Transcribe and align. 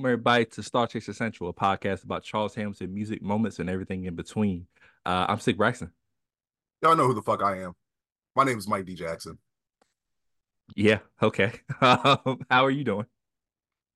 Welcome 0.00 0.12
everybody 0.12 0.46
to 0.46 0.62
Star 0.62 0.86
Chaser 0.86 1.12
Central, 1.12 1.50
a 1.50 1.52
podcast 1.52 2.04
about 2.04 2.22
Charles 2.22 2.54
Hamilton 2.54 2.94
music 2.94 3.20
moments 3.20 3.58
and 3.58 3.68
everything 3.68 4.04
in 4.04 4.14
between. 4.14 4.66
Uh, 5.04 5.26
I'm 5.28 5.38
Stik 5.40 5.58
Braxton. 5.58 5.92
Y'all 6.80 6.96
know 6.96 7.06
who 7.06 7.12
the 7.12 7.20
fuck 7.20 7.42
I 7.42 7.60
am. 7.60 7.74
My 8.34 8.44
name 8.44 8.56
is 8.56 8.66
Mike 8.66 8.86
D. 8.86 8.94
Jackson. 8.94 9.36
Yeah, 10.74 11.00
okay. 11.22 11.52
Um, 11.82 12.38
how 12.50 12.64
are 12.64 12.70
you 12.70 12.82
doing? 12.82 13.04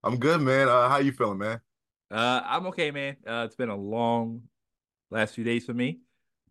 I'm 0.02 0.18
good, 0.18 0.42
man. 0.42 0.68
Uh, 0.68 0.90
how 0.90 0.98
you 0.98 1.10
feeling, 1.10 1.38
man? 1.38 1.62
Uh, 2.10 2.42
I'm 2.44 2.66
okay, 2.66 2.90
man. 2.90 3.16
Uh, 3.26 3.44
it's 3.46 3.56
been 3.56 3.70
a 3.70 3.74
long 3.74 4.42
last 5.10 5.34
few 5.34 5.42
days 5.42 5.64
for 5.64 5.72
me, 5.72 6.00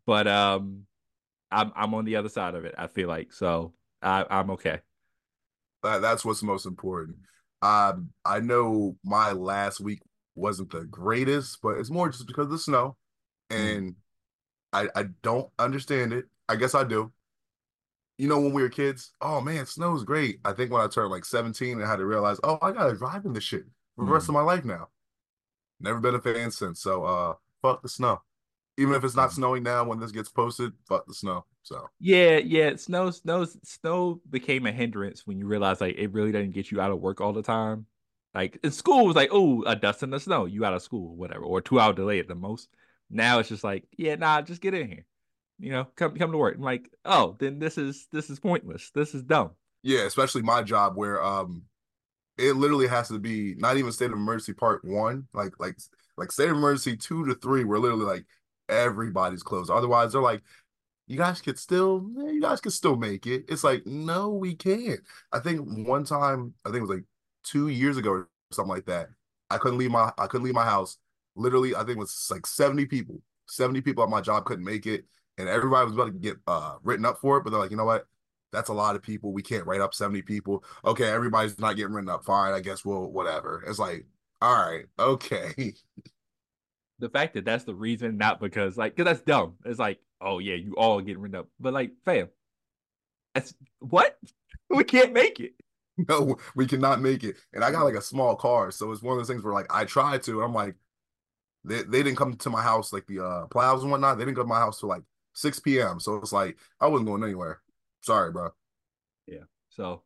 but 0.08 0.26
um, 0.26 0.88
I'm 1.52 1.72
I'm 1.76 1.94
on 1.94 2.06
the 2.06 2.16
other 2.16 2.30
side 2.30 2.56
of 2.56 2.66
it. 2.66 2.74
I 2.76 2.88
feel 2.88 3.08
like 3.08 3.32
so 3.32 3.74
I 4.02 4.26
I'm 4.32 4.50
okay. 4.50 4.80
That, 5.84 6.02
that's 6.02 6.26
what's 6.26 6.42
most 6.42 6.66
important. 6.66 7.18
Um, 7.64 8.10
I 8.26 8.42
know 8.42 8.98
my 9.06 9.32
last 9.32 9.80
week 9.80 10.02
wasn't 10.36 10.70
the 10.70 10.84
greatest, 10.84 11.60
but 11.64 11.78
it's 11.78 11.90
more 11.90 12.10
just 12.10 12.28
because 12.28 12.46
of 12.46 12.52
the 12.52 12.58
snow, 12.58 12.98
and 13.50 13.92
mm. 13.92 13.96
I 14.74 14.90
I 15.00 15.06
don't 15.22 15.50
understand 15.58 16.12
it. 16.12 16.26
I 16.50 16.58
guess 16.58 16.76
I 16.76 16.84
do. 16.84 17.14
You 18.18 18.28
know, 18.28 18.40
when 18.42 18.52
we 18.52 18.62
were 18.62 18.70
kids, 18.70 19.14
oh 19.22 19.40
man, 19.40 19.66
snow's 19.66 20.04
great. 20.04 20.40
I 20.44 20.52
think 20.52 20.72
when 20.72 20.82
I 20.82 20.88
turned 20.88 21.10
like 21.10 21.24
17 21.24 21.80
and 21.80 21.88
had 21.88 21.96
to 21.96 22.06
realize, 22.06 22.38
oh, 22.44 22.60
I 22.62 22.72
gotta 22.74 22.98
drive 22.98 23.24
in 23.26 23.32
this 23.32 23.46
shit 23.46 23.64
for 23.96 24.06
the 24.06 24.12
rest 24.12 24.28
of 24.28 24.34
my 24.34 24.42
life 24.42 24.66
now. 24.66 24.90
Never 25.80 26.00
been 26.00 26.16
a 26.16 26.22
fan 26.22 26.52
since. 26.52 26.82
So 26.82 27.06
uh 27.06 27.34
fuck 27.62 27.82
the 27.82 27.90
snow. 27.90 28.22
Even 28.78 28.94
if 28.94 29.06
it's 29.06 29.16
not 29.16 29.32
snowing 29.32 29.64
now 29.64 29.86
when 29.86 30.00
this 30.00 30.12
gets 30.12 30.30
posted, 30.30 30.74
fuck 30.88 31.06
the 31.08 31.14
snow. 31.14 31.46
So 31.64 31.90
yeah, 32.00 32.38
yeah, 32.38 32.76
snow, 32.76 33.10
snow, 33.12 33.46
snow 33.64 34.22
became 34.30 34.66
a 34.68 34.72
hindrance 34.72 35.26
when 35.26 35.40
you 35.40 35.48
realize 35.48 35.82
like 35.82 35.96
it 35.98 36.12
really 36.12 36.32
doesn't 36.32 36.52
get 36.52 36.72
you 36.72 36.82
out 36.82 36.92
of 36.92 37.00
work 37.00 37.22
all 37.22 37.34
the 37.34 37.42
time. 37.42 37.86
Like 38.36 38.60
in 38.64 38.72
school 38.72 39.06
was 39.06 39.16
like, 39.16 39.30
oh, 39.32 39.64
a 39.64 39.76
dust 39.76 40.04
in 40.04 40.10
the 40.10 40.20
snow, 40.20 40.46
you 40.46 40.66
out 40.66 40.74
of 40.74 40.82
school, 40.82 41.16
whatever, 41.16 41.44
or 41.44 41.62
two 41.62 41.80
hour 41.80 41.94
delay 41.94 42.20
at 42.20 42.28
the 42.28 42.36
most. 42.36 42.68
Now 43.10 43.40
it's 43.40 43.50
just 43.50 43.64
like, 43.64 43.86
yeah, 43.96 44.16
nah, 44.16 44.42
just 44.42 44.62
get 44.62 44.74
in 44.74 44.88
here. 44.88 45.06
You 45.60 45.72
know, 45.72 45.88
come 45.96 46.16
come 46.16 46.32
to 46.32 46.38
work. 46.38 46.56
I'm 46.56 46.62
like, 46.62 46.90
oh, 47.06 47.38
then 47.40 47.60
this 47.60 47.78
is 47.78 48.08
this 48.12 48.30
is 48.30 48.40
pointless. 48.40 48.92
This 48.94 49.16
is 49.16 49.24
dumb. 49.24 49.52
Yeah, 49.84 50.02
especially 50.02 50.42
my 50.42 50.64
job 50.64 50.98
where 50.98 51.24
um 51.24 51.64
it 52.38 52.56
literally 52.56 52.88
has 52.88 53.08
to 53.10 53.20
be 53.20 53.56
not 53.58 53.78
even 53.78 53.92
state 53.92 54.12
of 54.12 54.14
emergency 54.14 54.54
part 54.54 54.84
one, 54.84 55.28
like 55.34 55.54
like 55.60 55.78
like 56.18 56.32
state 56.32 56.50
of 56.50 56.58
emergency 56.58 56.98
two 56.98 57.26
to 57.26 57.36
three, 57.36 57.64
where 57.64 57.80
literally 57.80 58.06
like 58.06 58.26
everybody's 58.70 59.44
closed. 59.44 59.70
Otherwise, 59.70 60.14
they're 60.14 60.22
like, 60.22 60.42
you 61.08 61.18
guys 61.18 61.42
could 61.42 61.60
still, 61.60 62.10
you 62.18 62.42
guys 62.42 62.62
could 62.62 62.74
still 62.74 62.96
make 62.96 63.28
it. 63.28 63.46
It's 63.48 63.64
like, 63.64 63.86
no, 63.86 64.30
we 64.30 64.56
can't. 64.56 65.00
I 65.32 65.40
think 65.40 65.88
one 65.88 66.04
time, 66.06 66.54
I 66.66 66.70
think 66.70 66.78
it 66.78 66.88
was 66.88 66.90
like 66.92 67.06
two 67.44 67.68
years 67.68 67.98
ago 67.98 68.12
or 68.12 68.30
something 68.52 68.74
like 68.74 68.86
that. 68.86 69.10
I 69.50 69.58
couldn't 69.58 69.78
leave 69.78 69.92
my, 69.92 70.12
I 70.18 70.28
couldn't 70.28 70.46
leave 70.46 70.54
my 70.56 70.66
house. 70.66 70.98
Literally, 71.36 71.76
I 71.76 71.80
think 71.80 71.92
it 71.92 72.00
was 72.00 72.28
like 72.32 72.46
70 72.46 72.86
people. 72.86 73.22
70 73.48 73.82
people 73.82 74.04
at 74.04 74.10
my 74.10 74.22
job 74.22 74.46
couldn't 74.46 74.66
make 74.66 74.86
it. 74.88 75.06
And 75.38 75.50
everybody 75.50 75.86
was 75.86 75.96
about 75.96 76.06
to 76.06 76.12
get 76.12 76.38
uh, 76.48 76.76
written 76.84 77.06
up 77.06 77.20
for 77.20 77.38
it. 77.38 77.44
But 77.44 77.50
they're 77.52 77.60
like, 77.60 77.72
you 77.72 77.78
know 77.78 77.86
what? 77.86 78.06
That's 78.52 78.70
a 78.70 78.74
lot 78.74 78.96
of 78.96 79.02
people. 79.02 79.34
We 79.34 79.42
can't 79.42 79.66
write 79.66 79.82
up 79.82 79.94
70 79.96 80.22
people. 80.22 80.64
Okay, 80.86 81.10
everybody's 81.10 81.60
not 81.60 81.76
getting 81.76 81.94
written 81.94 82.10
up. 82.10 82.24
Fine. 82.24 82.54
I 82.54 82.60
guess 82.62 82.86
we'll, 82.86 83.12
whatever. 83.12 83.64
It's 83.68 83.80
like, 83.80 84.06
all 84.42 84.56
right, 84.56 84.86
okay. 85.00 85.74
the 87.04 87.10
fact 87.10 87.34
that 87.34 87.44
that's 87.44 87.66
the 87.66 87.76
reason, 87.76 88.18
not 88.18 88.40
because 88.40 88.78
like, 88.78 88.96
cause 88.96 89.04
that's 89.06 89.22
dumb. 89.22 89.56
It's 89.66 89.78
like, 89.78 90.00
oh 90.22 90.40
yeah, 90.40 90.56
you 90.56 90.74
all 90.76 91.02
getting 91.02 91.22
written 91.22 91.38
up, 91.38 91.50
but 91.60 91.74
like, 91.74 91.92
fam, 92.06 92.30
that's 93.36 93.54
what 93.80 94.18
we 94.70 94.84
can't 94.84 95.14
make 95.14 95.40
it. 95.40 95.54
No, 96.10 96.38
we 96.56 96.66
cannot 96.66 97.02
make 97.02 97.24
it. 97.24 97.36
And 97.54 97.64
I 97.64 97.70
got 97.70 97.84
like 97.84 97.94
a 97.94 98.02
small 98.02 98.36
car, 98.36 98.72
so 98.72 98.92
it's 98.92 99.04
one 99.04 99.14
of 99.14 99.20
those 99.20 99.28
things 99.28 99.44
where 99.44 99.54
like 99.54 99.72
I 99.72 99.86
tried 99.86 100.24
to, 100.24 100.32
and 100.32 100.44
I'm 100.44 100.54
like, 100.54 100.74
they, 101.64 101.84
they 101.84 102.02
didn't 102.02 102.18
come 102.18 102.34
to 102.36 102.50
my 102.50 102.64
house 102.64 102.92
like 102.92 103.06
the 103.06 103.24
uh 103.24 103.46
plows 103.46 103.84
and 103.84 103.92
whatnot. 103.92 104.18
They 104.18 104.26
didn't 104.26 104.38
go 104.38 104.42
to 104.42 104.48
my 104.48 104.58
house 104.58 104.80
till 104.80 104.90
like 104.90 105.04
6 105.34 105.60
p.m. 105.60 106.00
So 106.00 106.16
it's 106.16 106.34
like 106.34 106.58
I 106.80 106.88
wasn't 106.88 107.10
going 107.10 107.24
anywhere. 107.24 107.62
Sorry, 108.02 108.32
bro. 108.32 108.50
Yeah. 109.28 109.44
So 109.70 110.02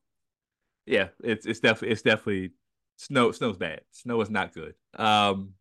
yeah, 0.85 1.07
it's 1.23 1.45
it's 1.45 1.61
definitely 1.61 1.93
it's 1.93 2.01
definitely 2.01 2.51
snow 2.97 3.31
snow's 3.31 3.55
bad. 3.55 3.79
Snow 3.91 4.19
is 4.19 4.29
not 4.29 4.53
good. 4.53 4.73
Um 4.95 5.53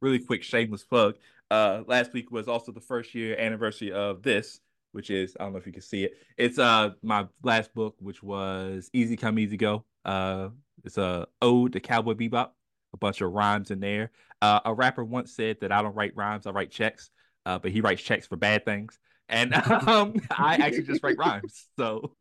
really 0.00 0.18
quick 0.18 0.42
shameless 0.42 0.84
plug. 0.84 1.16
Uh, 1.50 1.82
last 1.86 2.12
week 2.12 2.30
was 2.30 2.48
also 2.48 2.72
the 2.72 2.80
first 2.80 3.14
year 3.14 3.36
anniversary 3.38 3.92
of 3.92 4.22
this, 4.22 4.60
which 4.92 5.10
is 5.10 5.36
I 5.38 5.44
don't 5.44 5.52
know 5.52 5.58
if 5.58 5.66
you 5.66 5.72
can 5.72 5.82
see 5.82 6.04
it. 6.04 6.12
It's 6.36 6.58
uh 6.58 6.90
my 7.02 7.26
last 7.42 7.74
book, 7.74 7.96
which 7.98 8.22
was 8.22 8.90
Easy 8.92 9.16
Come 9.16 9.38
Easy 9.38 9.56
Go. 9.56 9.84
Uh, 10.04 10.50
it's 10.84 10.98
a 10.98 11.26
ode 11.42 11.72
to 11.72 11.80
Cowboy 11.80 12.14
Bebop. 12.14 12.50
A 12.92 12.96
bunch 12.96 13.20
of 13.20 13.30
rhymes 13.32 13.70
in 13.70 13.78
there. 13.78 14.10
Uh, 14.42 14.60
a 14.64 14.74
rapper 14.74 15.04
once 15.04 15.32
said 15.32 15.58
that 15.60 15.70
I 15.70 15.80
don't 15.80 15.94
write 15.94 16.16
rhymes, 16.16 16.46
I 16.46 16.50
write 16.50 16.72
checks. 16.72 17.10
Uh, 17.46 17.58
but 17.58 17.70
he 17.70 17.80
writes 17.80 18.02
checks 18.02 18.26
for 18.26 18.36
bad 18.36 18.64
things, 18.64 18.98
and 19.28 19.54
um, 19.88 20.14
I 20.30 20.56
actually 20.56 20.82
just 20.82 21.02
write 21.02 21.16
rhymes. 21.16 21.68
So, 21.78 22.14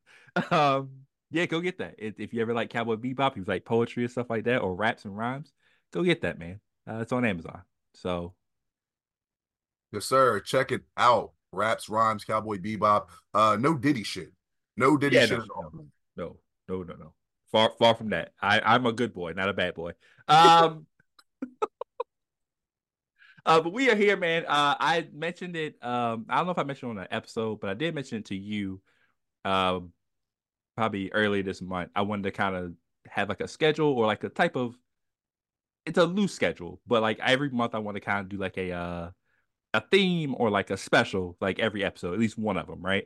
um, 0.50 0.92
yeah, 1.30 1.46
go 1.46 1.60
get 1.60 1.80
that. 1.80 1.96
If 1.98 2.34
you 2.34 2.42
ever 2.42 2.54
like 2.54 2.70
Cowboy 2.70 2.96
Bebop, 2.96 3.36
you 3.36 3.44
like 3.46 3.66
poetry 3.66 4.04
and 4.04 4.12
stuff 4.12 4.30
like 4.30 4.46
that, 4.46 4.62
or 4.62 4.74
raps 4.76 5.06
and 5.06 5.18
rhymes, 5.18 5.52
go 5.92 6.04
get 6.04 6.22
that, 6.22 6.40
man. 6.40 6.62
Uh, 6.90 7.02
it's 7.02 7.12
on 7.12 7.26
Amazon. 7.26 7.62
So, 7.94 8.34
yes, 9.92 10.06
sir. 10.06 10.40
Check 10.40 10.72
it 10.72 10.82
out. 10.98 11.32
Raps, 11.52 11.90
rhymes, 11.90 12.24
Cowboy 12.26 12.58
Bebop. 12.58 13.08
Uh, 13.34 13.58
no 13.60 13.76
Diddy 13.76 14.04
shit. 14.04 14.32
No 14.78 14.98
Diddy 14.98 15.18
yeah, 15.18 15.26
shit. 15.26 15.40
No, 15.40 15.72
no, 16.16 16.38
no, 16.68 16.84
no, 16.84 16.96
no. 16.96 17.14
Far, 17.52 17.72
far 17.78 17.96
from 17.96 18.10
that. 18.10 18.34
I, 18.42 18.62
I'm 18.62 18.86
a 18.86 18.94
good 18.94 19.14
boy, 19.14 19.34
not 19.34 19.50
a 19.50 19.54
bad 19.54 19.76
boy. 19.76 19.92
Um. 20.28 20.86
Uh, 23.46 23.60
but 23.62 23.74
we 23.74 23.90
are 23.90 23.96
here, 23.96 24.16
man. 24.16 24.46
Uh, 24.46 24.76
I 24.80 25.08
mentioned 25.12 25.56
it. 25.56 25.84
Um, 25.84 26.26
I 26.30 26.38
don't 26.38 26.46
know 26.46 26.52
if 26.52 26.60
I 26.60 26.64
mentioned 26.64 26.92
on 26.92 26.98
an 27.00 27.08
episode, 27.10 27.60
but 27.60 27.70
I 27.70 27.74
did 27.74 27.96
mention 27.96 28.20
it 28.20 28.26
to 28.26 28.36
you. 28.36 28.80
Um, 29.44 29.92
probably 30.76 31.12
early 31.12 31.42
this 31.42 31.60
month. 31.60 31.90
I 31.96 32.04
wanted 32.04 32.24
to 32.24 32.32
kind 32.32 32.56
of 32.56 32.74
have 33.08 33.28
like 33.28 33.42
a 33.42 33.48
schedule 33.48 33.94
or 33.94 34.06
like 34.06 34.24
a 34.24 34.30
type 34.30 34.56
of 34.56 34.78
it's 35.90 35.98
a 35.98 36.06
loose 36.06 36.34
schedule, 36.34 36.80
but 36.88 37.02
like 37.02 37.20
every 37.20 37.50
month 37.50 37.74
I 37.74 37.80
want 37.80 37.96
to 37.96 38.02
kind 38.02 38.20
of 38.22 38.30
do 38.30 38.38
like 38.38 38.58
a 38.58 38.72
uh 38.72 39.10
a 39.74 39.82
theme 39.92 40.36
or 40.38 40.50
like 40.52 40.70
a 40.70 40.78
special 40.78 41.36
like 41.42 41.60
every 41.60 41.84
episode, 41.84 42.14
at 42.14 42.20
least 42.20 42.38
one 42.38 42.58
of 42.58 42.68
them, 42.68 42.82
right? 42.82 43.06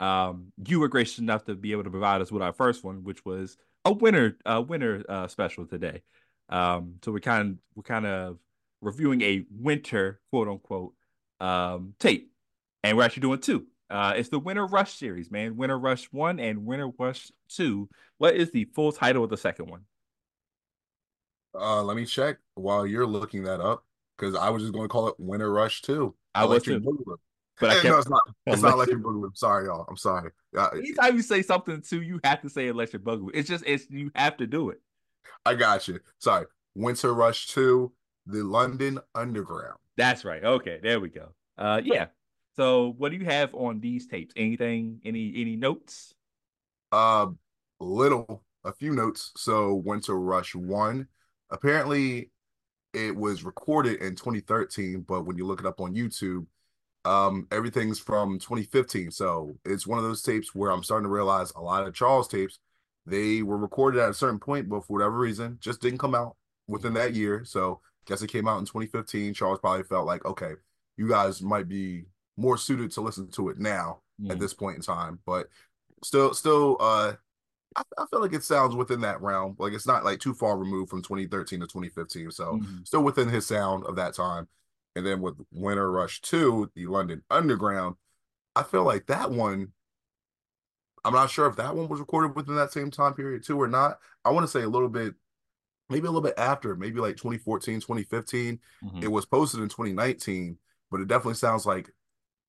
Um, 0.00 0.52
you 0.66 0.80
were 0.80 0.88
gracious 0.88 1.18
enough 1.20 1.44
to 1.44 1.54
be 1.54 1.72
able 1.72 1.84
to 1.84 1.90
provide 1.90 2.20
us 2.20 2.32
with 2.32 2.42
our 2.42 2.52
first 2.52 2.82
one, 2.84 3.04
which 3.04 3.24
was 3.24 3.56
a 3.84 3.92
winter 3.92 4.36
uh 4.44 4.62
winter 4.66 5.04
uh 5.08 5.28
special 5.28 5.66
today. 5.66 6.02
Um, 6.48 6.96
so 7.04 7.12
we're 7.12 7.20
kind 7.20 7.52
of 7.52 7.56
we're 7.76 7.84
kind 7.84 8.06
of 8.06 8.38
reviewing 8.80 9.22
a 9.22 9.44
winter 9.50 10.20
quote 10.30 10.48
unquote 10.48 10.94
um 11.40 11.94
tape, 12.00 12.32
and 12.82 12.96
we're 12.96 13.04
actually 13.04 13.22
doing 13.22 13.40
two. 13.40 13.66
Uh, 13.90 14.14
it's 14.16 14.30
the 14.30 14.40
Winter 14.40 14.66
Rush 14.66 14.94
series, 14.94 15.30
man. 15.30 15.56
Winter 15.56 15.78
Rush 15.78 16.06
one 16.06 16.40
and 16.40 16.64
Winter 16.64 16.90
Rush 16.98 17.30
two. 17.48 17.88
What 18.18 18.34
is 18.34 18.50
the 18.50 18.64
full 18.74 18.90
title 18.90 19.22
of 19.22 19.30
the 19.30 19.36
second 19.36 19.70
one? 19.70 19.82
Uh, 21.54 21.82
let 21.82 21.96
me 21.96 22.04
check 22.04 22.38
while 22.54 22.86
you're 22.86 23.06
looking 23.06 23.44
that 23.44 23.60
up 23.60 23.84
because 24.16 24.34
I 24.34 24.50
was 24.50 24.62
just 24.62 24.72
going 24.72 24.84
to 24.84 24.88
call 24.88 25.08
it 25.08 25.14
Winter 25.18 25.52
Rush 25.52 25.82
too. 25.82 26.14
I 26.34 26.44
Electric 26.44 26.82
was 26.82 26.96
too. 26.96 27.18
But 27.60 27.70
I 27.70 27.88
no, 27.88 27.98
it's 27.98 28.08
not. 28.08 28.22
It's 28.46 28.62
not 28.62 28.74
Electric 28.74 29.00
Boogaloo. 29.02 29.36
Sorry, 29.36 29.66
y'all. 29.66 29.86
I'm 29.88 29.96
sorry. 29.96 30.30
Uh, 30.56 30.68
Anytime 30.72 31.16
you 31.16 31.22
say 31.22 31.42
something 31.42 31.80
too, 31.82 32.02
you 32.02 32.20
have 32.24 32.42
to 32.42 32.48
say 32.48 32.68
Electric 32.68 33.04
Boogaloo. 33.04 33.30
It's 33.32 33.48
just 33.48 33.64
it's 33.66 33.88
you 33.88 34.10
have 34.16 34.36
to 34.38 34.46
do 34.46 34.70
it. 34.70 34.80
I 35.46 35.54
got 35.54 35.86
you. 35.86 36.00
Sorry. 36.18 36.46
Winter 36.74 37.14
Rush 37.14 37.46
two, 37.48 37.92
the 38.26 38.42
London 38.42 38.98
Underground. 39.14 39.78
That's 39.96 40.24
right. 40.24 40.42
Okay, 40.42 40.80
there 40.82 40.98
we 40.98 41.08
go. 41.08 41.28
Uh, 41.56 41.80
yeah. 41.84 42.06
So, 42.56 42.94
what 42.98 43.10
do 43.10 43.18
you 43.18 43.24
have 43.24 43.54
on 43.54 43.80
these 43.80 44.06
tapes? 44.06 44.32
Anything? 44.36 45.00
Any 45.04 45.32
any 45.36 45.56
notes? 45.56 46.14
Uh, 46.90 47.26
little, 47.80 48.42
a 48.64 48.72
few 48.72 48.92
notes. 48.92 49.32
So, 49.36 49.74
Winter 49.74 50.18
Rush 50.18 50.54
one 50.54 51.08
apparently 51.54 52.30
it 52.92 53.14
was 53.14 53.44
recorded 53.44 54.00
in 54.00 54.14
2013, 54.16 55.04
but 55.06 55.24
when 55.24 55.36
you 55.36 55.46
look 55.46 55.60
it 55.60 55.66
up 55.66 55.80
on 55.80 55.94
YouTube, 55.94 56.46
um, 57.04 57.46
everything's 57.50 57.98
from 57.98 58.38
2015. 58.38 59.10
So 59.10 59.56
it's 59.64 59.86
one 59.86 59.98
of 59.98 60.04
those 60.04 60.22
tapes 60.22 60.54
where 60.54 60.70
I'm 60.70 60.82
starting 60.82 61.04
to 61.04 61.12
realize 61.12 61.52
a 61.54 61.60
lot 61.60 61.86
of 61.86 61.94
Charles 61.94 62.28
tapes, 62.28 62.58
they 63.06 63.42
were 63.42 63.58
recorded 63.58 64.00
at 64.00 64.10
a 64.10 64.14
certain 64.14 64.38
point, 64.38 64.68
but 64.68 64.86
for 64.86 64.94
whatever 64.94 65.18
reason, 65.18 65.58
just 65.60 65.80
didn't 65.80 65.98
come 65.98 66.14
out 66.14 66.36
within 66.66 66.94
that 66.94 67.14
year. 67.14 67.44
So 67.44 67.80
guess 68.06 68.22
it 68.22 68.30
came 68.30 68.48
out 68.48 68.58
in 68.58 68.64
2015. 68.64 69.34
Charles 69.34 69.60
probably 69.60 69.84
felt 69.84 70.06
like, 70.06 70.24
okay, 70.24 70.52
you 70.96 71.08
guys 71.08 71.42
might 71.42 71.68
be 71.68 72.04
more 72.36 72.56
suited 72.56 72.90
to 72.92 73.00
listen 73.00 73.30
to 73.32 73.48
it 73.50 73.58
now 73.58 74.00
at 74.30 74.38
this 74.38 74.54
point 74.54 74.76
in 74.76 74.82
time. 74.82 75.18
But 75.26 75.48
still, 76.02 76.34
still, 76.34 76.76
uh, 76.80 77.14
I, 77.76 77.82
I, 77.98 78.06
feel 78.06 78.20
like 78.20 78.32
it 78.32 78.44
sounds 78.44 78.74
within 78.74 79.00
that 79.00 79.20
realm. 79.20 79.56
Like 79.58 79.72
it's 79.72 79.86
not 79.86 80.04
like 80.04 80.20
too 80.20 80.34
far 80.34 80.56
removed 80.56 80.90
from 80.90 81.02
2013 81.02 81.60
to 81.60 81.66
2015. 81.66 82.30
So 82.30 82.44
mm-hmm. 82.54 82.82
still 82.84 83.02
within 83.02 83.28
his 83.28 83.46
sound 83.46 83.84
of 83.84 83.96
that 83.96 84.14
time. 84.14 84.48
And 84.96 85.04
then 85.04 85.20
with 85.20 85.34
Winter 85.52 85.90
Rush 85.90 86.20
2, 86.20 86.70
the 86.74 86.86
London 86.86 87.22
Underground, 87.30 87.96
I 88.54 88.62
feel 88.62 88.84
like 88.84 89.06
that 89.06 89.30
one, 89.30 89.72
I'm 91.04 91.14
not 91.14 91.30
sure 91.30 91.46
if 91.48 91.56
that 91.56 91.74
one 91.74 91.88
was 91.88 92.00
recorded 92.00 92.36
within 92.36 92.54
that 92.56 92.72
same 92.72 92.90
time 92.90 93.14
period 93.14 93.44
too 93.44 93.60
or 93.60 93.68
not. 93.68 93.98
I 94.24 94.30
want 94.30 94.44
to 94.44 94.50
say 94.50 94.62
a 94.62 94.68
little 94.68 94.88
bit 94.88 95.14
maybe 95.90 96.06
a 96.06 96.10
little 96.10 96.22
bit 96.22 96.38
after, 96.38 96.74
maybe 96.76 97.00
like 97.00 97.16
2014, 97.16 97.80
2015. 97.80 98.58
Mm-hmm. 98.84 99.02
It 99.02 99.10
was 99.10 99.26
posted 99.26 99.60
in 99.60 99.68
2019, 99.68 100.58
but 100.90 101.00
it 101.00 101.08
definitely 101.08 101.34
sounds 101.34 101.66
like 101.66 101.90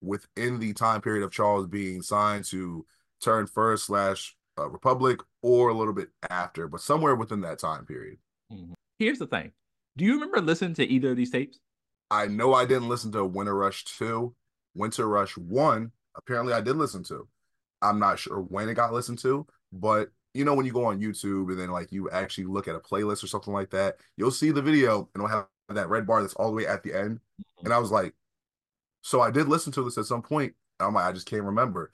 within 0.02 0.60
the 0.60 0.74
time 0.74 1.02
period 1.02 1.24
of 1.24 1.32
Charles 1.32 1.68
being 1.68 2.02
signed 2.02 2.46
to 2.46 2.86
turn 3.22 3.48
first 3.48 3.88
slash 3.88 4.36
uh, 4.58 4.70
Republic 4.70 5.20
or 5.42 5.70
a 5.70 5.74
little 5.74 5.94
bit 5.94 6.10
after, 6.30 6.68
but 6.68 6.82
somewhere 6.82 7.16
within 7.16 7.42
that 7.42 7.60
time 7.60 7.86
period. 7.86 8.18
Mm-hmm. 8.52 8.74
Here's 9.00 9.20
the 9.20 9.28
thing. 9.28 9.52
Do 9.98 10.06
you 10.06 10.14
remember 10.14 10.42
listening 10.42 10.74
to 10.76 10.86
either 10.86 11.12
of 11.12 11.18
these 11.18 11.32
tapes? 11.32 11.60
I 12.12 12.28
know 12.28 12.54
I 12.54 12.66
didn't 12.66 12.90
listen 12.90 13.12
to 13.14 13.26
Winter 13.26 13.56
Rush 13.56 13.84
2. 13.86 14.34
Winter 14.76 15.08
Rush 15.08 15.38
1, 15.38 15.92
apparently 16.18 16.54
I 16.54 16.62
did 16.62 16.76
listen 16.76 17.04
to. 17.06 17.28
I'm 17.82 18.00
not 18.00 18.20
sure 18.20 18.40
when 18.40 18.70
it 18.70 18.74
got 18.74 18.94
listened 18.94 19.20
to, 19.20 19.48
but 19.72 20.10
you 20.34 20.44
know 20.44 20.54
when 20.54 20.66
you 20.66 20.74
go 20.74 20.86
on 20.86 21.00
YouTube 21.00 21.50
and 21.50 21.60
then 21.60 21.70
like 21.72 21.92
you 21.92 22.10
actually 22.10 22.46
look 22.46 22.68
at 22.68 22.76
a 22.76 22.80
playlist 22.80 23.24
or 23.24 23.28
something 23.28 23.54
like 23.54 23.70
that, 23.72 23.96
you'll 24.18 24.32
see 24.32 24.52
the 24.52 24.62
video 24.62 25.10
and 25.14 25.24
it'll 25.24 25.28
have 25.28 25.48
that 25.70 25.90
red 25.90 26.06
bar 26.06 26.22
that's 26.22 26.34
all 26.36 26.48
the 26.48 26.54
way 26.54 26.68
at 26.68 26.84
the 26.84 26.94
end. 26.94 27.20
And 27.64 27.74
I 27.74 27.80
was 27.80 27.92
like, 27.92 28.14
so 29.02 29.22
I 29.22 29.32
did 29.32 29.48
listen 29.48 29.72
to 29.74 29.84
this 29.84 29.98
at 29.98 30.06
some 30.06 30.22
point. 30.22 30.54
I'm 30.80 30.94
like, 30.94 31.06
I 31.06 31.12
just 31.12 31.28
can't 31.28 31.44
remember. 31.44 31.94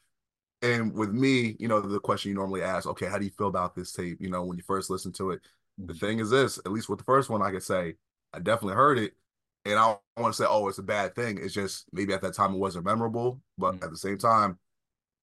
And 0.62 0.94
with 0.94 1.12
me, 1.12 1.56
you 1.60 1.68
know, 1.68 1.82
the 1.82 2.00
question 2.00 2.30
you 2.30 2.36
normally 2.36 2.62
ask, 2.62 2.88
okay, 2.88 3.08
how 3.08 3.18
do 3.18 3.26
you 3.26 3.32
feel 3.32 3.48
about 3.48 3.76
this 3.76 3.92
tape? 3.92 4.22
You 4.22 4.30
know, 4.30 4.44
when 4.44 4.58
you 4.58 4.64
first 4.64 4.90
listen 4.90 5.12
to 5.14 5.32
it, 5.32 5.42
the 5.78 5.94
thing 5.94 6.20
is 6.20 6.30
this, 6.30 6.60
at 6.60 6.72
least 6.72 6.90
with 6.90 7.00
the 7.00 7.06
first 7.06 7.30
one, 7.30 7.42
I 7.42 7.52
could 7.52 7.64
say 7.64 7.96
I 8.34 8.40
definitely 8.40 8.76
heard 8.76 9.00
it. 9.00 9.14
And 9.66 9.78
I 9.78 9.88
don't 9.88 10.00
want 10.18 10.34
to 10.34 10.42
say, 10.42 10.48
oh, 10.50 10.68
it's 10.68 10.80
a 10.80 10.84
bad 10.84 11.16
thing. 11.16 11.38
It's 11.40 11.54
just 11.54 11.86
maybe 11.94 12.14
at 12.14 12.22
that 12.22 12.34
time 12.34 12.54
it 12.54 12.60
wasn't 12.60 12.86
memorable. 12.86 13.42
But 13.58 13.76
mm-hmm. 13.76 13.84
at 13.84 13.92
the 13.92 13.98
same 13.98 14.18
time, 14.18 14.58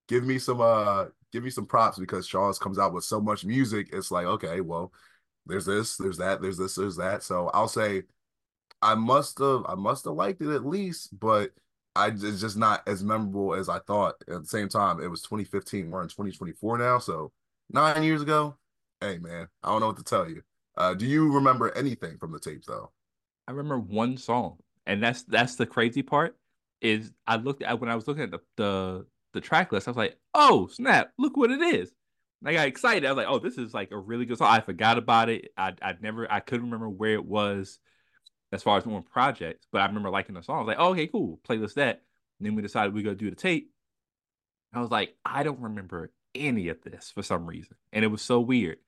give 0.09 0.25
me 0.25 0.39
some 0.39 0.61
uh 0.61 1.07
give 1.33 1.43
me 1.43 1.51
some 1.51 1.67
props 1.67 1.99
because 1.99 2.27
Charles 2.27 2.59
comes 2.59 2.79
out 2.79 2.93
with 2.93 3.05
so 3.05 3.21
much 3.21 3.45
music. 3.45 3.91
It's 3.93 4.11
like, 4.11 4.27
okay, 4.27 4.61
well, 4.61 4.93
there's 5.47 5.67
this, 5.67 5.97
there's 5.97 6.19
that, 6.19 6.41
there's 6.41 6.57
this, 6.59 6.75
there's 6.77 6.97
that. 6.97 7.23
So 7.23 7.51
I'll 7.53 7.69
say 7.69 8.05
I 8.83 8.95
must 8.95 9.39
have 9.41 9.65
I 9.69 9.75
must 9.75 10.05
have 10.05 10.15
liked 10.15 10.41
it 10.41 10.55
at 10.55 10.65
least, 10.67 11.19
but 11.19 11.51
I 11.99 12.09
it's 12.09 12.41
just 12.41 12.57
not 12.57 12.87
as 12.87 13.03
memorable 13.03 13.55
as 13.55 13.69
I 13.69 13.81
thought. 13.81 14.15
At 14.29 14.43
the 14.43 14.49
same 14.49 14.69
time, 14.69 15.01
it 15.01 15.09
was 15.09 15.23
2015. 15.23 15.91
We're 15.91 16.03
in 16.03 16.09
2024 16.09 16.79
now, 16.79 16.99
so 16.99 17.33
nine 17.71 18.05
years 18.05 18.23
ago. 18.23 18.57
Hey 19.01 19.19
man, 19.19 19.49
I 19.63 19.69
don't 19.69 19.81
know 19.81 19.89
what 19.89 19.97
to 19.99 20.05
tell 20.05 20.29
you. 20.29 20.43
Uh, 20.77 20.95
do 20.95 21.07
you 21.07 21.33
remember 21.33 21.77
anything 21.77 22.17
from 22.19 22.33
the 22.33 22.39
tapes 22.39 22.69
though? 22.69 22.93
I 23.49 23.51
remember 23.51 23.79
one 23.79 24.17
song, 24.17 24.59
and 24.87 25.03
that's 25.03 25.25
that's 25.25 25.57
the 25.57 25.67
crazy 25.67 26.03
part. 26.03 26.37
Is 26.81 27.13
I 27.27 27.37
looked 27.37 27.63
at 27.63 27.81
when 27.81 27.91
I 27.91 27.97
was 27.97 28.07
looking 28.07 28.23
at 28.23 28.31
the 28.31 28.41
the 28.57 29.07
the 29.35 29.41
track 29.41 29.73
list, 29.73 29.89
I 29.89 29.91
was 29.91 29.97
like, 29.97 30.17
oh 30.35 30.69
snap, 30.69 31.11
look 31.19 31.37
what 31.37 31.51
it 31.51 31.61
is. 31.61 31.93
And 32.41 32.49
I 32.49 32.53
got 32.53 32.69
excited. 32.69 33.05
I 33.05 33.11
was 33.11 33.17
like, 33.17 33.27
oh, 33.29 33.41
this 33.41 33.59
is 33.59 33.75
like 33.75 33.91
a 33.91 33.99
really 33.99 34.25
good 34.25 34.39
song. 34.39 34.49
I 34.49 34.61
forgot 34.61 34.99
about 34.99 35.29
it. 35.31 35.51
I 35.57 35.75
I 35.83 35.97
never 36.01 36.31
I 36.31 36.39
couldn't 36.39 36.67
remember 36.67 36.89
where 36.89 37.15
it 37.15 37.25
was 37.25 37.81
as 38.53 38.63
far 38.63 38.79
as 38.79 38.87
one 38.87 39.03
project, 39.03 39.67
but 39.73 39.81
I 39.81 39.87
remember 39.87 40.11
liking 40.11 40.35
the 40.35 40.43
song. 40.43 40.57
I 40.57 40.61
was 40.61 40.69
like, 40.69 40.79
oh, 40.79 40.91
okay, 40.93 41.07
cool, 41.07 41.41
playlist 41.49 41.75
that. 41.75 42.03
And 42.39 42.47
then 42.47 42.55
we 42.55 42.63
decided 42.63 42.95
we 42.95 43.03
go 43.03 43.15
do 43.15 43.31
the 43.31 43.37
tape. 43.37 43.71
I 44.73 44.81
was 44.81 44.91
like, 44.91 45.15
I 45.25 45.43
don't 45.43 45.61
remember 45.61 46.13
any 46.35 46.69
of 46.69 46.83
this 46.83 47.11
for 47.15 47.23
some 47.23 47.47
reason, 47.47 47.77
and 47.93 48.05
it 48.05 48.09
was 48.09 48.23
so 48.23 48.41
weird. 48.41 48.79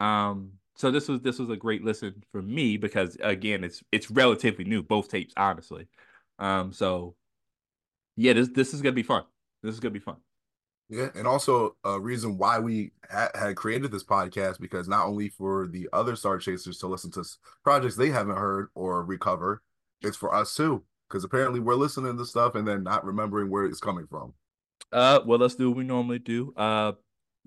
Um, 0.00 0.52
so 0.76 0.90
this 0.90 1.08
was 1.08 1.20
this 1.20 1.38
was 1.38 1.50
a 1.50 1.56
great 1.56 1.84
listen 1.84 2.24
for 2.32 2.40
me 2.40 2.78
because 2.78 3.16
again, 3.22 3.64
it's 3.64 3.82
it's 3.92 4.10
relatively 4.10 4.64
new, 4.64 4.82
both 4.82 5.08
tapes, 5.08 5.34
honestly. 5.36 5.88
Um, 6.38 6.72
so 6.72 7.16
yeah, 8.16 8.32
this 8.32 8.48
this 8.48 8.74
is 8.74 8.82
gonna 8.82 8.92
be 8.92 9.02
fun. 9.02 9.24
This 9.62 9.74
is 9.74 9.80
gonna 9.80 9.92
be 9.92 10.00
fun. 10.00 10.16
Yeah, 10.90 11.08
and 11.14 11.24
also 11.24 11.76
a 11.84 12.00
reason 12.00 12.36
why 12.36 12.58
we 12.58 12.90
ha- 13.08 13.30
had 13.32 13.54
created 13.54 13.92
this 13.92 14.02
podcast 14.02 14.58
because 14.58 14.88
not 14.88 15.06
only 15.06 15.28
for 15.28 15.68
the 15.68 15.88
other 15.92 16.16
star 16.16 16.36
chasers 16.36 16.78
to 16.78 16.88
listen 16.88 17.12
to 17.12 17.24
projects 17.62 17.94
they 17.94 18.10
haven't 18.10 18.36
heard 18.36 18.70
or 18.74 19.04
recover, 19.04 19.62
it's 20.02 20.16
for 20.16 20.34
us 20.34 20.52
too 20.52 20.82
because 21.08 21.22
apparently 21.22 21.60
we're 21.60 21.76
listening 21.76 22.18
to 22.18 22.26
stuff 22.26 22.56
and 22.56 22.66
then 22.66 22.82
not 22.82 23.04
remembering 23.04 23.50
where 23.50 23.66
it's 23.66 23.78
coming 23.78 24.08
from. 24.08 24.34
Uh, 24.92 25.20
well, 25.24 25.38
let's 25.38 25.54
do 25.54 25.70
what 25.70 25.76
we 25.76 25.84
normally 25.84 26.18
do. 26.18 26.52
Uh, 26.56 26.92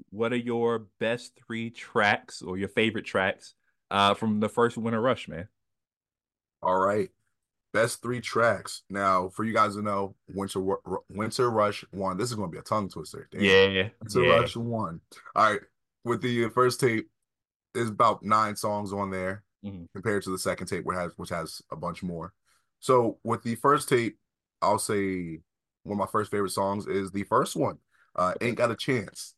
what 0.09 0.31
are 0.31 0.37
your 0.37 0.87
best 1.01 1.33
three 1.45 1.69
tracks 1.69 2.41
or 2.41 2.57
your 2.57 2.69
favorite 2.69 3.05
tracks 3.05 3.55
uh 3.91 4.13
from 4.13 4.39
the 4.39 4.49
first 4.49 4.77
Winter 4.77 5.01
Rush, 5.01 5.27
man? 5.27 5.49
All 6.61 6.79
right 6.79 7.09
best 7.73 8.01
three 8.01 8.21
tracks. 8.21 8.83
Now, 8.89 9.29
for 9.29 9.43
you 9.43 9.53
guys 9.53 9.75
to 9.75 9.81
know, 9.81 10.15
Winter 10.33 10.61
Winter 11.09 11.49
Rush 11.49 11.83
one. 11.91 12.17
This 12.17 12.29
is 12.29 12.35
going 12.35 12.49
to 12.49 12.51
be 12.51 12.59
a 12.59 12.63
tongue 12.63 12.89
twister. 12.89 13.27
Damn. 13.31 13.41
Yeah, 13.41 13.89
Winter 13.99 14.23
yeah. 14.23 14.35
Rush 14.35 14.55
one. 14.55 15.01
All 15.35 15.51
right, 15.51 15.61
with 16.05 16.21
the 16.21 16.49
first 16.49 16.79
tape, 16.79 17.09
there's 17.73 17.89
about 17.89 18.23
nine 18.23 18.55
songs 18.55 18.93
on 18.93 19.09
there 19.09 19.43
mm-hmm. 19.65 19.85
compared 19.93 20.23
to 20.23 20.29
the 20.29 20.37
second 20.37 20.67
tape, 20.67 20.85
which 20.85 20.97
has 20.97 21.11
which 21.17 21.29
has 21.29 21.61
a 21.71 21.75
bunch 21.75 22.03
more. 22.03 22.33
So 22.79 23.19
with 23.23 23.43
the 23.43 23.55
first 23.55 23.89
tape, 23.89 24.17
I'll 24.61 24.79
say 24.79 25.39
one 25.83 25.93
of 25.93 25.97
my 25.97 26.11
first 26.11 26.31
favorite 26.31 26.51
songs 26.51 26.87
is 26.87 27.11
the 27.11 27.23
first 27.23 27.55
one, 27.55 27.77
uh, 28.15 28.33
"Ain't 28.39 28.57
Got 28.57 28.71
a 28.71 28.75
Chance." 28.75 29.35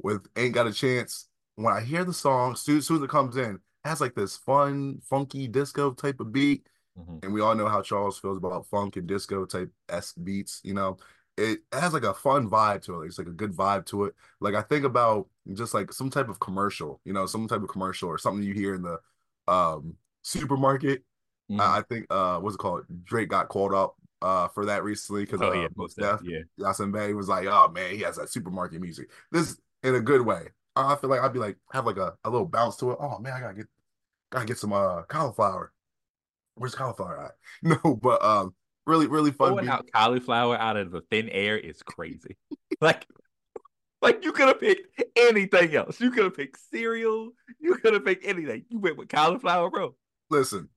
With 0.00 0.26
"Ain't 0.36 0.54
Got 0.54 0.66
a 0.66 0.72
Chance," 0.72 1.28
when 1.56 1.74
I 1.74 1.80
hear 1.80 2.04
the 2.04 2.14
song, 2.14 2.52
as 2.52 2.60
soon 2.60 2.78
as 2.78 2.90
it 2.90 3.10
comes 3.10 3.36
in, 3.36 3.56
it 3.56 3.60
has 3.84 4.00
like 4.00 4.14
this 4.14 4.36
fun, 4.36 5.00
funky 5.08 5.48
disco 5.48 5.92
type 5.92 6.20
of 6.20 6.32
beat 6.32 6.66
Mm-hmm. 6.98 7.18
And 7.22 7.32
we 7.32 7.40
all 7.40 7.54
know 7.54 7.68
how 7.68 7.82
Charles 7.82 8.18
feels 8.18 8.36
about 8.36 8.66
funk 8.66 8.96
and 8.96 9.06
disco 9.06 9.44
type 9.44 9.70
S 9.88 10.12
beats, 10.12 10.60
you 10.64 10.74
know. 10.74 10.96
It 11.36 11.60
has 11.72 11.92
like 11.92 12.04
a 12.04 12.14
fun 12.14 12.48
vibe 12.48 12.82
to 12.82 13.02
it. 13.02 13.06
It's 13.06 13.18
like 13.18 13.26
a 13.26 13.32
good 13.32 13.52
vibe 13.52 13.86
to 13.86 14.04
it. 14.04 14.14
Like 14.40 14.54
I 14.54 14.62
think 14.62 14.84
about 14.84 15.26
just 15.52 15.74
like 15.74 15.92
some 15.92 16.08
type 16.08 16.28
of 16.28 16.38
commercial, 16.38 17.00
you 17.04 17.12
know, 17.12 17.26
some 17.26 17.48
type 17.48 17.62
of 17.62 17.68
commercial 17.68 18.08
or 18.08 18.18
something 18.18 18.44
you 18.44 18.54
hear 18.54 18.74
in 18.74 18.82
the 18.82 19.00
um 19.48 19.94
supermarket. 20.22 21.02
Mm-hmm. 21.50 21.60
I 21.60 21.82
think 21.88 22.06
uh 22.10 22.38
what's 22.38 22.54
it 22.54 22.58
called? 22.58 22.84
Drake 23.02 23.30
got 23.30 23.48
called 23.48 23.74
up 23.74 23.96
uh 24.22 24.46
for 24.48 24.66
that 24.66 24.84
recently 24.84 25.24
because 25.24 25.42
oh, 25.42 25.50
uh, 25.50 25.62
yeah, 25.62 25.68
Mos 25.74 25.94
Def, 25.94 26.20
yeah. 26.22 26.38
Yasin 26.58 26.92
Bey 26.92 27.12
was 27.14 27.28
like, 27.28 27.46
oh 27.46 27.68
man, 27.74 27.90
he 27.90 28.02
has 28.02 28.16
that 28.16 28.30
supermarket 28.30 28.80
music. 28.80 29.10
This 29.32 29.56
in 29.82 29.96
a 29.96 30.00
good 30.00 30.20
way. 30.20 30.48
I 30.76 30.94
feel 30.94 31.10
like 31.10 31.20
I'd 31.20 31.32
be 31.32 31.40
like 31.40 31.56
have 31.72 31.86
like 31.86 31.96
a, 31.96 32.14
a 32.24 32.30
little 32.30 32.46
bounce 32.46 32.76
to 32.76 32.92
it. 32.92 32.98
Oh 33.00 33.18
man, 33.18 33.32
I 33.32 33.40
gotta 33.40 33.54
get 33.54 33.66
gotta 34.30 34.46
get 34.46 34.58
some 34.58 34.72
uh 34.72 35.02
cauliflower 35.02 35.72
where's 36.54 36.74
cauliflower 36.74 37.24
at? 37.26 37.32
No, 37.84 37.96
but 37.96 38.22
um, 38.24 38.54
really, 38.86 39.06
really 39.06 39.30
fun. 39.30 39.50
Pulling 39.50 39.68
out 39.68 39.88
cauliflower 39.92 40.56
out 40.56 40.76
of 40.76 40.90
the 40.90 41.02
thin 41.10 41.28
air 41.28 41.58
is 41.58 41.82
crazy. 41.82 42.36
like, 42.80 43.06
like 44.02 44.24
you 44.24 44.32
could 44.32 44.48
have 44.48 44.60
picked 44.60 45.02
anything 45.16 45.74
else. 45.74 46.00
You 46.00 46.10
could 46.10 46.24
have 46.24 46.36
picked 46.36 46.58
cereal. 46.70 47.30
You 47.60 47.76
could 47.76 47.94
have 47.94 48.04
picked 48.04 48.26
anything. 48.26 48.64
You 48.68 48.78
went 48.78 48.96
with 48.96 49.08
cauliflower, 49.08 49.70
bro. 49.70 49.94
Listen, 50.30 50.68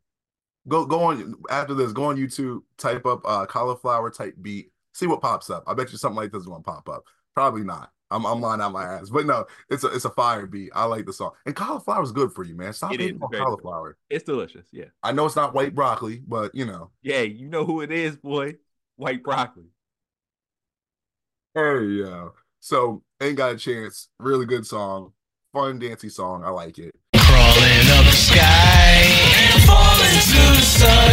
go 0.68 0.86
go 0.86 1.04
on 1.04 1.36
after 1.50 1.74
this. 1.74 1.92
Go 1.92 2.06
on 2.06 2.18
YouTube, 2.18 2.62
type 2.78 3.06
up 3.06 3.22
uh 3.25 3.46
cauliflower 3.46 4.10
type 4.10 4.36
beat. 4.42 4.72
See 4.94 5.08
what 5.08 5.22
pops 5.22 5.50
up. 5.50 5.63
I 5.68 5.74
bet 5.74 5.92
you 5.92 5.98
something 5.98 6.18
like 6.18 6.32
this 6.32 6.42
is 6.42 6.48
gonna 6.48 6.63
pop 6.63 6.90
up. 6.90 7.04
Probably 7.36 7.63
not. 7.63 7.92
I'm 8.10 8.26
I'm 8.26 8.40
lying 8.42 8.62
out 8.62 8.72
my 8.72 8.86
ass, 8.86 9.10
but 9.10 9.26
no, 9.26 9.46
it's 9.70 9.84
a 9.84 9.88
it's 9.88 10.06
a 10.06 10.10
fire 10.10 10.46
beat. 10.46 10.72
I 10.74 10.86
like 10.86 11.06
the 11.06 11.14
song, 11.14 11.32
and 11.46 11.56
cauliflower 11.56 12.04
is 12.04 12.12
good 12.12 12.32
for 12.32 12.44
you, 12.44 12.56
man. 12.56 12.74
Stop 12.74 12.94
eating 12.94 13.20
cauliflower. 13.20 13.98
It's 14.10 14.24
delicious. 14.24 14.68
Yeah, 14.72 14.86
I 15.04 15.12
know 15.12 15.26
it's 15.26 15.36
not 15.36 15.54
white 15.54 15.76
broccoli, 15.76 16.22
but 16.26 16.56
you 16.56 16.66
know. 16.66 16.92
Yeah, 17.02 17.22
you 17.22 17.50
know 17.50 17.66
who 17.66 17.82
it 17.82 17.92
is, 17.92 18.16
boy. 18.16 18.56
White 18.96 19.24
broccoli. 19.24 19.66
Hey, 21.54 21.86
yeah. 21.86 22.30
So 22.60 23.04
ain't 23.22 23.38
got 23.38 23.56
a 23.56 23.58
chance. 23.58 24.10
Really 24.20 24.46
good 24.46 24.66
song, 24.66 25.12
fun 25.54 25.80
dancey 25.80 26.10
song. 26.10 26.44
I 26.44 26.50
like 26.50 26.78
it. 26.80 26.96
Crawling 27.16 27.90
up 27.98 28.06
the 28.06 28.12
sky 28.12 29.04
and 29.52 29.64
falling 29.64 30.20
to 30.32 30.42
the 30.56 30.62
sun. 30.62 31.12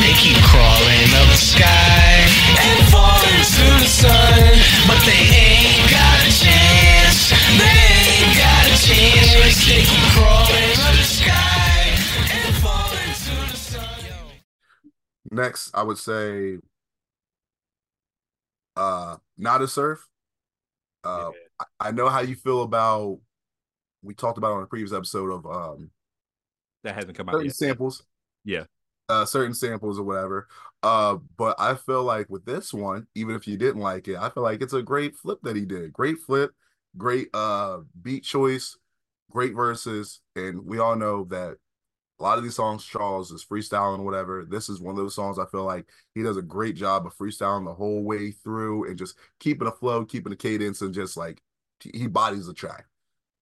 They 0.00 0.14
keep 0.14 0.36
crawling 0.44 1.10
up 1.16 1.26
the 1.26 1.36
sky 1.36 2.22
and 2.60 2.88
falling 2.88 3.42
to 3.42 3.66
the 3.82 3.88
sun, 3.88 4.58
but 4.86 5.04
they 5.04 5.45
ain't 5.56 5.90
got 5.90 6.16
chance. 6.30 7.30
They 7.30 7.80
ain't 8.12 8.36
got 8.36 8.66
a 8.66 8.76
chance. 8.86 9.66
They 9.66 9.82
keep 9.82 10.04
crawling 10.12 10.78
up 10.84 10.94
the 10.94 11.02
sky 11.02 11.96
and 12.32 12.54
falling 12.56 13.12
to 13.24 13.52
the 13.52 13.56
sun. 13.56 14.12
Next, 15.30 15.74
I 15.74 15.82
would 15.82 15.98
say 15.98 16.58
uh 18.76 19.16
not 19.38 19.62
a 19.62 19.68
Surf. 19.68 20.06
Uh 21.04 21.30
yeah. 21.32 21.64
I, 21.80 21.88
I 21.88 21.90
know 21.92 22.08
how 22.08 22.20
you 22.20 22.36
feel 22.36 22.62
about 22.62 23.18
we 24.02 24.14
talked 24.14 24.38
about 24.38 24.52
on 24.52 24.62
a 24.62 24.66
previous 24.66 24.92
episode 24.92 25.30
of 25.30 25.46
um 25.46 25.90
that 26.84 26.94
hasn't 26.94 27.16
come 27.16 27.28
out 27.28 27.42
yet. 27.44 27.54
samples. 27.54 28.04
Yeah. 28.44 28.64
Uh, 29.08 29.24
certain 29.24 29.54
samples 29.54 29.98
or 29.98 30.02
whatever. 30.02 30.48
Uh, 30.86 31.16
but 31.36 31.56
I 31.58 31.74
feel 31.74 32.04
like 32.04 32.30
with 32.30 32.44
this 32.44 32.72
one, 32.72 33.08
even 33.16 33.34
if 33.34 33.48
you 33.48 33.56
didn't 33.56 33.80
like 33.80 34.06
it, 34.06 34.18
I 34.18 34.30
feel 34.30 34.44
like 34.44 34.62
it's 34.62 34.72
a 34.72 34.82
great 34.82 35.16
flip 35.16 35.40
that 35.42 35.56
he 35.56 35.64
did. 35.64 35.92
Great 35.92 36.18
flip, 36.18 36.52
great 36.96 37.26
uh 37.34 37.78
beat 38.00 38.22
choice, 38.22 38.76
great 39.28 39.52
verses, 39.52 40.20
and 40.36 40.64
we 40.64 40.78
all 40.78 40.94
know 40.94 41.24
that 41.24 41.56
a 42.20 42.22
lot 42.22 42.38
of 42.38 42.44
these 42.44 42.54
songs 42.54 42.84
Charles 42.84 43.32
is 43.32 43.44
freestyling 43.44 44.04
whatever. 44.04 44.46
This 44.48 44.68
is 44.68 44.80
one 44.80 44.92
of 44.92 44.96
those 44.96 45.16
songs 45.16 45.40
I 45.40 45.46
feel 45.46 45.64
like 45.64 45.86
he 46.14 46.22
does 46.22 46.36
a 46.36 46.42
great 46.42 46.76
job 46.76 47.04
of 47.04 47.16
freestyling 47.16 47.64
the 47.64 47.74
whole 47.74 48.04
way 48.04 48.30
through 48.30 48.88
and 48.88 48.96
just 48.96 49.16
keeping 49.40 49.66
a 49.66 49.72
flow, 49.72 50.04
keeping 50.04 50.32
a 50.32 50.36
cadence, 50.36 50.82
and 50.82 50.94
just 50.94 51.16
like 51.16 51.42
he 51.80 52.06
bodies 52.06 52.46
the 52.46 52.54
track. 52.54 52.86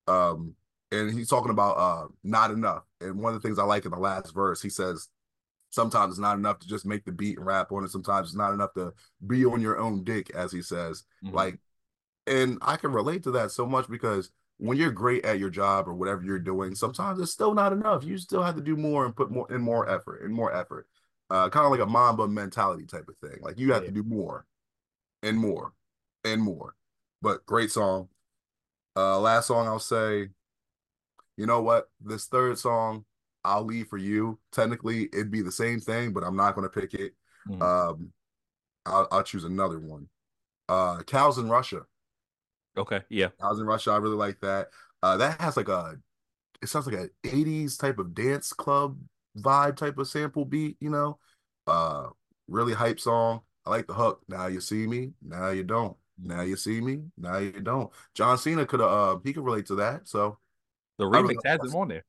Um, 0.08 0.54
and 0.92 1.12
he's 1.12 1.28
talking 1.28 1.50
about 1.50 1.76
uh 1.76 2.08
not 2.22 2.52
enough. 2.52 2.84
And 3.02 3.20
one 3.20 3.34
of 3.34 3.42
the 3.42 3.46
things 3.46 3.58
I 3.58 3.64
like 3.64 3.84
in 3.84 3.90
the 3.90 3.98
last 3.98 4.32
verse, 4.34 4.62
he 4.62 4.70
says, 4.70 5.08
sometimes 5.74 6.12
it's 6.12 6.20
not 6.20 6.38
enough 6.38 6.60
to 6.60 6.68
just 6.68 6.86
make 6.86 7.04
the 7.04 7.12
beat 7.12 7.36
and 7.36 7.46
rap 7.46 7.72
on 7.72 7.84
it. 7.84 7.90
Sometimes 7.90 8.28
it's 8.28 8.36
not 8.36 8.54
enough 8.54 8.72
to 8.74 8.92
be 9.26 9.44
on 9.44 9.60
your 9.60 9.78
own 9.78 10.04
dick, 10.04 10.30
as 10.34 10.52
he 10.52 10.62
says. 10.62 11.02
Mm-hmm. 11.24 11.34
Like, 11.34 11.58
and 12.26 12.58
I 12.62 12.76
can 12.76 12.92
relate 12.92 13.24
to 13.24 13.32
that 13.32 13.50
so 13.50 13.66
much 13.66 13.88
because 13.88 14.30
when 14.58 14.78
you're 14.78 14.92
great 14.92 15.24
at 15.24 15.38
your 15.38 15.50
job 15.50 15.88
or 15.88 15.94
whatever 15.94 16.22
you're 16.22 16.38
doing, 16.38 16.74
sometimes 16.74 17.20
it's 17.20 17.32
still 17.32 17.54
not 17.54 17.72
enough. 17.72 18.04
You 18.04 18.16
still 18.18 18.42
have 18.42 18.54
to 18.54 18.62
do 18.62 18.76
more 18.76 19.04
and 19.04 19.14
put 19.14 19.30
more 19.30 19.52
in 19.52 19.60
more 19.60 19.88
effort 19.88 20.22
and 20.22 20.32
more 20.32 20.54
effort. 20.54 20.86
Uh, 21.28 21.48
kind 21.48 21.64
of 21.66 21.72
like 21.72 21.80
a 21.80 21.86
Mamba 21.86 22.28
mentality 22.28 22.86
type 22.86 23.08
of 23.08 23.16
thing. 23.18 23.38
Like 23.42 23.58
you 23.58 23.72
have 23.72 23.82
yeah. 23.82 23.88
to 23.88 23.94
do 23.94 24.04
more 24.04 24.46
and 25.22 25.36
more 25.36 25.72
and 26.24 26.40
more. 26.40 26.74
But 27.20 27.44
great 27.46 27.72
song. 27.72 28.08
Uh, 28.94 29.18
last 29.18 29.48
song 29.48 29.66
I'll 29.66 29.80
say, 29.80 30.28
you 31.36 31.46
know 31.46 31.62
what? 31.62 31.88
This 32.00 32.26
third 32.26 32.58
song, 32.58 33.04
I'll 33.44 33.64
leave 33.64 33.88
for 33.88 33.98
you. 33.98 34.38
Technically, 34.52 35.08
it'd 35.12 35.30
be 35.30 35.42
the 35.42 35.52
same 35.52 35.80
thing, 35.80 36.12
but 36.12 36.24
I'm 36.24 36.36
not 36.36 36.54
going 36.54 36.68
to 36.68 36.80
pick 36.80 36.94
it. 36.94 37.12
Mm. 37.48 37.62
Um, 37.62 38.12
I'll, 38.86 39.08
I'll 39.10 39.22
choose 39.22 39.44
another 39.44 39.78
one. 39.78 40.08
Uh, 40.68 41.02
Cows 41.02 41.38
in 41.38 41.48
Russia. 41.48 41.82
Okay, 42.76 43.02
yeah. 43.08 43.28
Cows 43.40 43.60
in 43.60 43.66
Russia. 43.66 43.92
I 43.92 43.98
really 43.98 44.16
like 44.16 44.40
that. 44.40 44.68
Uh, 45.02 45.16
that 45.18 45.40
has 45.40 45.56
like 45.56 45.68
a, 45.68 45.96
it 46.62 46.68
sounds 46.68 46.86
like 46.86 46.96
an 46.96 47.10
'80s 47.24 47.78
type 47.78 47.98
of 47.98 48.14
dance 48.14 48.52
club 48.52 48.96
vibe 49.38 49.76
type 49.76 49.98
of 49.98 50.08
sample 50.08 50.44
beat. 50.44 50.76
You 50.80 50.90
know, 50.90 51.18
uh, 51.66 52.08
really 52.48 52.72
hype 52.72 52.98
song. 52.98 53.42
I 53.66 53.70
like 53.70 53.86
the 53.86 53.94
hook. 53.94 54.22
Now 54.28 54.46
you 54.46 54.60
see 54.60 54.86
me. 54.86 55.12
Now 55.22 55.50
you 55.50 55.62
don't. 55.62 55.96
Now 56.22 56.42
you 56.42 56.56
see 56.56 56.80
me. 56.80 57.02
Now 57.16 57.38
you 57.38 57.52
don't. 57.52 57.90
John 58.14 58.38
Cena 58.38 58.66
could 58.66 58.80
have. 58.80 58.90
Uh, 58.90 59.16
he 59.24 59.32
could 59.32 59.44
relate 59.44 59.66
to 59.66 59.76
that. 59.76 60.08
So 60.08 60.38
the 60.98 61.04
remix 61.04 61.36
has 61.44 61.60
him 61.60 61.76
on 61.76 61.88
there. 61.88 62.04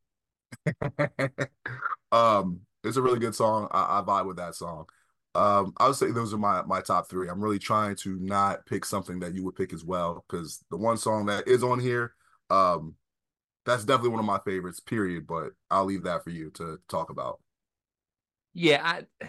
um, 2.12 2.62
it's 2.84 2.98
a 2.98 3.02
really 3.02 3.20
good 3.20 3.36
song. 3.36 3.68
I, 3.72 4.00
I 4.00 4.02
vibe 4.02 4.28
with 4.28 4.38
that 4.38 4.56
song. 4.56 4.86
Um, 5.34 5.74
I 5.78 5.88
would 5.88 5.98
say 5.98 6.12
those 6.12 6.34
are 6.34 6.38
my 6.38 6.62
my 6.64 6.82
top 6.82 7.10
three. 7.10 7.28
I'm 7.28 7.42
really 7.42 7.60
trying 7.60 7.96
to 7.98 8.18
not 8.22 8.66
pick 8.66 8.86
something 8.86 9.20
that 9.20 9.34
you 9.34 9.44
would 9.44 9.56
pick 9.56 9.74
as 9.74 9.84
well, 9.84 10.24
because 10.28 10.64
the 10.72 10.78
one 10.78 10.98
song 10.98 11.26
that 11.26 11.48
is 11.48 11.64
on 11.64 11.80
here, 11.80 12.14
um, 12.50 12.96
that's 13.66 13.84
definitely 13.84 14.12
one 14.12 14.20
of 14.20 14.26
my 14.26 14.40
favorites. 14.46 14.80
Period. 14.80 15.28
But 15.28 15.52
I'll 15.70 15.86
leave 15.86 16.04
that 16.04 16.24
for 16.24 16.30
you 16.30 16.52
to 16.52 16.80
talk 16.88 17.10
about. 17.10 17.42
Yeah, 18.54 18.82
I, 18.82 19.28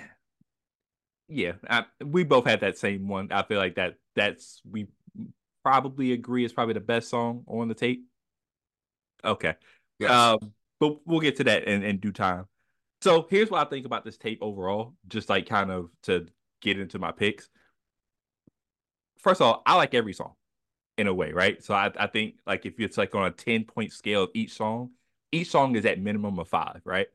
yeah, 1.28 1.52
I, 1.68 1.86
we 2.04 2.22
both 2.22 2.46
had 2.46 2.60
that 2.60 2.78
same 2.78 3.08
one. 3.08 3.32
I 3.32 3.42
feel 3.42 3.58
like 3.58 3.74
that 3.74 3.94
that's 4.14 4.60
we 4.70 4.86
probably 5.64 6.12
agree 6.12 6.44
is 6.44 6.52
probably 6.52 6.74
the 6.74 6.80
best 6.80 7.08
song 7.08 7.42
on 7.48 7.66
the 7.66 7.74
tape. 7.74 8.04
Okay. 9.24 9.54
Yes. 9.98 10.10
Um, 10.10 10.52
but 10.80 11.06
we'll 11.06 11.20
get 11.20 11.36
to 11.36 11.44
that 11.44 11.64
in, 11.64 11.82
in 11.82 11.98
due 11.98 12.12
time. 12.12 12.46
So 13.02 13.26
here's 13.28 13.50
what 13.50 13.66
I 13.66 13.70
think 13.70 13.86
about 13.86 14.04
this 14.04 14.16
tape 14.16 14.38
overall, 14.40 14.94
just 15.08 15.28
like 15.28 15.48
kind 15.48 15.70
of 15.70 15.90
to 16.04 16.26
get 16.60 16.78
into 16.78 16.98
my 16.98 17.12
picks. 17.12 17.48
First 19.18 19.40
of 19.40 19.46
all, 19.46 19.62
I 19.66 19.76
like 19.76 19.94
every 19.94 20.12
song 20.12 20.32
in 20.98 21.06
a 21.06 21.14
way, 21.14 21.32
right? 21.32 21.62
So 21.62 21.74
I, 21.74 21.90
I 21.98 22.06
think 22.06 22.36
like 22.46 22.64
if 22.64 22.78
it's 22.80 22.96
like 22.96 23.14
on 23.14 23.26
a 23.26 23.30
10 23.30 23.64
point 23.64 23.92
scale 23.92 24.24
of 24.24 24.30
each 24.34 24.54
song, 24.54 24.90
each 25.32 25.50
song 25.50 25.76
is 25.76 25.84
at 25.84 26.00
minimum 26.00 26.38
of 26.38 26.48
five, 26.48 26.80
right? 26.84 27.08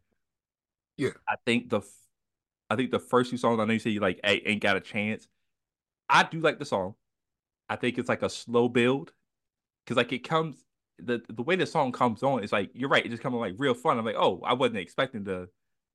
Yeah. 0.98 1.12
I 1.28 1.36
think 1.46 1.70
the 1.70 1.82
I 2.70 2.76
think 2.76 2.92
the 2.92 3.00
first 3.00 3.32
two 3.32 3.38
songs, 3.38 3.60
I 3.60 3.66
know 3.66 3.74
you 3.74 3.80
say 3.80 3.90
you 3.90 4.00
like 4.00 4.20
hey, 4.24 4.42
ain't 4.46 4.62
got 4.62 4.78
a 4.78 4.82
chance. 4.82 5.28
I 6.10 6.24
do 6.24 6.40
like 6.40 6.60
the 6.60 6.66
song. 6.66 6.96
I 7.70 7.76
think 7.76 7.98
it's 7.98 8.10
like 8.10 8.22
a 8.22 8.30
slow 8.30 8.70
build. 8.70 9.14
Cause 9.88 9.98
like 9.98 10.14
it 10.14 10.28
comes 10.28 10.64
the 11.04 11.22
the 11.30 11.44
way 11.44 11.56
the 11.56 11.66
song 11.66 11.92
comes 11.92 12.24
on 12.24 12.44
is 12.44 12.52
like 12.52 12.72
you're 12.74 12.90
right, 12.90 13.06
it 13.06 13.10
just 13.10 13.24
comes 13.24 13.36
like 13.36 13.56
real 13.58 13.74
fun. 13.74 13.98
I'm 13.98 14.06
like, 14.06 14.16
oh, 14.18 14.42
I 14.46 14.54
wasn't 14.54 14.78
expecting 14.80 15.26
to 15.26 15.48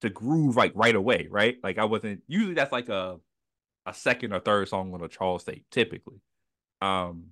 to 0.02 0.10
groove 0.10 0.56
like 0.56 0.72
right 0.74 0.94
away, 0.94 1.28
right? 1.30 1.56
Like 1.62 1.78
I 1.78 1.84
wasn't 1.84 2.22
usually 2.26 2.54
that's 2.54 2.72
like 2.72 2.88
a 2.88 3.18
a 3.86 3.94
second 3.94 4.32
or 4.32 4.40
third 4.40 4.68
song 4.68 4.92
on 4.94 5.02
a 5.02 5.08
Charles 5.08 5.42
State 5.42 5.64
typically. 5.70 6.20
Um 6.82 7.30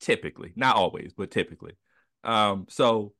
typically, 0.00 0.52
not 0.56 0.76
always, 0.76 1.12
but 1.16 1.30
typically. 1.30 1.74
Um, 2.24 2.66
so 2.68 3.12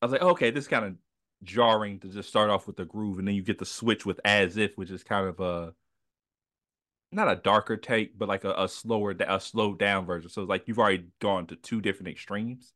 I 0.00 0.06
was 0.06 0.12
like, 0.12 0.22
okay, 0.22 0.50
this 0.50 0.64
is 0.64 0.68
kind 0.68 0.84
of 0.84 0.94
jarring 1.42 2.00
to 2.00 2.08
just 2.08 2.28
start 2.28 2.50
off 2.50 2.66
with 2.66 2.76
the 2.76 2.84
groove 2.84 3.18
and 3.18 3.26
then 3.26 3.34
you 3.34 3.42
get 3.42 3.58
the 3.58 3.66
switch 3.66 4.06
with 4.06 4.20
as 4.24 4.56
if, 4.56 4.76
which 4.76 4.90
is 4.90 5.02
kind 5.02 5.26
of 5.26 5.40
a 5.40 5.74
not 7.12 7.30
a 7.30 7.36
darker 7.36 7.76
take, 7.76 8.16
but 8.18 8.28
like 8.28 8.44
a, 8.44 8.52
a 8.52 8.68
slower, 8.68 9.14
a 9.18 9.40
slowed 9.40 9.78
down 9.78 10.06
version. 10.06 10.30
So 10.30 10.42
it's 10.42 10.48
like 10.48 10.68
you've 10.68 10.78
already 10.78 11.06
gone 11.20 11.46
to 11.48 11.56
two 11.56 11.80
different 11.80 12.08
extremes. 12.08 12.72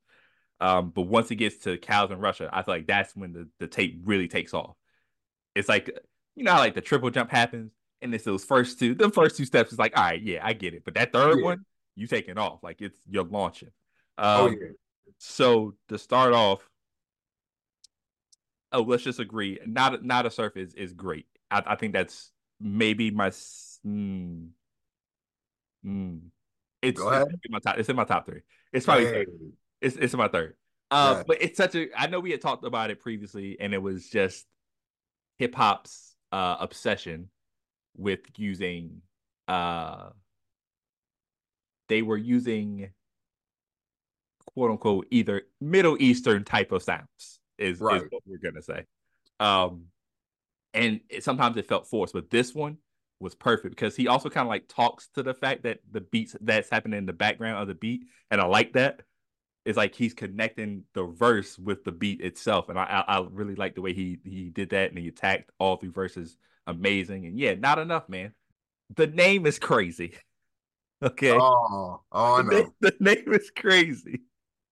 Um, 0.60 0.90
but 0.90 1.02
once 1.02 1.30
it 1.30 1.36
gets 1.36 1.58
to 1.64 1.76
cows 1.78 2.10
in 2.10 2.18
Russia, 2.18 2.48
I 2.52 2.62
feel 2.62 2.74
like 2.74 2.86
that's 2.86 3.14
when 3.14 3.32
the, 3.32 3.48
the 3.58 3.66
tape 3.66 4.00
really 4.04 4.28
takes 4.28 4.54
off. 4.54 4.76
It's 5.54 5.68
like 5.68 5.90
you 6.34 6.44
know 6.44 6.52
how 6.52 6.58
like 6.58 6.74
the 6.74 6.80
triple 6.80 7.10
jump 7.10 7.30
happens, 7.30 7.72
and 8.02 8.14
it's 8.14 8.24
those 8.24 8.44
first 8.44 8.78
two, 8.78 8.94
the 8.94 9.10
first 9.10 9.36
two 9.36 9.44
steps 9.44 9.72
is 9.72 9.78
like, 9.78 9.96
all 9.96 10.04
right, 10.04 10.20
yeah, 10.20 10.40
I 10.42 10.52
get 10.52 10.74
it. 10.74 10.84
But 10.84 10.94
that 10.94 11.12
third 11.12 11.38
yeah. 11.38 11.44
one, 11.44 11.64
you 11.94 12.06
taking 12.06 12.38
off, 12.38 12.62
like 12.62 12.80
it's 12.80 12.98
you're 13.08 13.24
launching. 13.24 13.70
Oh, 14.18 14.46
um, 14.46 14.50
oh 14.52 14.56
yeah. 14.60 14.72
So 15.18 15.74
to 15.88 15.98
start 15.98 16.32
off, 16.32 16.68
oh, 18.72 18.82
let's 18.82 19.04
just 19.04 19.20
agree, 19.20 19.58
not 19.66 20.04
not 20.04 20.26
a 20.26 20.30
surf 20.30 20.56
is 20.56 20.74
is 20.74 20.92
great. 20.92 21.26
I, 21.50 21.62
I 21.66 21.76
think 21.76 21.92
that's 21.92 22.32
maybe 22.60 23.10
my 23.10 23.30
Mm. 23.86 24.48
Mm. 25.84 26.20
It's, 26.82 27.00
it's 27.00 27.32
in 27.44 27.50
my 27.50 27.58
top. 27.58 27.78
It's 27.78 27.88
in 27.88 27.96
my 27.96 28.04
top 28.04 28.26
three. 28.26 28.40
It's 28.72 28.84
probably 28.84 29.06
hey. 29.06 29.26
it's 29.80 29.96
it's 29.96 30.12
in 30.12 30.18
my 30.18 30.28
third. 30.28 30.54
Uh, 30.90 31.24
but 31.26 31.38
it's 31.40 31.56
such 31.56 31.74
a. 31.74 31.88
I 31.96 32.06
know 32.06 32.20
we 32.20 32.30
had 32.30 32.40
talked 32.40 32.64
about 32.64 32.90
it 32.90 33.00
previously, 33.00 33.56
and 33.58 33.72
it 33.72 33.82
was 33.82 34.08
just 34.08 34.46
hip 35.38 35.54
hop's 35.54 36.14
uh, 36.32 36.56
obsession 36.60 37.30
with 37.96 38.20
using. 38.36 39.02
Uh, 39.48 40.10
they 41.88 42.02
were 42.02 42.16
using 42.16 42.90
quote 44.54 44.70
unquote 44.70 45.06
either 45.10 45.42
Middle 45.60 45.96
Eastern 46.00 46.44
type 46.44 46.72
of 46.72 46.82
sounds 46.82 47.40
is, 47.58 47.80
right. 47.80 48.02
is 48.02 48.08
what 48.10 48.22
we're 48.26 48.38
gonna 48.38 48.62
say. 48.62 48.84
Um, 49.40 49.86
and 50.72 51.00
it, 51.08 51.24
sometimes 51.24 51.56
it 51.56 51.66
felt 51.66 51.86
forced, 51.86 52.14
but 52.14 52.30
this 52.30 52.54
one 52.54 52.78
was 53.24 53.34
perfect 53.34 53.74
because 53.74 53.96
he 53.96 54.06
also 54.06 54.30
kind 54.30 54.46
of 54.46 54.50
like 54.50 54.68
talks 54.68 55.08
to 55.14 55.22
the 55.22 55.34
fact 55.34 55.64
that 55.64 55.80
the 55.90 56.02
beats 56.02 56.36
that's 56.40 56.70
happening 56.70 56.98
in 56.98 57.06
the 57.06 57.12
background 57.12 57.60
of 57.60 57.66
the 57.66 57.74
beat, 57.74 58.04
and 58.30 58.40
I 58.40 58.46
like 58.46 58.74
that. 58.74 59.02
It's 59.64 59.78
like 59.78 59.94
he's 59.94 60.14
connecting 60.14 60.84
the 60.92 61.04
verse 61.04 61.58
with 61.58 61.82
the 61.84 61.90
beat 61.90 62.20
itself, 62.20 62.68
and 62.68 62.78
I 62.78 62.84
I, 63.08 63.18
I 63.18 63.26
really 63.30 63.56
like 63.56 63.74
the 63.74 63.80
way 63.80 63.94
he 63.94 64.18
he 64.22 64.50
did 64.50 64.70
that, 64.70 64.90
and 64.90 64.98
he 64.98 65.08
attacked 65.08 65.50
all 65.58 65.76
three 65.76 65.88
verses 65.88 66.36
amazing. 66.66 67.26
And 67.26 67.38
yeah, 67.38 67.54
not 67.54 67.78
enough, 67.78 68.08
man. 68.08 68.32
The 68.94 69.06
name 69.06 69.46
is 69.46 69.58
crazy. 69.58 70.14
Okay. 71.02 71.32
Oh, 71.32 72.00
oh, 72.12 72.34
I 72.34 72.42
know. 72.42 72.72
The, 72.80 72.90
the 72.98 73.14
name 73.14 73.34
is 73.34 73.50
crazy. 73.54 74.22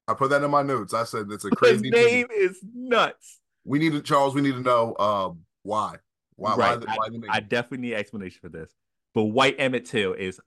I 0.09 0.14
put 0.14 0.30
that 0.30 0.42
in 0.42 0.50
my 0.50 0.62
notes. 0.62 0.94
I 0.94 1.04
said 1.04 1.26
it's 1.30 1.44
a 1.44 1.50
crazy 1.50 1.90
the 1.90 1.97
name. 1.97 2.11
name. 2.11 2.26
is 2.30 2.59
nuts. 2.75 3.40
We 3.64 3.78
need 3.78 3.92
to, 3.92 4.00
Charles. 4.00 4.35
We 4.35 4.40
need 4.40 4.54
to 4.54 4.62
know 4.62 4.94
uh, 4.99 5.30
why. 5.62 5.97
Why? 6.42 6.56
Right. 6.56 6.87
Why, 6.87 6.96
why 6.96 7.08
I, 7.30 7.37
I 7.37 7.40
definitely 7.40 7.88
need 7.88 7.94
explanation 7.94 8.40
for 8.42 8.49
this. 8.49 8.70
But 9.14 9.25
White 9.25 9.56
Emmett 9.58 9.84
Till 9.84 10.12
is 10.12 10.40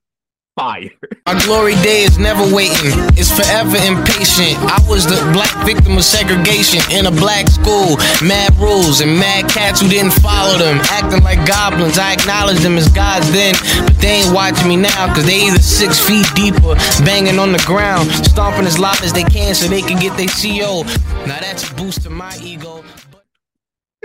fire. 0.57 0.89
Our 1.25 1.39
glory 1.41 1.75
day 1.75 2.03
is 2.03 2.17
never 2.17 2.43
waiting, 2.53 2.91
it's 3.15 3.31
forever 3.31 3.77
impatient. 3.77 4.59
I 4.59 4.83
was 4.89 5.07
the 5.07 5.15
black 5.31 5.53
victim 5.65 5.97
of 5.97 6.03
segregation 6.03 6.81
in 6.91 7.05
a 7.05 7.11
black 7.11 7.47
school. 7.47 7.95
Mad 8.21 8.55
rules 8.59 8.99
and 8.99 9.17
mad 9.17 9.49
cats 9.49 9.81
who 9.81 9.87
didn't 9.87 10.11
follow 10.19 10.57
them, 10.57 10.79
acting 10.91 11.23
like 11.23 11.47
goblins. 11.47 11.97
I 11.97 12.13
acknowledge 12.13 12.59
them 12.59 12.77
as 12.77 12.89
gods 12.89 13.31
then, 13.31 13.55
but 13.85 13.95
they 13.99 14.23
ain't 14.23 14.33
watching 14.33 14.67
me 14.67 14.75
now, 14.75 15.13
cause 15.13 15.25
they 15.25 15.47
either 15.47 15.59
six 15.59 15.99
feet 15.99 16.27
deeper, 16.35 16.75
banging 17.03 17.39
on 17.39 17.51
the 17.51 17.63
ground, 17.65 18.11
stomping 18.27 18.65
as 18.65 18.77
loud 18.77 19.01
as 19.01 19.13
they 19.13 19.23
can 19.23 19.55
so 19.55 19.67
they 19.67 19.81
can 19.81 19.99
get 19.99 20.15
their 20.17 20.27
CO. 20.27 20.83
Now 21.25 21.39
that's 21.39 21.69
a 21.69 21.73
boost 21.75 22.03
to 22.03 22.09
my 22.09 22.35
ego 22.43 22.74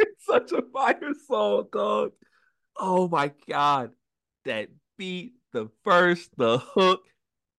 it's 0.01 0.25
such 0.27 0.53
a 0.53 0.63
fire 0.73 1.15
song, 1.27 1.67
dog. 1.73 2.13
Oh 2.77 3.09
my 3.09 3.33
god. 3.49 3.91
That 4.45 4.69
beat, 4.97 5.35
the 5.53 5.71
verse, 5.85 6.29
the 6.37 6.59
hook, 6.59 7.03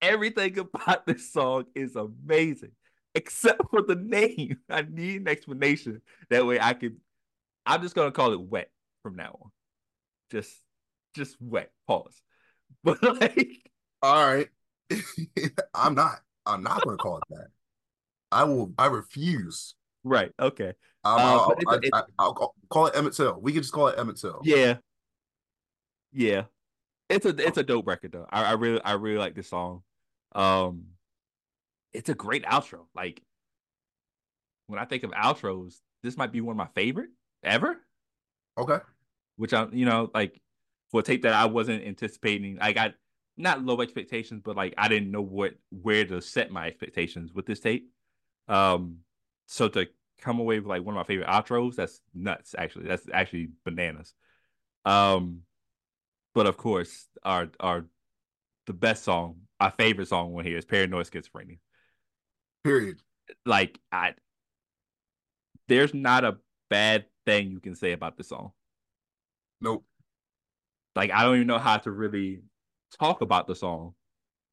everything 0.02 0.58
about 0.60 1.06
this 1.06 1.32
song 1.32 1.66
is 1.76 1.96
amazing. 1.96 2.72
Except 3.14 3.62
for 3.70 3.82
the 3.82 3.96
name. 3.96 4.58
I 4.70 4.84
need 4.84 5.22
an 5.22 5.28
explanation. 5.28 6.02
That 6.30 6.46
way 6.46 6.60
I 6.60 6.74
can 6.74 6.98
I'm 7.66 7.82
just 7.82 7.96
gonna 7.96 8.12
call 8.12 8.34
it 8.34 8.42
wet 8.42 8.70
from 9.04 9.16
now 9.16 9.38
on. 9.42 9.52
Just 10.32 10.52
just 11.16 11.38
wet. 11.42 11.72
Pause. 11.88 12.22
But 12.84 13.04
like 13.04 13.70
all 14.02 14.34
right. 14.34 14.48
I'm 15.76 15.94
not. 15.94 16.22
I'm 16.46 16.64
not 16.64 16.84
gonna 16.84 16.98
call 16.98 17.18
it 17.18 17.24
that. 17.30 17.48
I 18.32 18.46
will 18.46 18.74
I 18.78 18.88
refuse. 18.88 19.76
Right. 20.04 20.32
Okay. 20.40 20.74
Um, 21.04 21.16
uh, 21.16 21.20
I'll, 21.20 21.56
I, 22.20 22.28
will 22.28 22.56
call 22.70 22.88
it 22.88 22.96
Emmett 22.96 23.14
Till. 23.14 23.40
We 23.40 23.54
can 23.54 23.62
just 23.62 23.74
call 23.74 23.88
it 23.88 23.98
Emmett 23.98 24.18
Till. 24.18 24.42
Yeah, 24.44 24.78
yeah. 26.12 26.44
It's 27.10 27.26
a 27.26 27.30
it's 27.30 27.58
a 27.58 27.64
dope 27.64 27.88
record 27.88 28.14
though. 28.14 28.28
I, 28.30 28.46
I 28.46 28.52
really 28.54 28.82
I 28.84 28.94
really 28.94 29.18
like 29.18 29.36
this 29.36 29.50
song. 29.50 29.84
Um, 30.34 30.86
it's 31.94 32.10
a 32.10 32.14
great 32.14 32.46
outro. 32.46 32.86
Like 32.96 33.22
when 34.68 34.80
I 34.80 34.86
think 34.86 35.04
of 35.04 35.12
outros, 35.12 35.76
this 36.04 36.18
might 36.18 36.32
be 36.32 36.42
one 36.42 36.54
of 36.54 36.58
my 36.58 36.70
favorite 36.74 37.10
ever. 37.44 37.78
Okay. 38.58 38.78
Which 39.36 39.54
I, 39.54 39.68
you 39.72 39.86
know, 39.86 40.10
like 40.14 40.40
for 40.92 41.00
a 41.00 41.04
tape 41.04 41.24
that 41.24 41.34
I 41.34 41.46
wasn't 41.46 41.84
anticipating. 41.84 42.58
I 42.62 42.74
got 42.74 42.94
not 43.38 43.64
low 43.64 43.82
expectations, 43.82 44.42
but 44.44 44.56
like 44.56 44.74
I 44.78 44.88
didn't 44.88 45.12
know 45.12 45.22
what 45.22 45.54
where 45.70 46.06
to 46.06 46.22
set 46.22 46.52
my 46.52 46.68
expectations 46.68 47.34
with 47.34 47.46
this 47.46 47.60
tape. 47.60 47.90
Um, 48.48 49.00
so 49.52 49.68
to 49.68 49.86
come 50.22 50.40
away 50.40 50.60
with 50.60 50.68
like 50.68 50.82
one 50.82 50.96
of 50.96 51.00
my 51.00 51.04
favorite 51.04 51.28
outros, 51.28 51.76
that's 51.76 52.00
nuts. 52.14 52.56
Actually, 52.58 52.88
that's 52.88 53.06
actually 53.14 53.50
bananas. 53.66 54.14
Um, 54.86 55.42
but 56.34 56.48
of 56.48 56.56
course, 56.56 57.08
our 57.24 57.50
our 57.60 57.86
the 58.66 58.74
best 58.74 59.04
song, 59.04 59.42
our 59.60 59.72
favorite 59.72 60.08
song 60.08 60.32
one 60.32 60.46
here 60.46 60.58
is 60.58 60.64
Paranoid 60.64 61.06
Schizophrenia. 61.06 61.60
Period. 62.64 63.02
Like 63.46 63.78
I, 63.92 64.14
there's 65.68 65.94
not 65.94 66.24
a 66.24 66.38
bad 66.70 67.06
thing 67.26 67.52
you 67.52 67.60
can 67.60 67.76
say 67.76 67.92
about 67.92 68.16
the 68.16 68.24
song. 68.24 68.54
Nope. 69.60 69.84
Like 70.96 71.12
I 71.12 71.24
don't 71.24 71.36
even 71.36 71.48
know 71.48 71.60
how 71.60 71.78
to 71.78 71.92
really 71.92 72.42
talk 73.02 73.20
about 73.20 73.48
the 73.48 73.56
song 73.56 73.96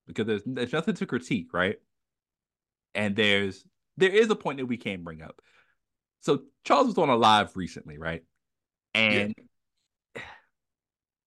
because 0.08 0.26
there's 0.26 0.42
there's 0.44 0.72
nothing 0.72 0.94
to 0.94 1.06
critique, 1.06 1.52
right? 1.52 1.76
And 2.96 3.14
there's 3.14 3.64
there 3.98 4.10
is 4.10 4.30
a 4.30 4.36
point 4.36 4.58
that 4.58 4.66
we 4.66 4.76
can 4.76 5.02
bring 5.02 5.22
up. 5.22 5.40
So 6.20 6.42
Charles 6.64 6.86
was 6.86 6.98
on 6.98 7.08
a 7.08 7.16
live 7.16 7.56
recently, 7.56 7.98
right? 7.98 8.22
And 8.94 9.34
yeah. 10.14 10.22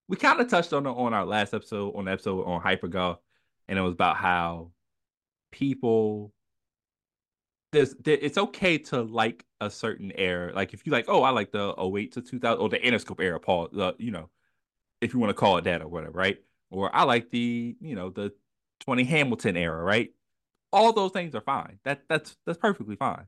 we 0.08 0.18
kind 0.18 0.40
of 0.40 0.50
touched 0.50 0.74
on 0.74 0.86
it 0.86 0.90
on 0.90 1.14
our 1.14 1.26
last 1.26 1.54
episode, 1.54 1.96
on 1.96 2.06
the 2.06 2.12
episode 2.12 2.44
on 2.44 2.62
Hypergolf, 2.62 3.18
and 3.68 3.78
it 3.78 3.82
was 3.82 3.94
about 3.94 4.18
how 4.18 4.72
people 5.52 6.34
there's 7.72 7.96
there, 7.96 8.18
it's 8.22 8.38
okay 8.38 8.78
to 8.78 9.02
like 9.02 9.46
a 9.60 9.70
certain 9.70 10.12
era. 10.16 10.54
Like 10.54 10.74
if 10.74 10.86
you 10.86 10.92
like, 10.92 11.06
oh, 11.08 11.24
I 11.24 11.30
like 11.30 11.52
the 11.52 11.74
08 11.78 12.14
to 12.14 12.22
2000 12.22 12.60
or 12.60 12.70
the 12.70 12.80
Interscope 12.80 13.22
era, 13.22 13.40
Paul, 13.40 13.70
the, 13.72 13.96
you 13.98 14.12
know, 14.12 14.30
if 15.00 15.14
you 15.14 15.20
want 15.20 15.30
to 15.30 15.36
call 15.36 15.58
it 15.58 15.64
that 15.66 15.82
or 15.82 15.88
whatever, 15.88 16.12
right? 16.12 16.38
Or 16.70 16.94
I 16.94 17.04
like 17.04 17.30
the, 17.30 17.76
you 17.80 17.96
know, 17.96 18.10
the 18.10 18.34
20 18.82 19.04
Hamilton 19.04 19.58
era, 19.58 19.82
right? 19.82 20.10
All 20.74 20.94
those 20.94 21.12
things 21.12 21.36
are 21.36 21.42
fine. 21.42 21.80
That 21.84 22.04
that's 22.10 22.38
that's 22.46 22.58
perfectly 22.60 22.96
fine. 22.96 23.26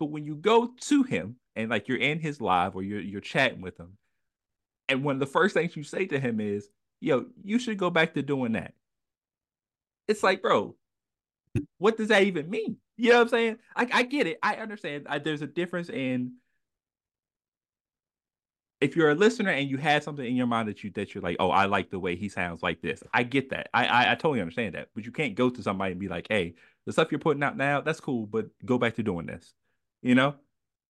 But 0.00 0.06
when 0.06 0.24
you 0.24 0.36
go 0.36 0.68
to 0.82 1.02
him 1.04 1.36
and 1.56 1.70
like 1.70 1.88
you're 1.88 1.98
in 1.98 2.20
his 2.20 2.40
live 2.40 2.76
or 2.76 2.82
you're 2.82 3.00
you're 3.00 3.20
chatting 3.20 3.60
with 3.60 3.78
him, 3.78 3.98
and 4.88 5.04
one 5.04 5.16
of 5.16 5.20
the 5.20 5.26
first 5.26 5.54
things 5.54 5.76
you 5.76 5.84
say 5.84 6.06
to 6.06 6.20
him 6.20 6.40
is, 6.40 6.68
"Yo, 7.00 7.26
you 7.42 7.58
should 7.58 7.78
go 7.78 7.90
back 7.90 8.14
to 8.14 8.22
doing 8.22 8.52
that." 8.52 8.74
It's 10.08 10.22
like, 10.22 10.42
bro, 10.42 10.76
what 11.78 11.96
does 11.96 12.08
that 12.08 12.22
even 12.24 12.50
mean? 12.50 12.76
You 12.96 13.10
know 13.10 13.16
what 13.16 13.22
I'm 13.22 13.28
saying? 13.28 13.58
I, 13.74 13.88
I 13.92 14.02
get 14.04 14.26
it. 14.26 14.38
I 14.42 14.56
understand. 14.56 15.06
I, 15.08 15.18
there's 15.18 15.42
a 15.42 15.46
difference 15.46 15.88
in 15.88 16.34
if 18.82 18.96
you're 18.96 19.10
a 19.10 19.14
listener 19.14 19.50
and 19.50 19.68
you 19.68 19.76
had 19.76 20.02
something 20.02 20.26
in 20.26 20.34
your 20.34 20.46
mind 20.46 20.68
that 20.68 20.82
you 20.82 20.90
that 20.90 21.14
you're 21.14 21.22
like, 21.22 21.36
oh, 21.38 21.50
I 21.50 21.66
like 21.66 21.90
the 21.90 22.00
way 22.00 22.16
he 22.16 22.28
sounds 22.28 22.62
like 22.62 22.82
this. 22.82 23.02
I 23.14 23.22
get 23.22 23.50
that. 23.50 23.68
I, 23.72 23.86
I, 23.86 24.12
I 24.12 24.14
totally 24.14 24.40
understand 24.40 24.74
that. 24.74 24.88
But 24.94 25.04
you 25.04 25.12
can't 25.12 25.34
go 25.34 25.50
to 25.50 25.62
somebody 25.62 25.92
and 25.92 26.00
be 26.00 26.08
like, 26.08 26.26
hey, 26.28 26.54
the 26.84 26.92
stuff 26.92 27.12
you're 27.12 27.20
putting 27.20 27.42
out 27.42 27.56
now, 27.56 27.80
that's 27.80 28.00
cool, 28.00 28.26
but 28.26 28.46
go 28.64 28.78
back 28.78 28.96
to 28.96 29.02
doing 29.02 29.26
this. 29.26 29.54
You 30.02 30.16
know, 30.16 30.34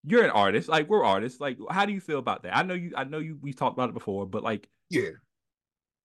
you're 0.04 0.24
an 0.24 0.30
artist. 0.30 0.68
Like 0.68 0.88
we're 0.88 1.04
artists. 1.04 1.38
Like, 1.40 1.58
how 1.70 1.84
do 1.84 1.92
you 1.92 2.00
feel 2.00 2.18
about 2.18 2.44
that? 2.44 2.56
I 2.56 2.62
know 2.62 2.74
you. 2.74 2.92
I 2.96 3.04
know 3.04 3.18
you. 3.18 3.38
We 3.42 3.52
talked 3.52 3.76
about 3.76 3.90
it 3.90 3.94
before, 3.94 4.26
but 4.26 4.42
like, 4.42 4.68
yeah, 4.88 5.10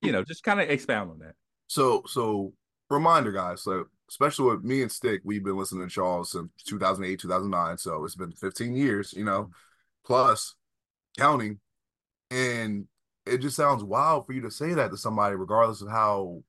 you 0.01 0.11
know, 0.11 0.23
just 0.23 0.43
kind 0.43 0.59
of 0.59 0.69
expound 0.69 1.09
on 1.09 1.19
that. 1.19 1.35
So, 1.67 2.03
so 2.05 2.53
reminder, 2.89 3.31
guys. 3.31 3.63
So, 3.63 3.85
especially 4.09 4.51
with 4.51 4.65
me 4.65 4.81
and 4.81 4.91
Stik, 4.91 5.21
we've 5.23 5.43
been 5.43 5.57
listening 5.57 5.87
to 5.87 5.93
Charles 5.93 6.31
since 6.31 6.49
2008, 6.65 7.19
2009. 7.19 7.77
So 7.77 8.03
it's 8.03 8.15
been 8.15 8.33
15 8.33 8.75
years. 8.75 9.13
You 9.13 9.23
know, 9.23 9.51
plus 10.05 10.55
counting 11.17 11.59
and 12.31 12.87
it 13.25 13.39
just 13.39 13.55
sounds 13.55 13.83
wild 13.83 14.25
for 14.25 14.33
you 14.33 14.41
to 14.41 14.51
say 14.51 14.73
that 14.73 14.91
to 14.91 14.97
somebody, 14.97 15.35
regardless 15.35 15.81
of 15.81 15.89
how 15.89 16.43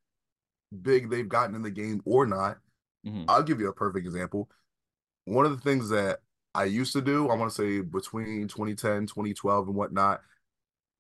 big 0.83 1.11
they've 1.11 1.29
gotten 1.29 1.55
in 1.55 1.63
the 1.63 1.71
game 1.71 2.01
or 2.05 2.27
not. 2.27 2.59
Mm-hmm. 3.07 3.25
I'll 3.29 3.43
give 3.43 3.61
you 3.61 3.69
a 3.69 3.73
perfect 3.73 4.07
example. 4.07 4.49
One 5.25 5.45
of 5.45 5.53
the 5.53 5.63
things 5.63 5.89
that 5.91 6.21
I 6.55 6.65
used 6.65 6.93
to 6.95 7.01
do, 7.01 7.29
I 7.29 7.35
want 7.35 7.53
to 7.53 7.55
say 7.55 7.81
between 7.81 8.49
2010, 8.49 9.07
2012, 9.07 9.69
and 9.69 9.77
whatnot, 9.77 10.21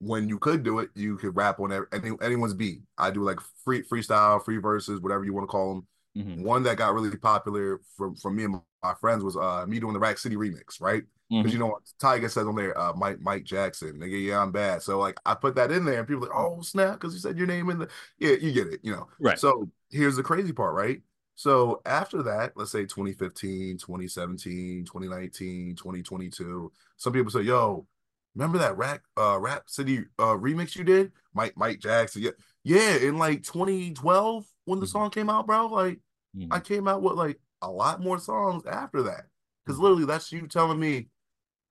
when 0.01 0.29
you 0.29 0.39
could 0.39 0.63
do 0.63 0.79
it, 0.79 0.91
you 0.95 1.17
could 1.17 1.35
rap 1.37 1.59
on 1.61 1.73
any, 1.93 2.13
anyone's 2.23 2.55
beat. 2.55 2.83
I 2.97 3.11
do 3.11 3.23
like 3.23 3.39
free 3.65 3.83
freestyle, 3.83 4.45
free 4.45 4.59
verses, 4.59 5.01
whatever 5.01 5.25
you 5.25 5.35
want 5.35 5.49
to 5.49 5.51
call 5.51 5.75
them. 5.75 5.87
Mm-hmm. 6.17 6.43
One 6.45 6.63
that 6.65 6.77
got 6.77 6.95
really 6.95 7.17
popular 7.17 7.81
from 7.97 8.15
from 8.17 8.37
me 8.37 8.45
and 8.45 8.61
my 8.83 8.95
friends 8.95 9.25
was 9.25 9.37
uh 9.37 9.67
me 9.67 9.81
doing 9.81 9.95
the 9.95 9.99
Rack 9.99 10.19
City 10.19 10.37
remix, 10.37 10.81
right? 10.81 11.03
Because 11.29 11.45
mm-hmm. 11.45 11.53
you 11.53 11.59
know 11.59 11.67
what 11.67 11.83
Tyga 12.01 12.31
says 12.31 12.47
on 12.47 12.57
there, 12.57 12.79
uh, 12.79 12.95
Mike 12.95 13.21
Mike 13.21 13.45
Jackson, 13.45 13.99
nigga, 13.99 14.27
yeah, 14.27 14.41
I'm 14.41 14.51
bad. 14.51 14.83
So 14.83 14.99
like 14.99 15.19
I 15.27 15.35
put 15.35 15.55
that 15.57 15.71
in 15.71 15.85
there, 15.85 15.99
and 15.99 16.09
people 16.09 16.23
like, 16.23 16.35
oh 16.35 16.63
snap, 16.63 16.95
because 16.95 17.13
you 17.13 17.21
said 17.21 17.37
your 17.37 17.47
name 17.47 17.69
in 17.69 17.81
the 17.81 17.89
yeah, 18.19 18.33
you 18.41 18.53
get 18.53 18.69
it, 18.69 18.81
you 18.83 18.93
know. 18.93 19.09
Right. 19.21 19.39
So 19.39 19.69
here's 19.91 20.17
the 20.17 20.23
crazy 20.23 20.53
part, 20.53 20.75
right? 20.75 21.03
So 21.35 21.83
after 21.85 22.23
that, 22.25 22.53
let's 22.57 22.73
say 22.73 22.83
2015, 22.83 23.77
2017, 23.77 24.87
2019, 24.87 25.77
2022, 25.77 26.73
some 26.97 27.13
people 27.13 27.31
say, 27.31 27.43
yo, 27.43 27.87
remember 28.35 28.59
that 28.59 28.79
rap 28.79 29.03
uh 29.19 29.39
rap 29.39 29.65
city 29.69 30.05
uh 30.19 30.35
remix 30.35 30.77
you 30.77 30.85
did? 30.85 31.13
Mike 31.35 31.53
Mike 31.57 31.79
Jackson. 31.79 32.23
Yeah, 32.23 32.31
yeah, 32.65 32.97
in 32.97 33.19
like 33.19 33.43
2012 33.43 34.47
when 34.65 34.81
the 34.81 34.87
mm-hmm. 34.87 34.91
song 34.91 35.11
came 35.11 35.29
out, 35.29 35.47
bro. 35.47 35.67
Like 35.67 36.01
mm-hmm. 36.35 36.53
I 36.53 36.61
came 36.61 36.89
out 36.89 37.03
with 37.03 37.15
like 37.15 37.39
a 37.61 37.71
lot 37.71 38.01
more 38.01 38.19
songs 38.19 38.65
after 38.65 39.03
that. 39.03 39.27
Because 39.65 39.77
mm-hmm. 39.77 39.83
literally 39.83 40.07
that's 40.07 40.33
you 40.33 40.47
telling 40.47 40.81
me 40.81 41.09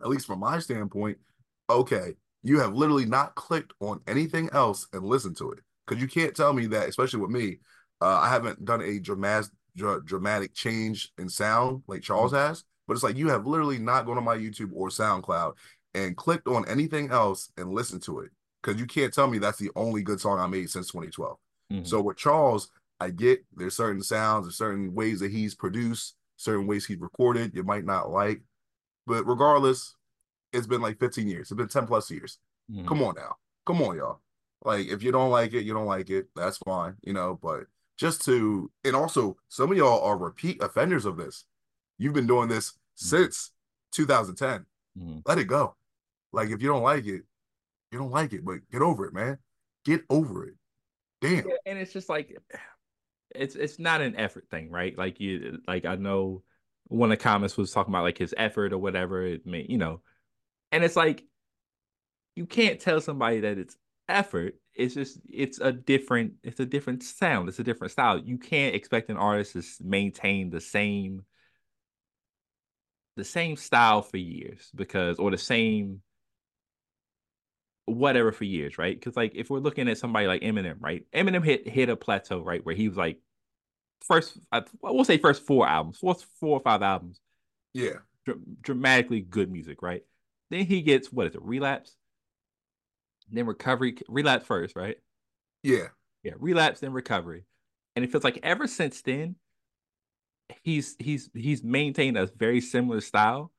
at 0.01 0.09
least 0.09 0.27
from 0.27 0.39
my 0.39 0.59
standpoint, 0.59 1.17
okay, 1.69 2.15
you 2.43 2.59
have 2.59 2.73
literally 2.73 3.05
not 3.05 3.35
clicked 3.35 3.73
on 3.79 3.99
anything 4.07 4.49
else 4.53 4.87
and 4.93 5.03
listened 5.03 5.37
to 5.37 5.51
it. 5.51 5.59
Because 5.85 6.01
you 6.01 6.07
can't 6.07 6.35
tell 6.35 6.53
me 6.53 6.67
that, 6.67 6.89
especially 6.89 7.21
with 7.21 7.31
me, 7.31 7.57
uh, 8.01 8.19
I 8.21 8.29
haven't 8.29 8.63
done 8.65 8.81
a 8.81 8.99
dramatic 8.99 9.51
dramatic 10.05 10.55
change 10.55 11.11
in 11.19 11.29
sound 11.29 11.83
like 11.87 12.01
Charles 12.01 12.31
mm-hmm. 12.31 12.47
has. 12.47 12.63
But 12.87 12.93
it's 12.93 13.03
like 13.03 13.17
you 13.17 13.29
have 13.29 13.45
literally 13.45 13.77
not 13.77 14.05
gone 14.05 14.17
on 14.17 14.23
my 14.23 14.37
YouTube 14.37 14.71
or 14.73 14.89
SoundCloud 14.89 15.53
and 15.93 16.15
clicked 16.15 16.47
on 16.47 16.67
anything 16.67 17.11
else 17.11 17.51
and 17.57 17.73
listened 17.73 18.01
to 18.03 18.19
it. 18.19 18.31
Because 18.61 18.79
you 18.79 18.87
can't 18.87 19.13
tell 19.13 19.27
me 19.27 19.37
that's 19.37 19.59
the 19.59 19.71
only 19.75 20.03
good 20.03 20.19
song 20.19 20.39
I 20.39 20.47
made 20.47 20.69
since 20.69 20.87
2012. 20.87 21.37
Mm-hmm. 21.71 21.83
So 21.85 22.01
with 22.01 22.17
Charles, 22.17 22.69
I 22.99 23.09
get 23.09 23.45
there's 23.55 23.75
certain 23.75 24.01
sounds, 24.01 24.45
there's 24.45 24.57
certain 24.57 24.93
ways 24.93 25.19
that 25.19 25.31
he's 25.31 25.53
produced, 25.53 26.15
certain 26.37 26.65
ways 26.65 26.85
he's 26.85 26.99
recorded, 26.99 27.53
you 27.53 27.63
might 27.63 27.85
not 27.85 28.09
like. 28.09 28.41
But 29.07 29.25
regardless, 29.25 29.95
it's 30.51 30.67
been 30.67 30.81
like 30.81 30.99
15 30.99 31.27
years. 31.27 31.49
It's 31.49 31.53
been 31.53 31.69
10 31.69 31.87
plus 31.87 32.11
years. 32.11 32.39
Mm-hmm. 32.69 32.87
Come 32.87 33.01
on 33.01 33.15
now. 33.15 33.37
Come 33.65 33.81
on, 33.81 33.95
y'all. 33.95 34.19
Like, 34.63 34.87
if 34.87 35.01
you 35.01 35.13
don't 35.13 35.31
like 35.31 35.53
it, 35.53 35.63
you 35.63 35.73
don't 35.73 35.85
like 35.85 36.09
it. 36.09 36.27
That's 36.35 36.57
fine, 36.57 36.95
you 37.01 37.13
know. 37.13 37.39
But 37.41 37.67
just 37.97 38.23
to, 38.25 38.69
and 38.83 38.95
also, 38.95 39.37
some 39.47 39.71
of 39.71 39.77
y'all 39.77 40.03
are 40.03 40.17
repeat 40.17 40.61
offenders 40.61 41.05
of 41.05 41.15
this. 41.15 41.45
You've 41.97 42.13
been 42.13 42.27
doing 42.27 42.49
this 42.49 42.71
mm-hmm. 42.71 43.15
since 43.23 43.51
2010. 43.93 44.65
Mm-hmm. 44.99 45.19
Let 45.25 45.39
it 45.39 45.45
go. 45.45 45.75
Like, 46.33 46.49
if 46.49 46.61
you 46.61 46.67
don't 46.67 46.83
like 46.83 47.05
it, 47.05 47.23
you 47.91 47.99
don't 47.99 48.11
like 48.11 48.33
it, 48.33 48.43
but 48.43 48.59
get 48.69 48.81
over 48.81 49.05
it, 49.05 49.13
man. 49.13 49.37
Get 49.85 50.01
over 50.09 50.45
it. 50.45 50.55
Damn. 51.21 51.45
And 51.65 51.79
it's 51.79 51.93
just 51.93 52.09
like, 52.09 52.37
it's 53.33 53.55
it's 53.55 53.79
not 53.79 54.01
an 54.01 54.15
effort 54.17 54.49
thing, 54.51 54.69
right? 54.69 54.97
Like 54.97 55.21
you, 55.21 55.59
like 55.67 55.85
I 55.85 55.95
know 55.95 56.43
one 56.87 57.11
of 57.11 57.17
the 57.17 57.23
comments 57.23 57.57
was 57.57 57.71
talking 57.71 57.93
about 57.93 58.03
like 58.03 58.17
his 58.17 58.33
effort 58.37 58.73
or 58.73 58.77
whatever 58.77 59.25
it 59.25 59.45
may, 59.45 59.65
you 59.67 59.77
know, 59.77 60.01
and 60.71 60.83
it's 60.83 60.95
like 60.95 61.23
you 62.35 62.45
can't 62.45 62.79
tell 62.79 63.01
somebody 63.01 63.41
that 63.41 63.57
it's 63.57 63.77
effort. 64.07 64.55
It's 64.75 64.93
just 64.93 65.19
it's 65.29 65.59
a 65.59 65.71
different 65.71 66.33
it's 66.43 66.59
a 66.59 66.65
different 66.65 67.03
sound. 67.03 67.49
It's 67.49 67.59
a 67.59 67.63
different 67.63 67.91
style. 67.91 68.19
You 68.19 68.37
can't 68.37 68.75
expect 68.75 69.09
an 69.09 69.17
artist 69.17 69.53
to 69.53 69.83
maintain 69.83 70.49
the 70.49 70.61
same 70.61 71.25
the 73.15 73.23
same 73.23 73.55
style 73.55 74.03
for 74.03 74.17
years 74.17 74.69
because 74.75 75.17
or 75.17 75.31
the 75.31 75.37
same 75.37 76.01
whatever 77.85 78.31
for 78.31 78.43
years, 78.43 78.77
right? 78.77 78.97
Because 78.97 79.15
like 79.15 79.33
if 79.33 79.49
we're 79.49 79.59
looking 79.59 79.89
at 79.89 79.97
somebody 79.97 80.27
like 80.27 80.41
Eminem, 80.41 80.77
right? 80.79 81.05
Eminem 81.13 81.43
hit 81.43 81.67
hit 81.67 81.89
a 81.89 81.95
plateau, 81.95 82.43
right, 82.43 82.63
where 82.63 82.75
he 82.75 82.87
was 82.87 82.97
like 82.97 83.19
first, 84.01 84.37
I, 84.51 84.63
we'll 84.81 85.05
say 85.05 85.17
first 85.17 85.45
four 85.45 85.67
albums, 85.67 85.97
four 85.97 86.15
four 86.39 86.57
or 86.57 86.59
five 86.61 86.81
albums, 86.81 87.19
yeah, 87.73 87.99
dr- 88.25 88.39
dramatically 88.61 89.21
good 89.21 89.51
music, 89.51 89.81
right? 89.81 90.03
Then 90.49 90.65
he 90.65 90.81
gets 90.81 91.11
what 91.11 91.27
is 91.27 91.35
it, 91.35 91.41
relapse? 91.41 91.95
Then 93.29 93.45
recovery, 93.45 93.97
relapse 94.07 94.45
first, 94.45 94.75
right? 94.75 94.97
Yeah, 95.63 95.87
yeah, 96.23 96.33
relapse 96.39 96.79
then 96.79 96.93
recovery, 96.93 97.45
and 97.95 98.05
it 98.05 98.11
feels 98.11 98.23
like 98.23 98.39
ever 98.43 98.67
since 98.67 99.01
then, 99.01 99.35
he's 100.63 100.95
he's 100.99 101.29
he's 101.33 101.63
maintained 101.63 102.17
a 102.17 102.27
very 102.27 102.61
similar 102.61 103.01
style. 103.01 103.51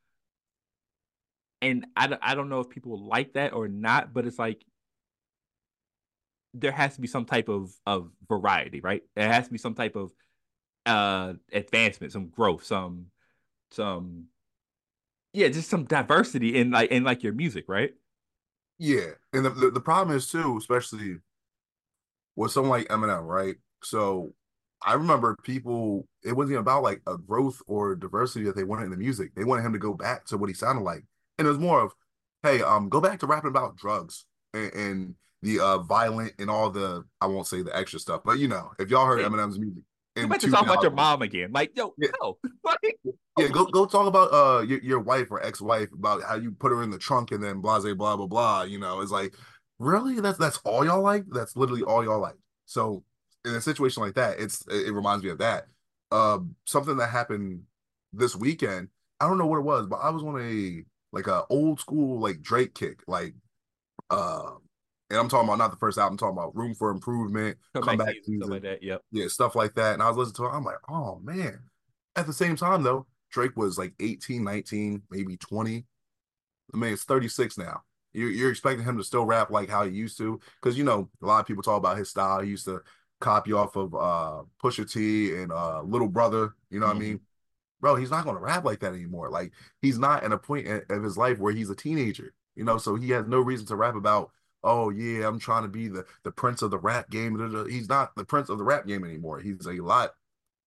And 1.61 1.87
I, 1.97 2.17
I 2.23 2.35
don't 2.37 2.49
know 2.49 2.61
if 2.61 2.69
people 2.69 3.09
like 3.09 3.33
that 3.33 3.53
or 3.53 3.67
not, 3.67 4.15
but 4.15 4.27
it's 4.27 4.39
like 4.39 4.65
there 6.55 6.73
has 6.73 6.95
to 6.95 7.01
be 7.01 7.09
some 7.09 7.25
type 7.25 7.49
of 7.49 7.73
of 7.87 8.11
variety, 8.29 8.81
right? 8.81 9.03
There 9.17 9.31
has 9.31 9.47
to 9.47 9.53
be 9.53 9.59
some 9.59 9.75
type 9.75 9.97
of 9.97 10.13
uh 10.89 11.35
advancement, 11.53 12.13
some 12.13 12.29
growth, 12.29 12.65
some 12.65 13.07
some 13.71 14.27
yeah, 15.33 15.49
just 15.49 15.69
some 15.69 15.85
diversity 15.85 16.57
in 16.57 16.71
like 16.71 16.91
in 16.91 17.05
like 17.05 17.23
your 17.23 17.33
music, 17.33 17.67
right? 17.69 17.93
Yeah, 18.79 19.11
and 19.33 19.45
the, 19.45 19.51
the, 19.51 19.71
the 19.71 19.81
problem 19.81 20.17
is 20.17 20.31
too, 20.31 20.57
especially 20.57 21.17
with 22.37 22.53
someone 22.53 22.71
like 22.71 22.89
Eminem, 22.89 23.27
right? 23.27 23.57
So 23.83 24.33
I 24.83 24.95
remember 24.95 25.37
people, 25.43 26.07
it 26.23 26.33
wasn't 26.33 26.53
even 26.53 26.61
about 26.61 26.85
like 26.85 27.03
a 27.07 27.19
growth 27.19 27.61
or 27.67 27.97
diversity 27.97 28.45
that 28.47 28.57
they 28.57 28.65
wanted 28.65 28.85
in 28.85 28.91
the 28.91 28.97
music. 28.97 29.35
They 29.35 29.45
wanted 29.45 29.65
him 29.65 29.73
to 29.73 29.79
go 29.79 29.95
back 29.95 30.25
to 30.27 30.39
what 30.39 30.49
he 30.49 30.55
sounded 30.55 30.83
like. 30.83 31.05
And 31.39 31.47
it 31.47 31.51
was 31.51 31.59
more 31.59 31.81
of, 31.81 31.93
hey, 32.43 32.63
um, 32.63 32.89
go 32.89 33.01
back 33.01 33.19
to 33.21 33.27
rapping 33.27 33.51
about 33.51 33.77
drugs 33.77 34.25
and, 34.55 34.73
and 34.73 35.15
the 35.43 35.61
uh 35.61 35.79
violent 35.79 36.33
and 36.39 36.51
all 36.51 36.71
the 36.71 37.05
I 37.21 37.27
won't 37.27 37.47
say 37.47 37.63
the 37.63 37.77
extra 37.77 38.01
stuff, 38.01 38.23
but 38.25 38.39
you 38.39 38.49
know, 38.49 38.73
if 38.79 38.91
y'all 38.91 39.07
heard. 39.07 39.21
Eminem's 39.21 39.59
music. 39.59 39.83
You 40.23 40.29
might 40.29 40.41
just 40.41 40.53
talk 40.53 40.65
about 40.65 40.83
your 40.83 40.93
mom 40.93 41.23
again. 41.23 41.53
Like, 41.53 41.77
yo, 41.77 41.95
yeah. 41.99 42.09
no. 42.21 42.39
yeah, 43.39 43.49
go 43.49 43.67
go 43.67 43.87
talk 43.87 44.07
about 44.07 44.33
uh 44.33 44.63
your, 44.63 44.81
your 44.81 45.01
wife 45.01 45.31
or 45.31 45.45
ex-wife 45.45 45.89
about 45.93 46.23
how 46.23 46.37
you 46.37 46.53
put 46.53 46.73
her 46.73 46.83
in 46.83 46.91
the 46.91 46.99
trunk 46.99 47.33
and 47.33 47.43
then 47.43 47.61
blah 47.61 47.81
blah 47.81 47.95
blah 47.95 48.17
blah 48.17 48.27
blah. 48.27 48.63
You 48.63 48.79
know, 48.79 49.01
it's 49.01 49.13
like, 49.13 49.35
really? 49.79 50.21
That's 50.21 50.39
that's 50.39 50.59
all 50.65 50.85
y'all 50.85 51.03
like? 51.03 51.25
That's 51.31 51.57
literally 51.57 51.83
all 51.83 52.05
y'all 52.05 52.21
like. 52.21 52.37
So 52.67 53.05
in 53.45 53.55
a 53.55 53.61
situation 53.61 54.03
like 54.03 54.15
that, 54.15 54.39
it's 54.39 54.67
it 54.69 54.93
reminds 54.93 55.25
me 55.25 55.31
of 55.31 55.39
that. 55.39 55.67
Uh, 56.11 56.39
something 56.65 56.97
that 56.97 57.11
happened 57.11 57.63
this 58.13 58.35
weekend. 58.35 58.89
I 59.21 59.29
don't 59.29 59.39
know 59.39 59.47
what 59.47 59.59
it 59.59 59.65
was, 59.65 59.87
but 59.87 59.97
I 59.97 60.11
was 60.11 60.23
on 60.23 60.41
a 60.41 60.85
like 61.13 61.27
a 61.27 61.45
old 61.51 61.81
school 61.81 62.21
like 62.21 62.43
Drake 62.43 62.75
kick, 62.75 63.01
like 63.07 63.35
uh, 64.11 64.53
and 65.11 65.19
I'm 65.19 65.29
talking 65.29 65.49
about 65.49 65.59
not 65.59 65.71
the 65.71 65.79
first 65.79 65.99
album. 65.99 66.15
I'm 66.15 66.19
talking 66.19 66.37
about 66.37 66.57
Room 66.57 66.75
for 66.75 66.91
Improvement, 66.91 67.57
Come 67.75 67.85
Comeback 67.85 68.15
season, 68.25 68.41
stuff 68.41 68.51
like 68.51 68.63
that. 68.63 68.83
Yep. 68.83 69.03
Yeah, 69.11 69.29
stuff 69.29 69.55
like 69.55 69.75
that. 69.75 69.95
And 69.95 70.03
I 70.03 70.09
was 70.09 70.17
listening 70.17 70.49
to 70.49 70.55
it. 70.55 70.57
I'm 70.57 70.65
like, 70.65 70.77
oh 70.89 71.21
man. 71.23 71.61
At 72.17 72.27
the 72.27 72.33
same 72.33 72.57
time 72.57 72.83
though, 72.83 73.07
Drake 73.31 73.57
was 73.57 73.79
like 73.79 73.95
18, 74.01 74.43
19, 74.43 75.03
maybe 75.11 75.37
20. 75.37 75.85
I 76.75 76.77
mean, 76.77 76.93
it's 76.93 77.05
36 77.05 77.57
now. 77.57 77.83
You're, 78.13 78.31
you're 78.31 78.51
expecting 78.51 78.85
him 78.85 78.99
to 78.99 79.05
still 79.05 79.25
rap 79.25 79.51
like 79.51 79.69
how 79.69 79.85
he 79.85 79.93
used 79.93 80.19
to, 80.19 80.41
because 80.61 80.77
you 80.77 80.85
know 80.85 81.09
a 81.23 81.27
lot 81.27 81.41
of 81.41 81.47
people 81.47 81.63
talk 81.63 81.79
about 81.79 81.99
his 81.99 82.11
style. 82.11 82.41
He 82.41 82.51
used 82.51 82.65
to 82.65 82.81
copy 83.21 83.53
off 83.53 83.77
of 83.77 83.95
uh 83.95 84.43
Pusha 84.63 84.91
T 84.91 85.35
and 85.37 85.53
uh 85.53 85.83
Little 85.83 86.09
Brother. 86.09 86.55
You 86.71 86.81
know 86.81 86.87
mm-hmm. 86.87 86.97
what 86.97 87.03
I 87.03 87.05
mm-hmm. 87.05 87.11
mean? 87.13 87.21
Bro, 87.81 87.97
he's 87.97 88.11
not 88.11 88.25
gonna 88.25 88.41
rap 88.41 88.65
like 88.65 88.81
that 88.81 88.93
anymore. 88.93 89.31
Like 89.31 89.53
he's 89.81 89.99
not 89.99 90.25
in 90.25 90.33
a 90.33 90.39
point 90.39 90.67
of 90.67 91.03
his 91.03 91.17
life 91.17 91.39
where 91.39 91.53
he's 91.53 91.71
a 91.71 91.77
teenager. 91.77 92.35
You 92.57 92.65
know, 92.65 92.79
so 92.79 92.97
he 92.97 93.11
has 93.11 93.27
no 93.27 93.41
reason 93.41 93.67
to 93.67 93.77
rap 93.77 93.95
about. 93.95 94.33
Oh 94.65 94.91
yeah, 94.91 95.27
I'm 95.27 95.39
trying 95.39 95.63
to 95.63 95.69
be 95.69 95.89
the 95.89 96.05
the 96.25 96.33
prince 96.33 96.63
of 96.63 96.71
the 96.71 96.79
rap 96.79 97.11
game. 97.11 97.67
He's 97.69 97.89
not 97.89 98.15
the 98.17 98.25
prince 98.25 98.49
of 98.49 98.59
the 98.59 98.65
rap 98.65 98.87
game 98.87 99.05
anymore. 99.05 99.41
He's 99.41 99.67
a 99.67 99.81
lot 99.83 100.15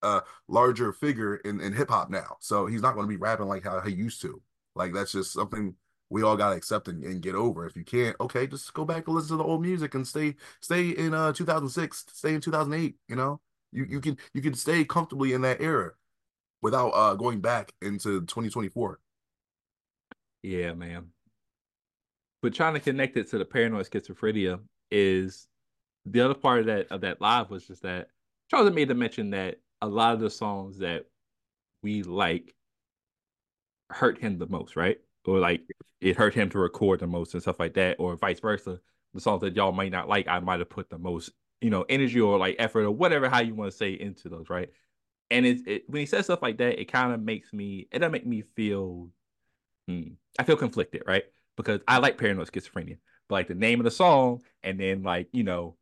uh 0.02 0.22
larger 0.48 0.94
figure 0.94 1.36
in 1.38 1.60
in 1.62 1.74
hip 1.74 1.90
hop 1.90 2.10
now. 2.10 2.38
So 2.40 2.66
he's 2.66 2.82
not 2.82 2.96
going 2.96 3.06
to 3.06 3.10
be 3.10 3.18
rapping 3.18 3.48
like 3.48 3.64
how 3.64 3.82
he 3.82 3.94
used 3.94 4.22
to. 4.22 4.42
Like 4.76 4.94
that's 4.94 5.12
just 5.12 5.34
something 5.34 5.76
we 6.10 6.24
all 6.24 6.36
gotta 6.36 6.56
accept 6.58 6.90
and, 6.90 7.04
and, 7.04 7.22
get 7.22 7.36
over. 7.36 7.66
If 7.66 7.78
you 7.78 7.86
can't, 7.86 8.18
okay, 8.20 8.46
just 8.46 8.74
go 8.74 8.84
back 8.84 9.08
and 9.08 9.16
listen 9.16 9.30
to 9.30 9.38
the 9.38 9.44
old 9.46 9.62
music 9.62 9.96
and 9.96 10.06
stay 10.06 10.36
stay 10.62 10.90
in 10.90 11.14
uh 11.14 11.34
2006, 11.34 12.06
stay 12.12 12.34
in 12.34 12.42
2008. 12.42 12.96
You 13.08 13.16
know, 13.16 13.40
you 13.72 13.86
you 13.86 14.02
can 14.02 14.18
you 14.34 14.42
can 14.42 14.54
stay 14.54 14.84
comfortably 14.84 15.34
in 15.34 15.42
that 15.42 15.62
era 15.62 15.92
without 16.62 16.90
uh 16.90 17.16
going 17.16 17.40
back 17.40 17.74
into 17.82 18.22
2024. 18.22 19.00
Yeah, 20.44 20.74
man. 20.74 21.12
But 22.42 22.54
trying 22.54 22.74
to 22.74 22.80
connect 22.80 23.18
it 23.18 23.30
to 23.30 23.38
the 23.38 23.46
paranoid 23.46 23.90
schizophrenia 23.90 24.60
is 24.90 25.48
the 26.06 26.22
other 26.22 26.34
part 26.34 26.62
of 26.62 26.66
that 26.68 26.88
of 26.92 27.02
that 27.02 27.22
live 27.22 27.50
was 27.50 27.68
just 27.68 27.84
that 27.84 28.08
Charles 28.50 28.72
made 28.74 28.88
the 28.88 28.96
mention 28.96 29.32
that 29.32 29.60
a 29.82 29.88
lot 29.88 30.14
of 30.14 30.20
the 30.20 30.30
songs 30.30 30.80
that 30.80 31.06
we 31.84 32.04
like 32.04 32.54
hurt 33.90 34.20
him 34.20 34.38
the 34.38 34.48
most, 34.48 34.76
right? 34.76 34.98
or 35.26 35.40
like 35.40 35.62
it 36.00 36.16
hurt 36.18 36.34
him 36.34 36.50
to 36.50 36.60
record 36.60 37.00
the 37.00 37.08
most 37.08 37.34
and 37.34 37.42
stuff 37.42 37.60
like 37.60 37.74
that, 37.76 37.98
or 38.00 38.16
vice 38.16 38.40
versa. 38.40 38.80
The 39.14 39.20
songs 39.22 39.42
that 39.42 39.56
y'all 39.56 39.72
might 39.72 39.92
not 39.92 40.08
like, 40.08 40.28
I 40.28 40.40
might 40.40 40.60
have 40.60 40.70
put 40.70 40.90
the 40.90 40.98
most, 40.98 41.32
you 41.60 41.70
know, 41.70 41.86
energy 41.90 42.20
or 42.20 42.38
like 42.38 42.56
effort 42.60 42.84
or 42.86 42.92
whatever 42.92 43.30
how 43.30 43.42
you 43.42 43.54
want 43.54 43.72
to 43.72 43.78
say 43.78 43.92
into 43.92 44.30
those, 44.30 44.50
right? 44.50 44.70
And 45.30 45.46
it's 45.46 45.62
it, 45.68 45.84
when 45.88 46.00
he 46.00 46.06
says 46.06 46.26
stuff 46.26 46.42
like 46.42 46.58
that, 46.58 46.80
it 46.80 46.92
kind 46.92 47.14
of 47.14 47.22
makes 47.22 47.54
me 47.54 47.88
it 47.92 48.10
make 48.12 48.26
me 48.26 48.42
feel 48.42 49.10
hmm, 49.88 50.14
I 50.40 50.44
feel 50.44 50.58
conflicted, 50.58 51.04
right? 51.06 51.24
Because 51.58 51.82
I 51.88 51.98
like 52.00 52.18
paranoid 52.18 52.52
schizophrenia, 52.52 52.98
but 53.28 53.36
like 53.36 53.48
the 53.48 53.56
name 53.56 53.80
of 53.80 53.84
the 53.84 53.92
song 53.92 54.42
and 54.64 54.80
then 54.80 55.04
like, 55.04 55.28
you 55.32 55.44
know, 55.44 55.76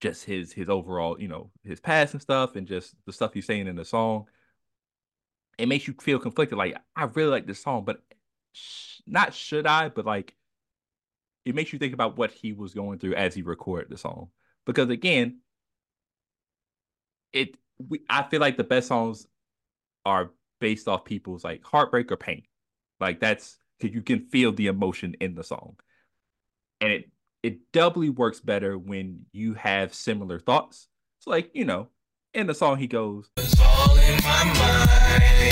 just 0.00 0.24
his 0.24 0.52
his 0.52 0.68
overall, 0.68 1.20
you 1.20 1.28
know, 1.28 1.50
his 1.62 1.80
past 1.80 2.14
and 2.14 2.22
stuff 2.22 2.56
and 2.56 2.66
just 2.66 2.94
the 3.06 3.12
stuff 3.12 3.32
he's 3.32 3.46
saying 3.46 3.66
in 3.66 3.76
the 3.76 3.84
song. 3.84 4.26
It 5.56 5.68
makes 5.68 5.86
you 5.86 5.94
feel 6.00 6.18
conflicted. 6.18 6.58
Like 6.58 6.76
I 6.94 7.04
really 7.04 7.30
like 7.30 7.46
this 7.46 7.62
song, 7.62 7.84
but 7.84 8.02
not 9.06 9.34
should 9.34 9.66
I, 9.66 9.88
but 9.88 10.04
like 10.04 10.34
it 11.44 11.54
makes 11.54 11.72
you 11.72 11.78
think 11.78 11.94
about 11.94 12.16
what 12.16 12.32
he 12.32 12.52
was 12.52 12.74
going 12.74 12.98
through 12.98 13.14
as 13.14 13.34
he 13.34 13.42
recorded 13.42 13.90
the 13.90 13.98
song. 13.98 14.28
Because 14.66 14.88
again, 14.88 15.40
it 17.32 17.56
we, 17.88 18.00
I 18.08 18.22
feel 18.22 18.40
like 18.40 18.56
the 18.56 18.64
best 18.64 18.88
songs 18.88 19.26
are 20.06 20.30
based 20.60 20.88
off 20.88 21.04
people's 21.04 21.44
like 21.44 21.64
heartbreak 21.64 22.10
or 22.12 22.16
pain. 22.16 22.42
Like 23.00 23.20
that's 23.20 23.58
because 23.78 23.94
you 23.94 24.02
can 24.02 24.20
feel 24.20 24.52
the 24.52 24.66
emotion 24.66 25.14
in 25.20 25.34
the 25.34 25.44
song. 25.44 25.76
And 26.80 26.92
it 26.92 27.10
it 27.42 27.72
doubly 27.72 28.08
works 28.08 28.40
better 28.40 28.78
when 28.78 29.26
you 29.32 29.54
have 29.54 29.94
similar 29.94 30.38
thoughts. 30.38 30.88
It's 31.18 31.26
like, 31.26 31.50
you 31.54 31.64
know, 31.64 31.88
in 32.32 32.46
the 32.46 32.54
song 32.54 32.78
he 32.78 32.86
goes 32.86 33.28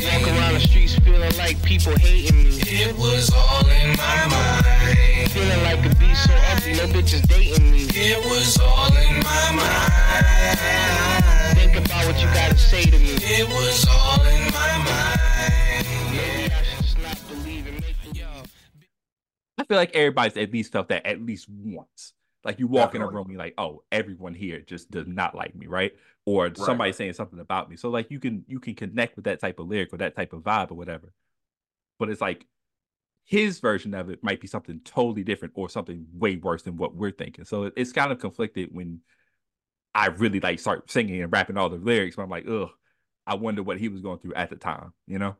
Walk 0.02 0.26
around 0.26 0.54
the 0.54 0.60
streets 0.60 0.94
feeling 1.00 1.36
like 1.36 1.62
people 1.62 1.96
hating 1.96 2.44
me. 2.44 2.60
It 2.66 2.96
was 2.96 3.30
all 3.34 3.66
in 3.66 3.96
my 3.96 4.26
mind. 4.28 5.30
Feeling 5.30 5.62
like 5.62 5.84
a 5.84 5.94
beast 5.96 6.24
so 6.24 6.34
empty, 6.34 6.72
no 6.72 6.86
bitches 6.86 7.26
dating 7.28 7.70
me. 7.70 7.86
It 7.90 8.18
was 8.24 8.58
all 8.58 8.88
in 8.88 9.22
my 9.22 9.52
mind. 9.52 10.58
Think 11.56 11.76
about 11.76 12.06
what 12.06 12.20
you 12.20 12.26
gotta 12.34 12.56
say 12.56 12.84
to 12.84 12.98
me. 12.98 13.14
It 13.20 13.48
was 13.48 13.86
all 13.88 14.22
in 14.24 14.52
my 14.52 14.78
mind. 14.84 16.01
I 19.62 19.64
feel 19.64 19.76
like 19.76 19.94
everybody's 19.94 20.36
at 20.36 20.52
least 20.52 20.72
felt 20.72 20.88
that 20.88 21.06
at 21.06 21.22
least 21.22 21.48
once. 21.48 22.14
Like 22.44 22.58
you 22.58 22.66
walk 22.66 22.92
Definitely. 22.92 23.06
in 23.06 23.14
a 23.14 23.16
room, 23.16 23.30
you're 23.30 23.38
like, 23.38 23.54
oh, 23.56 23.84
everyone 23.92 24.34
here 24.34 24.60
just 24.60 24.90
does 24.90 25.06
not 25.06 25.36
like 25.36 25.54
me, 25.54 25.68
right? 25.68 25.92
Or 26.26 26.46
right. 26.46 26.56
somebody 26.56 26.92
saying 26.92 27.12
something 27.12 27.38
about 27.38 27.70
me. 27.70 27.76
So 27.76 27.88
like 27.88 28.10
you 28.10 28.18
can 28.18 28.44
you 28.48 28.58
can 28.58 28.74
connect 28.74 29.14
with 29.14 29.26
that 29.26 29.40
type 29.40 29.60
of 29.60 29.68
lyric 29.68 29.92
or 29.92 29.98
that 29.98 30.16
type 30.16 30.32
of 30.32 30.42
vibe 30.42 30.72
or 30.72 30.74
whatever. 30.74 31.12
But 32.00 32.10
it's 32.10 32.20
like 32.20 32.44
his 33.24 33.60
version 33.60 33.94
of 33.94 34.10
it 34.10 34.24
might 34.24 34.40
be 34.40 34.48
something 34.48 34.80
totally 34.84 35.22
different 35.22 35.54
or 35.56 35.68
something 35.68 36.06
way 36.12 36.36
worse 36.36 36.62
than 36.62 36.76
what 36.76 36.96
we're 36.96 37.12
thinking. 37.12 37.44
So 37.44 37.70
it's 37.76 37.92
kind 37.92 38.10
of 38.10 38.18
conflicted 38.18 38.70
when 38.72 39.00
I 39.94 40.06
really 40.06 40.40
like 40.40 40.58
start 40.58 40.90
singing 40.90 41.22
and 41.22 41.32
rapping 41.32 41.56
all 41.56 41.68
the 41.68 41.76
lyrics, 41.76 42.16
but 42.16 42.22
I'm 42.22 42.30
like, 42.30 42.48
ugh, 42.48 42.70
I 43.28 43.36
wonder 43.36 43.62
what 43.62 43.78
he 43.78 43.88
was 43.88 44.00
going 44.00 44.18
through 44.18 44.34
at 44.34 44.50
the 44.50 44.56
time, 44.56 44.92
you 45.06 45.20
know? 45.20 45.36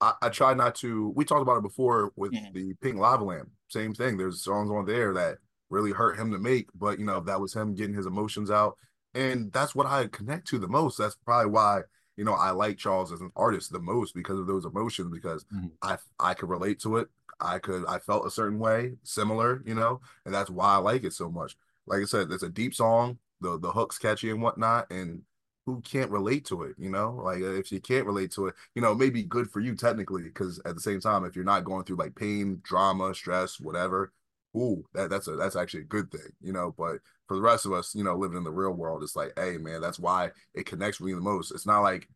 I, 0.00 0.12
I 0.22 0.28
try 0.28 0.54
not 0.54 0.74
to. 0.76 1.12
We 1.16 1.24
talked 1.24 1.42
about 1.42 1.58
it 1.58 1.62
before 1.62 2.12
with 2.16 2.32
mm-hmm. 2.32 2.52
the 2.52 2.74
Pink 2.80 2.96
Lava 2.98 3.24
Lamp. 3.24 3.50
Same 3.68 3.94
thing. 3.94 4.16
There's 4.16 4.42
songs 4.42 4.70
on 4.70 4.84
there 4.84 5.14
that 5.14 5.38
really 5.70 5.92
hurt 5.92 6.18
him 6.18 6.30
to 6.32 6.38
make, 6.38 6.68
but 6.74 6.98
you 6.98 7.04
know, 7.04 7.20
that 7.20 7.40
was 7.40 7.54
him 7.54 7.74
getting 7.74 7.94
his 7.94 8.06
emotions 8.06 8.50
out. 8.50 8.76
And 9.14 9.52
that's 9.52 9.74
what 9.74 9.86
I 9.86 10.06
connect 10.08 10.46
to 10.48 10.58
the 10.58 10.68
most. 10.68 10.98
That's 10.98 11.16
probably 11.24 11.50
why, 11.50 11.80
you 12.16 12.24
know, 12.24 12.34
I 12.34 12.50
like 12.50 12.76
Charles 12.76 13.12
as 13.12 13.20
an 13.20 13.32
artist 13.34 13.72
the 13.72 13.80
most 13.80 14.14
because 14.14 14.38
of 14.38 14.46
those 14.46 14.66
emotions, 14.66 15.10
because 15.12 15.44
mm-hmm. 15.44 15.68
I 15.82 15.96
I 16.20 16.34
could 16.34 16.50
relate 16.50 16.80
to 16.80 16.98
it. 16.98 17.08
I 17.40 17.58
could 17.58 17.84
I 17.86 17.98
felt 17.98 18.26
a 18.26 18.30
certain 18.30 18.58
way, 18.58 18.92
similar, 19.02 19.62
you 19.66 19.74
know, 19.74 20.00
and 20.24 20.34
that's 20.34 20.50
why 20.50 20.74
I 20.74 20.76
like 20.76 21.04
it 21.04 21.12
so 21.12 21.30
much. 21.30 21.56
Like 21.86 22.00
I 22.00 22.04
said, 22.04 22.30
it's 22.30 22.42
a 22.42 22.48
deep 22.48 22.74
song, 22.74 23.18
the 23.40 23.58
the 23.58 23.72
hook's 23.72 23.98
catchy 23.98 24.30
and 24.30 24.42
whatnot, 24.42 24.90
and 24.90 25.22
who 25.66 25.80
can't 25.80 26.10
relate 26.10 26.46
to 26.46 26.62
it, 26.62 26.76
you 26.78 26.88
know? 26.88 27.20
Like 27.22 27.42
uh, 27.42 27.54
if 27.54 27.70
you 27.72 27.80
can't 27.80 28.06
relate 28.06 28.30
to 28.32 28.46
it, 28.46 28.54
you 28.74 28.80
know, 28.80 28.92
it 28.92 28.98
may 28.98 29.10
be 29.10 29.24
good 29.24 29.50
for 29.50 29.60
you 29.60 29.74
technically, 29.74 30.22
because 30.22 30.60
at 30.64 30.76
the 30.76 30.80
same 30.80 31.00
time, 31.00 31.24
if 31.24 31.34
you're 31.34 31.44
not 31.44 31.64
going 31.64 31.84
through 31.84 31.96
like 31.96 32.14
pain, 32.14 32.60
drama, 32.62 33.14
stress, 33.14 33.60
whatever, 33.60 34.12
ooh, 34.56 34.84
that, 34.94 35.10
that's 35.10 35.28
a 35.28 35.36
that's 35.36 35.56
actually 35.56 35.80
a 35.82 35.86
good 35.86 36.10
thing, 36.10 36.30
you 36.40 36.52
know. 36.52 36.74
But 36.78 36.98
for 37.26 37.36
the 37.36 37.42
rest 37.42 37.66
of 37.66 37.72
us, 37.72 37.94
you 37.94 38.04
know, 38.04 38.16
living 38.16 38.38
in 38.38 38.44
the 38.44 38.50
real 38.50 38.72
world, 38.72 39.02
it's 39.02 39.16
like, 39.16 39.32
hey, 39.36 39.58
man, 39.58 39.80
that's 39.80 39.98
why 39.98 40.30
it 40.54 40.66
connects 40.66 41.00
with 41.00 41.08
me 41.08 41.14
the 41.14 41.20
most. 41.20 41.50
It's 41.50 41.66
not 41.66 41.80
like 41.80 42.08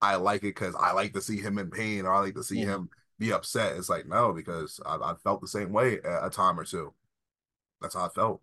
I 0.00 0.16
like 0.16 0.42
it 0.42 0.54
because 0.54 0.74
I 0.74 0.92
like 0.92 1.12
to 1.12 1.20
see 1.20 1.38
him 1.38 1.58
in 1.58 1.70
pain 1.70 2.06
or 2.06 2.14
I 2.14 2.20
like 2.20 2.34
to 2.34 2.42
see 2.42 2.60
yeah. 2.60 2.66
him 2.66 2.88
be 3.18 3.32
upset. 3.32 3.76
It's 3.76 3.88
like 3.88 4.06
no, 4.06 4.32
because 4.32 4.80
I, 4.86 4.96
I 4.96 5.14
felt 5.22 5.40
the 5.40 5.48
same 5.48 5.72
way 5.72 5.98
a, 6.04 6.26
a, 6.26 6.30
time 6.30 6.58
or 6.58 6.64
two. 6.64 6.92
That's 7.80 7.94
how 7.94 8.06
I 8.06 8.08
felt. 8.08 8.40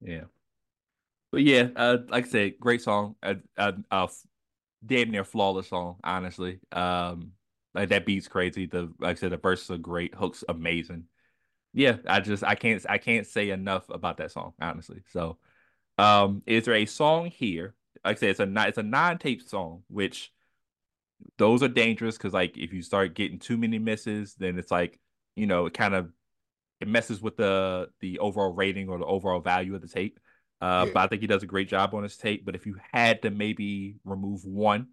Yeah, 0.00 0.24
but 1.32 1.42
yeah, 1.42 1.68
uh, 1.76 1.98
like 2.08 2.26
I 2.26 2.28
said, 2.28 2.60
great 2.60 2.82
song, 2.82 3.16
a, 3.22 3.36
damn 4.84 5.10
near 5.10 5.24
flawless 5.24 5.68
song, 5.68 5.96
honestly. 6.02 6.60
Um, 6.72 7.32
like 7.74 7.90
that 7.90 8.06
beat's 8.06 8.28
crazy. 8.28 8.66
The 8.66 8.92
like 8.98 9.16
I 9.16 9.20
said, 9.20 9.32
the 9.32 9.36
verses 9.36 9.70
are 9.70 9.78
great, 9.78 10.14
hooks 10.14 10.42
amazing 10.48 11.04
yeah, 11.72 11.96
I 12.06 12.20
just 12.20 12.44
I 12.44 12.54
can't 12.54 12.84
I 12.88 12.98
can't 12.98 13.26
say 13.26 13.50
enough 13.50 13.88
about 13.90 14.16
that 14.18 14.32
song 14.32 14.52
honestly. 14.60 15.02
So, 15.12 15.38
um, 15.98 16.42
is 16.46 16.64
there 16.64 16.74
a 16.74 16.86
song 16.86 17.26
here? 17.26 17.74
Like 18.04 18.16
I 18.16 18.20
said, 18.20 18.30
it's 18.30 18.40
a 18.40 18.52
it's 18.68 18.78
a 18.78 18.82
non 18.82 19.18
tape 19.18 19.42
song, 19.42 19.82
which 19.88 20.32
those 21.38 21.62
are 21.62 21.68
dangerous 21.68 22.16
because 22.16 22.32
like 22.32 22.56
if 22.58 22.72
you 22.72 22.82
start 22.82 23.14
getting 23.14 23.38
too 23.38 23.56
many 23.56 23.78
misses, 23.78 24.34
then 24.34 24.58
it's 24.58 24.70
like 24.70 24.98
you 25.36 25.46
know 25.46 25.66
it 25.66 25.74
kind 25.74 25.94
of 25.94 26.12
it 26.80 26.88
messes 26.88 27.22
with 27.22 27.36
the 27.36 27.90
the 28.00 28.18
overall 28.18 28.52
rating 28.52 28.88
or 28.88 28.98
the 28.98 29.06
overall 29.06 29.40
value 29.40 29.74
of 29.74 29.82
the 29.82 29.88
tape. 29.88 30.18
Uh, 30.60 30.84
yeah. 30.86 30.92
But 30.92 31.00
I 31.00 31.06
think 31.06 31.22
he 31.22 31.26
does 31.26 31.42
a 31.42 31.46
great 31.46 31.68
job 31.68 31.94
on 31.94 32.02
his 32.02 32.16
tape. 32.16 32.44
But 32.44 32.54
if 32.54 32.66
you 32.66 32.76
had 32.92 33.22
to 33.22 33.30
maybe 33.30 33.96
remove 34.04 34.44
one, 34.44 34.88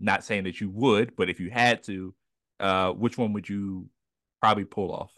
not 0.00 0.24
saying 0.24 0.44
that 0.44 0.60
you 0.60 0.70
would, 0.70 1.14
but 1.16 1.30
if 1.30 1.40
you 1.40 1.50
had 1.50 1.82
to, 1.84 2.14
uh, 2.60 2.92
which 2.92 3.16
one 3.16 3.32
would 3.32 3.48
you 3.48 3.88
probably 4.40 4.64
pull 4.64 4.92
off? 4.92 5.12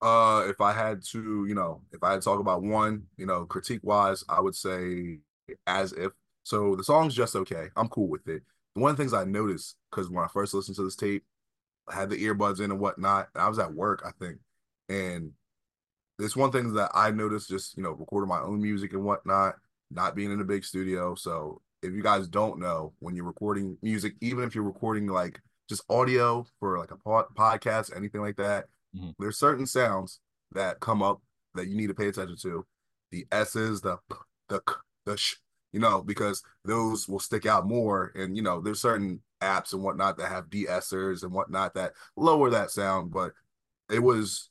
Uh, 0.00 0.48
if 0.48 0.60
I 0.60 0.72
had 0.72 1.02
to, 1.12 1.46
you 1.46 1.54
know, 1.54 1.82
if 1.92 2.02
I 2.02 2.12
had 2.12 2.22
to 2.22 2.24
talk 2.24 2.40
about 2.40 2.62
one, 2.62 3.04
you 3.16 3.26
know, 3.26 3.44
critique 3.44 3.82
wise, 3.82 4.24
I 4.28 4.40
would 4.40 4.56
say 4.56 5.18
as 5.66 5.92
if. 5.92 6.12
So 6.44 6.74
the 6.74 6.82
song's 6.82 7.14
just 7.14 7.36
okay. 7.36 7.68
I'm 7.76 7.88
cool 7.88 8.08
with 8.08 8.26
it. 8.26 8.42
One 8.74 8.90
of 8.90 8.96
the 8.96 9.02
things 9.02 9.14
I 9.14 9.24
noticed 9.24 9.76
because 9.90 10.10
when 10.10 10.24
I 10.24 10.28
first 10.28 10.54
listened 10.54 10.76
to 10.76 10.84
this 10.84 10.96
tape, 10.96 11.24
I 11.88 11.94
had 11.94 12.10
the 12.10 12.16
earbuds 12.16 12.58
in 12.58 12.70
and 12.70 12.80
whatnot. 12.80 13.28
And 13.34 13.42
I 13.42 13.48
was 13.48 13.60
at 13.60 13.74
work, 13.74 14.02
I 14.04 14.10
think, 14.24 14.38
and 14.88 15.32
it's 16.18 16.36
one 16.36 16.52
thing 16.52 16.72
that 16.74 16.90
I 16.94 17.10
noticed 17.10 17.48
just 17.48 17.76
you 17.76 17.82
know 17.82 17.92
recording 17.92 18.28
my 18.28 18.40
own 18.40 18.60
music 18.60 18.92
and 18.92 19.04
whatnot, 19.04 19.56
not 19.90 20.14
being 20.14 20.32
in 20.32 20.40
a 20.40 20.44
big 20.44 20.64
studio. 20.64 21.14
So 21.14 21.60
if 21.82 21.92
you 21.92 22.02
guys 22.02 22.28
don't 22.28 22.60
know, 22.60 22.92
when 23.00 23.16
you're 23.16 23.24
recording 23.24 23.76
music, 23.82 24.14
even 24.20 24.44
if 24.44 24.54
you're 24.54 24.64
recording 24.64 25.06
like 25.06 25.40
just 25.68 25.82
audio 25.88 26.46
for 26.60 26.78
like 26.78 26.90
a 26.90 26.96
pod- 26.96 27.34
podcast, 27.36 27.96
anything 27.96 28.20
like 28.20 28.36
that, 28.36 28.66
mm-hmm. 28.96 29.10
there's 29.18 29.38
certain 29.38 29.66
sounds 29.66 30.20
that 30.52 30.80
come 30.80 31.02
up 31.02 31.20
that 31.54 31.68
you 31.68 31.76
need 31.76 31.88
to 31.88 31.94
pay 31.94 32.08
attention 32.08 32.36
to. 32.42 32.66
The 33.10 33.26
S's, 33.32 33.80
the 33.80 33.98
the 34.48 34.62
the 35.06 35.16
sh, 35.16 35.36
you 35.72 35.80
know, 35.80 36.02
because 36.02 36.42
those 36.64 37.08
will 37.08 37.18
stick 37.18 37.46
out 37.46 37.66
more. 37.66 38.12
And 38.14 38.36
you 38.36 38.42
know, 38.42 38.60
there's 38.60 38.80
certain 38.80 39.20
apps 39.42 39.72
and 39.72 39.82
whatnot 39.82 40.16
that 40.18 40.30
have 40.30 40.48
de-essers 40.48 41.24
and 41.24 41.32
whatnot 41.32 41.74
that 41.74 41.92
lower 42.16 42.48
that 42.50 42.70
sound, 42.70 43.12
but 43.12 43.32
it 43.90 43.98
was 43.98 44.50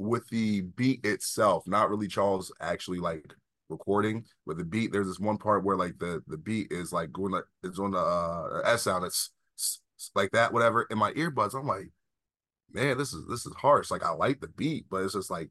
with 0.00 0.26
the 0.28 0.62
beat 0.62 1.04
itself, 1.04 1.64
not 1.66 1.90
really 1.90 2.08
Charles 2.08 2.50
actually 2.60 2.98
like 2.98 3.34
recording 3.68 4.24
with 4.46 4.56
the 4.56 4.64
beat. 4.64 4.92
There's 4.92 5.06
this 5.06 5.20
one 5.20 5.36
part 5.36 5.62
where 5.62 5.76
like 5.76 5.98
the 5.98 6.22
the 6.26 6.38
beat 6.38 6.68
is 6.72 6.92
like 6.92 7.12
going 7.12 7.32
like 7.32 7.44
it's 7.62 7.78
on 7.78 7.90
the 7.90 7.98
uh, 7.98 8.62
S 8.64 8.82
sound. 8.82 9.04
It's, 9.04 9.30
it's 9.54 9.80
like 10.14 10.30
that, 10.32 10.54
whatever. 10.54 10.86
In 10.90 10.96
my 10.96 11.12
earbuds, 11.12 11.54
I'm 11.54 11.66
like, 11.66 11.90
man, 12.72 12.96
this 12.96 13.12
is 13.12 13.26
this 13.28 13.44
is 13.44 13.52
harsh. 13.54 13.90
Like 13.90 14.02
I 14.02 14.10
like 14.10 14.40
the 14.40 14.48
beat, 14.48 14.86
but 14.90 15.02
it's 15.02 15.12
just 15.12 15.30
like 15.30 15.50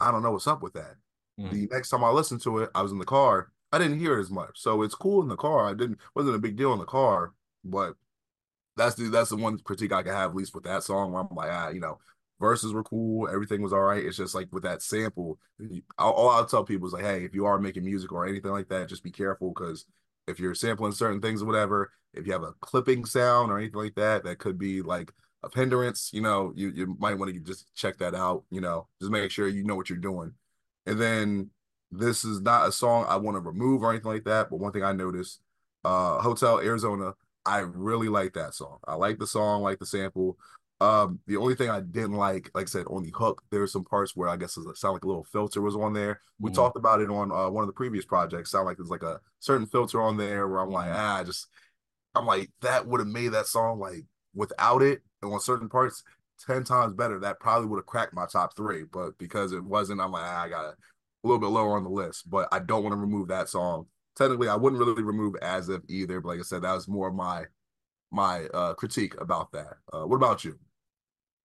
I 0.00 0.10
don't 0.10 0.22
know 0.22 0.32
what's 0.32 0.48
up 0.48 0.62
with 0.62 0.72
that. 0.72 0.94
Mm. 1.38 1.50
The 1.50 1.68
next 1.70 1.90
time 1.90 2.02
I 2.02 2.08
listened 2.08 2.40
to 2.42 2.60
it, 2.60 2.70
I 2.74 2.80
was 2.80 2.92
in 2.92 2.98
the 2.98 3.04
car. 3.04 3.52
I 3.70 3.78
didn't 3.78 4.00
hear 4.00 4.16
it 4.16 4.22
as 4.22 4.30
much, 4.30 4.52
so 4.54 4.82
it's 4.82 4.94
cool 4.94 5.22
in 5.22 5.28
the 5.28 5.36
car. 5.36 5.68
I 5.68 5.74
didn't 5.74 5.98
wasn't 6.14 6.36
a 6.36 6.40
big 6.40 6.56
deal 6.56 6.72
in 6.72 6.78
the 6.78 6.86
car, 6.86 7.34
but 7.64 7.94
that's 8.78 8.94
the 8.94 9.10
that's 9.10 9.30
the 9.30 9.36
one 9.36 9.58
critique 9.58 9.92
I 9.92 10.02
can 10.02 10.14
have 10.14 10.30
at 10.30 10.36
least 10.36 10.54
with 10.54 10.64
that 10.64 10.84
song. 10.84 11.12
Where 11.12 11.20
I'm 11.20 11.36
like, 11.36 11.50
ah, 11.52 11.68
you 11.68 11.80
know, 11.80 11.98
verses 12.40 12.72
were 12.72 12.82
cool, 12.82 13.28
everything 13.28 13.62
was 13.62 13.72
all 13.72 13.82
right. 13.82 14.04
It's 14.04 14.16
just 14.16 14.34
like 14.34 14.48
with 14.50 14.64
that 14.64 14.82
sample, 14.82 15.38
all 15.98 16.30
I'll 16.30 16.46
tell 16.46 16.64
people 16.64 16.88
is 16.88 16.92
like, 16.94 17.04
hey, 17.04 17.24
if 17.24 17.34
you 17.34 17.46
are 17.46 17.58
making 17.58 17.84
music 17.84 18.12
or 18.12 18.26
anything 18.26 18.50
like 18.50 18.68
that, 18.70 18.88
just 18.88 19.04
be 19.04 19.12
careful 19.12 19.52
because 19.54 19.84
if 20.26 20.40
you're 20.40 20.54
sampling 20.54 20.92
certain 20.92 21.20
things 21.20 21.42
or 21.42 21.46
whatever, 21.46 21.92
if 22.14 22.26
you 22.26 22.32
have 22.32 22.42
a 22.42 22.54
clipping 22.60 23.04
sound 23.04 23.50
or 23.50 23.58
anything 23.58 23.80
like 23.80 23.94
that, 23.94 24.24
that 24.24 24.38
could 24.38 24.58
be 24.58 24.82
like 24.82 25.12
a 25.42 25.48
hindrance. 25.54 26.10
You 26.12 26.22
know, 26.22 26.52
you 26.56 26.70
you 26.70 26.96
might 26.98 27.18
want 27.18 27.32
to 27.32 27.40
just 27.40 27.72
check 27.74 27.98
that 27.98 28.14
out. 28.14 28.44
You 28.50 28.60
know, 28.60 28.88
just 29.00 29.12
make 29.12 29.30
sure 29.30 29.48
you 29.48 29.64
know 29.64 29.76
what 29.76 29.90
you're 29.90 29.98
doing. 29.98 30.32
And 30.86 31.00
then 31.00 31.50
this 31.92 32.24
is 32.24 32.40
not 32.40 32.68
a 32.68 32.72
song 32.72 33.04
I 33.08 33.16
want 33.16 33.36
to 33.36 33.40
remove 33.40 33.82
or 33.82 33.90
anything 33.90 34.12
like 34.12 34.24
that. 34.24 34.50
But 34.50 34.60
one 34.60 34.72
thing 34.72 34.84
I 34.84 34.92
noticed, 34.92 35.40
uh, 35.84 36.20
Hotel 36.20 36.60
Arizona, 36.60 37.12
I 37.44 37.58
really 37.58 38.08
like 38.08 38.34
that 38.34 38.54
song. 38.54 38.78
I 38.86 38.94
like 38.94 39.18
the 39.18 39.26
song, 39.26 39.62
like 39.62 39.78
the 39.78 39.86
sample. 39.86 40.36
Um, 40.80 41.20
the 41.26 41.36
only 41.36 41.54
thing 41.54 41.68
I 41.68 41.80
didn't 41.80 42.14
like, 42.14 42.50
like 42.54 42.62
I 42.62 42.66
said, 42.66 42.86
on 42.86 43.02
the 43.02 43.12
hook, 43.14 43.42
there 43.50 43.60
were 43.60 43.66
some 43.66 43.84
parts 43.84 44.16
where 44.16 44.30
I 44.30 44.36
guess 44.36 44.56
it 44.56 44.64
sounded 44.76 44.94
like 44.94 45.04
a 45.04 45.08
little 45.08 45.24
filter 45.24 45.60
was 45.60 45.76
on 45.76 45.92
there. 45.92 46.20
We 46.38 46.50
mm-hmm. 46.50 46.56
talked 46.56 46.76
about 46.76 47.02
it 47.02 47.10
on 47.10 47.30
uh, 47.30 47.50
one 47.50 47.62
of 47.62 47.68
the 47.68 47.74
previous 47.74 48.06
projects. 48.06 48.50
Sound 48.50 48.64
like 48.64 48.78
there's 48.78 48.88
like 48.88 49.02
a 49.02 49.20
certain 49.40 49.66
filter 49.66 50.00
on 50.00 50.16
there 50.16 50.48
where 50.48 50.60
I'm 50.60 50.70
like, 50.70 50.90
ah, 50.90 51.22
just 51.24 51.48
I'm 52.14 52.26
like 52.26 52.50
that 52.62 52.86
would 52.86 53.00
have 53.00 53.08
made 53.08 53.28
that 53.32 53.46
song 53.46 53.78
like 53.78 54.04
without 54.34 54.82
it 54.82 55.02
and 55.22 55.32
on 55.32 55.40
certain 55.40 55.68
parts 55.68 56.02
ten 56.46 56.64
times 56.64 56.94
better. 56.94 57.20
That 57.20 57.40
probably 57.40 57.68
would 57.68 57.78
have 57.78 57.86
cracked 57.86 58.14
my 58.14 58.26
top 58.26 58.56
three, 58.56 58.84
but 58.84 59.18
because 59.18 59.52
it 59.52 59.62
wasn't, 59.62 60.00
I'm 60.00 60.12
like, 60.12 60.24
ah, 60.24 60.42
I 60.44 60.48
got 60.48 60.64
a 60.64 60.74
little 61.24 61.40
bit 61.40 61.48
lower 61.48 61.76
on 61.76 61.84
the 61.84 61.90
list. 61.90 62.30
But 62.30 62.48
I 62.52 62.58
don't 62.58 62.82
want 62.82 62.94
to 62.94 63.00
remove 63.00 63.28
that 63.28 63.50
song. 63.50 63.86
Technically, 64.16 64.48
I 64.48 64.56
wouldn't 64.56 64.80
really 64.80 65.02
remove 65.02 65.36
as 65.42 65.68
if 65.68 65.82
either. 65.88 66.22
But 66.22 66.30
like 66.30 66.40
I 66.40 66.42
said, 66.42 66.62
that 66.62 66.72
was 66.72 66.88
more 66.88 67.12
my 67.12 67.44
my 68.10 68.46
uh 68.46 68.74
critique 68.74 69.20
about 69.20 69.52
that. 69.52 69.74
Uh, 69.92 70.04
what 70.04 70.16
about 70.16 70.42
you? 70.44 70.58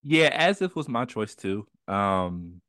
Yeah, 0.08 0.30
as 0.32 0.62
if 0.62 0.76
was 0.76 0.88
my 0.88 1.06
choice 1.06 1.34
too. 1.36 1.68
Um, 1.88 2.62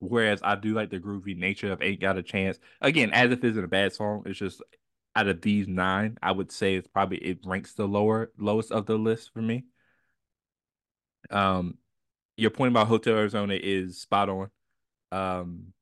whereas 0.00 0.40
I 0.42 0.56
do 0.56 0.74
like 0.74 0.90
the 0.90 1.00
groovy 1.00 1.36
nature 1.36 1.72
of 1.72 1.82
Ain't 1.82 2.00
Got 2.00 2.18
a 2.18 2.22
Chance. 2.22 2.58
Again, 2.80 3.10
as 3.12 3.32
if 3.32 3.44
isn't 3.44 3.64
a 3.64 3.68
bad 3.68 3.92
song. 3.92 4.22
It's 4.26 4.38
just 4.38 4.62
out 5.16 5.28
of 5.28 5.42
these 5.42 5.68
nine, 5.68 6.18
I 6.22 6.32
would 6.32 6.52
say 6.52 6.76
it's 6.76 6.88
probably 6.88 7.18
it 7.18 7.40
ranks 7.44 7.74
the 7.74 7.88
lower 7.88 8.32
lowest 8.38 8.72
of 8.72 8.86
the 8.86 8.96
list 8.98 9.32
for 9.32 9.42
me. 9.42 9.64
Um, 11.30 11.78
your 12.36 12.50
point 12.50 12.72
about 12.72 12.88
Hotel 12.88 13.16
Arizona 13.16 13.54
is 13.60 14.00
spot 14.00 14.28
on. 14.28 14.50
Um, 15.12 15.72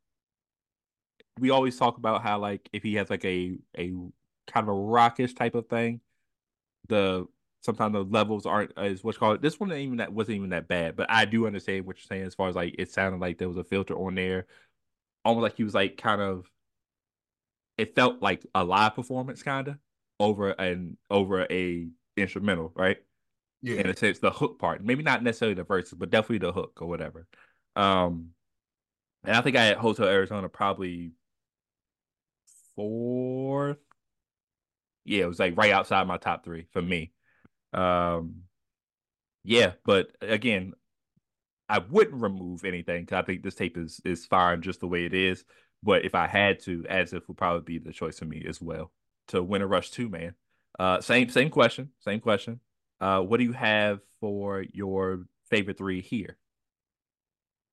we 1.39 1.51
always 1.51 1.77
talk 1.79 1.97
about 1.97 2.23
how 2.23 2.39
like 2.39 2.69
if 2.73 2.83
he 2.83 2.95
has 2.95 3.11
like 3.11 3.25
a 3.25 3.57
a 3.77 3.93
kind 4.47 4.65
of 4.65 4.69
a 4.69 4.73
rockish 4.73 5.35
type 5.35 5.55
of 5.55 5.69
thing, 5.69 6.01
the 6.89 7.27
sometimes 7.62 7.94
the 7.94 8.05
levels 8.05 8.46
aren't 8.46 8.72
as 8.77 9.03
what's 9.05 9.18
called. 9.18 9.42
This 9.42 9.59
one 9.59 9.72
even 9.72 9.98
that 9.98 10.12
wasn't 10.12 10.37
even 10.37 10.51
that 10.51 10.68
bad, 10.68 10.96
but 10.96 11.11
I 11.11 11.25
do 11.25 11.46
understand 11.46 11.87
what 11.87 11.96
you're 11.96 12.07
saying 12.07 12.25
as 12.25 12.35
far 12.35 12.48
as 12.48 12.57
like 12.57 12.75
it 12.79 12.90
sounded 12.92 13.20
like 13.20 13.38
there 13.38 13.48
was 13.48 13.57
a 13.57 13.64
filter 13.64 13.94
on 13.94 14.14
there, 14.16 14.46
almost 15.25 15.42
like 15.42 15.57
he 15.57 15.64
was 15.64 15.75
like 15.75 15.96
kind 15.96 16.20
of. 16.22 16.46
It 17.79 17.94
felt 17.94 18.22
like 18.22 18.46
a 18.55 18.64
live 18.64 18.94
performance, 18.94 19.42
kind 19.42 19.68
of 19.68 19.79
over 20.20 20.51
an 20.51 20.98
over 21.11 21.46
a 21.51 21.88
instrumental, 22.16 22.72
right? 22.75 22.98
Yeah. 23.62 23.77
In 23.77 23.87
a 23.88 23.96
sense, 23.96 24.18
the 24.18 24.31
hook 24.31 24.59
part, 24.59 24.85
maybe 24.85 25.03
not 25.03 25.22
necessarily 25.22 25.55
the 25.55 25.64
verses, 25.64 25.94
but 25.94 26.11
definitely 26.11 26.38
the 26.38 26.53
hook 26.53 26.79
or 26.83 26.88
whatever. 26.88 27.27
Um, 27.77 28.31
and 29.25 29.37
I 29.37 29.40
think 29.42 29.57
I 29.57 29.64
had 29.64 29.79
Hotel 29.79 30.09
Arizona 30.09 30.48
probably 30.48 31.12
fourth. 32.77 33.79
Yeah, 35.05 35.25
it 35.25 35.29
was 35.29 35.38
like 35.38 35.57
right 35.57 35.72
outside 35.72 36.07
my 36.07 36.16
top 36.16 36.44
three 36.44 36.66
for 36.72 36.83
me. 36.83 37.12
Um, 37.73 38.43
yeah, 39.45 39.73
but 39.85 40.09
again, 40.21 40.75
I 41.69 41.79
wouldn't 41.79 42.21
remove 42.21 42.65
anything 42.65 43.03
because 43.05 43.23
I 43.23 43.23
think 43.23 43.43
this 43.43 43.55
tape 43.55 43.77
is 43.77 44.01
is 44.05 44.27
fine 44.27 44.63
just 44.63 44.81
the 44.81 44.87
way 44.87 45.05
it 45.05 45.15
is. 45.15 45.45
But 45.83 46.05
if 46.05 46.15
I 46.15 46.27
had 46.27 46.61
to, 46.61 46.85
as 46.89 47.13
if 47.13 47.27
would 47.29 47.37
probably 47.37 47.63
be 47.63 47.79
the 47.79 47.93
choice 47.93 48.19
for 48.19 48.25
me 48.25 48.45
as 48.49 48.61
well 48.61 48.93
to 49.29 49.43
Winter 49.43 49.67
Rush 49.67 49.91
two, 49.91 50.09
man. 50.09 50.35
Uh, 50.79 51.01
same 51.01 51.29
same 51.29 51.51
question, 51.51 51.91
same 52.01 52.21
question. 52.21 52.61
Uh, 53.01 53.21
what 53.21 53.39
do 53.39 53.45
you 53.45 53.53
have 53.53 54.01
for 54.21 54.65
your 54.73 55.25
favorite 55.51 55.79
three 55.79 56.01
here? 56.01 56.39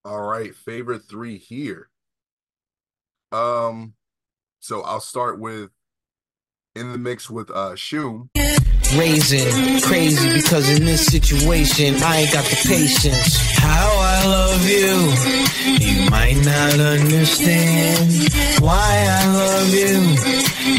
All 0.06 0.22
right, 0.22 0.56
favorite 0.56 1.04
three 1.10 1.38
here. 1.38 1.90
Um, 3.32 3.94
so 4.60 4.82
I'll 4.82 5.02
start 5.02 5.40
with 5.40 5.70
in 6.76 6.92
the 6.92 6.98
mix 6.98 7.30
with 7.30 7.50
uh 7.52 7.76
Shoom 7.76 8.30
raising 8.98 9.82
crazy 9.82 10.34
because 10.34 10.70
in 10.70 10.86
this 10.86 11.06
situation 11.06 11.96
I 12.02 12.22
ain't 12.22 12.34
got 12.34 12.46
the 12.46 12.56
patience. 12.68 13.38
How 13.58 13.90
I 13.98 14.26
love 14.26 14.64
you, 14.68 14.96
you 15.86 16.10
might 16.10 16.38
not 16.44 16.80
understand 16.80 18.10
why 18.62 19.06
I 19.08 19.26
love 19.34 19.74
you. 19.74 20.00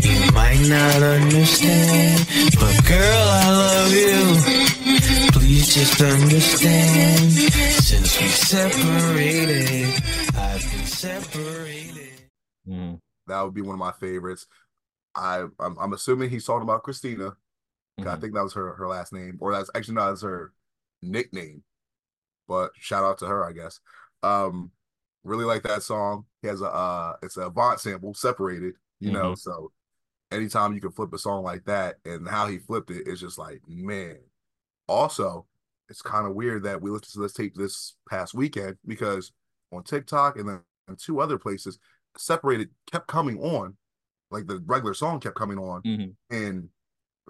You 0.09 0.33
might 0.33 0.63
not 0.69 1.03
understand, 1.03 2.27
but 2.59 2.85
girl, 2.87 3.27
I 3.29 3.51
love 3.51 3.93
you. 3.93 5.31
Please 5.33 5.75
just 5.75 6.01
understand. 6.01 7.33
Since 7.33 8.21
we 8.21 8.29
separated, 8.29 10.03
I've 10.37 10.63
been 10.63 10.87
separated. 10.87 12.31
Mm. 12.69 13.01
That 13.27 13.43
would 13.43 13.55
be 13.55 13.63
one 13.63 13.75
of 13.75 13.79
my 13.79 13.93
favorites. 13.93 14.47
I 15.15 15.47
I'm, 15.59 15.77
I'm 15.79 15.93
assuming 15.93 16.31
he's 16.31 16.45
talking 16.45 16.63
about 16.63 16.83
Christina 16.83 17.37
Mm-hmm. 18.01 18.09
I 18.09 18.17
think 18.17 18.35
that 18.35 18.43
was 18.43 18.55
her 18.55 18.75
her 18.75 18.89
last 18.89 19.13
name, 19.13 19.39
or 19.41 19.53
that's 19.53 19.71
actually 19.75 19.95
not 19.95 20.13
as 20.13 20.23
her 20.23 20.53
nickname. 21.03 21.63
But 22.49 22.73
shout 22.77 23.05
out 23.05 23.19
to 23.19 23.27
her, 23.27 23.45
I 23.45 23.53
guess. 23.53 23.81
Um, 24.23 24.71
really 25.25 25.45
like 25.45 25.63
that 25.63 25.83
song. 25.83 26.25
He 26.43 26.49
has 26.49 26.63
a 26.63 26.67
uh, 26.67 27.17
it's 27.23 27.37
a 27.37 27.43
Avant 27.43 27.81
sample, 27.81 28.15
separated. 28.15 28.75
You 29.01 29.11
mm-hmm. 29.11 29.19
know, 29.19 29.35
so 29.35 29.73
anytime 30.31 30.75
you 30.75 30.81
can 30.81 30.93
flip 30.93 31.13
a 31.13 31.19
song 31.19 31.43
like 31.43 31.65
that, 31.65 31.97
and 32.05 32.29
how 32.29 32.47
he 32.47 32.59
flipped 32.59 32.91
it 32.91 33.07
is 33.09 33.21
just 33.21 33.39
like 33.39 33.63
man. 33.67 34.19
Also, 34.89 35.47
it's 35.89 36.03
kind 36.03 36.27
of 36.27 36.35
weird 36.35 36.65
that 36.65 36.81
we 36.81 36.91
listened 36.91 37.13
to 37.13 37.21
this 37.21 37.33
tape 37.33 37.55
this 37.55 37.95
past 38.09 38.35
weekend 38.35 38.77
because 38.87 39.33
on 39.73 39.85
TikTok 39.85 40.37
and 40.37 40.49
then 40.49 40.61
two 40.99 41.21
other 41.21 41.39
places, 41.39 41.79
separated 42.17 42.71
kept 42.91 43.07
coming 43.07 43.39
on, 43.39 43.77
like 44.31 44.47
the 44.47 44.63
regular 44.67 44.95
song 44.95 45.21
kept 45.21 45.37
coming 45.37 45.59
on, 45.59 45.83
mm-hmm. 45.83 46.37
and 46.37 46.69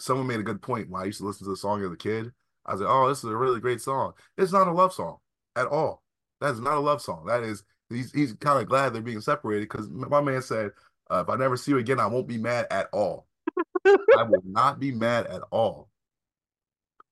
someone 0.00 0.26
made 0.26 0.40
a 0.40 0.44
good 0.44 0.62
point 0.62 0.90
when 0.90 1.02
I 1.02 1.06
used 1.06 1.18
to 1.18 1.26
listen 1.26 1.44
to 1.44 1.50
the 1.50 1.56
song 1.56 1.84
as 1.84 1.92
a 1.92 1.96
kid. 1.96 2.32
I 2.66 2.72
was 2.72 2.80
like, 2.80 2.90
oh, 2.90 3.08
this 3.08 3.18
is 3.18 3.24
a 3.24 3.36
really 3.36 3.60
great 3.60 3.80
song. 3.80 4.12
It's 4.36 4.52
not 4.52 4.68
a 4.68 4.72
love 4.72 4.92
song 4.92 5.18
at 5.56 5.66
all. 5.66 6.02
That 6.40 6.52
is 6.52 6.60
not 6.60 6.76
a 6.76 6.80
love 6.80 7.02
song. 7.02 7.26
That 7.26 7.42
is 7.42 7.62
he's 7.88 8.12
he's 8.12 8.32
kind 8.34 8.60
of 8.60 8.68
glad 8.68 8.92
they're 8.92 9.02
being 9.02 9.20
separated 9.20 9.68
because 9.68 9.88
my 9.88 10.20
man 10.20 10.42
said, 10.42 10.70
uh, 11.10 11.24
if 11.26 11.28
I 11.28 11.36
never 11.36 11.56
see 11.56 11.72
you 11.72 11.78
again, 11.78 12.00
I 12.00 12.06
won't 12.06 12.28
be 12.28 12.38
mad 12.38 12.66
at 12.70 12.88
all. 12.92 13.26
I 13.86 14.22
will 14.22 14.42
not 14.44 14.78
be 14.78 14.92
mad 14.92 15.26
at 15.26 15.42
all. 15.50 15.88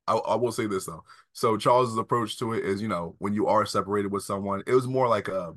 I, 0.07 0.14
I, 0.14 0.37
will 0.37 0.53
say 0.53 0.66
this 0.66 0.87
though. 0.87 1.05
So 1.33 1.57
Charles's 1.57 1.98
approach 1.98 2.38
to 2.38 2.55
it 2.55 2.64
is, 2.64 2.81
you 2.81 2.88
know, 2.88 3.14
when 3.18 3.35
you 3.35 3.46
are 3.46 3.66
separated 3.66 4.11
with 4.11 4.22
someone, 4.22 4.62
it 4.66 4.72
was 4.72 4.87
more 4.87 5.09
like 5.09 5.29
a 5.29 5.55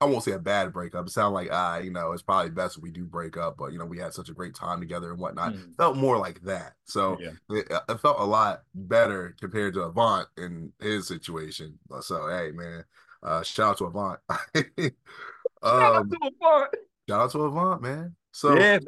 I 0.00 0.04
won't 0.04 0.22
say 0.22 0.32
a 0.32 0.38
bad 0.38 0.72
breakup. 0.72 1.06
It 1.06 1.10
sounded 1.10 1.34
like 1.34 1.48
ah, 1.50 1.78
you 1.78 1.90
know, 1.90 2.12
it's 2.12 2.22
probably 2.22 2.50
best 2.50 2.76
if 2.76 2.82
we 2.82 2.90
do 2.92 3.04
break 3.04 3.36
up, 3.36 3.56
but 3.58 3.72
you 3.72 3.78
know, 3.78 3.84
we 3.84 3.98
had 3.98 4.14
such 4.14 4.28
a 4.28 4.34
great 4.34 4.54
time 4.54 4.78
together 4.78 5.10
and 5.10 5.18
whatnot. 5.18 5.54
Mm. 5.54 5.76
Felt 5.76 5.96
more 5.96 6.18
like 6.18 6.40
that. 6.42 6.74
So 6.84 7.18
yeah. 7.20 7.30
it, 7.50 7.66
it, 7.88 8.00
felt 8.00 8.20
a 8.20 8.24
lot 8.24 8.62
better 8.74 9.34
compared 9.40 9.74
to 9.74 9.82
Avant 9.82 10.28
in 10.36 10.72
his 10.80 11.08
situation. 11.08 11.78
So 12.00 12.28
hey, 12.28 12.52
man, 12.52 12.84
uh, 13.24 13.42
shout 13.42 13.70
out 13.70 13.78
to 13.78 13.86
Avant. 13.86 14.18
um, 14.28 14.44
shout 15.64 15.94
out 15.94 16.10
to 16.10 16.18
Avant. 16.22 16.74
Shout 17.08 17.20
out 17.20 17.30
to 17.32 17.42
Avant, 17.42 17.82
man. 17.82 18.14
So 18.30 18.56
yeah, 18.56 18.78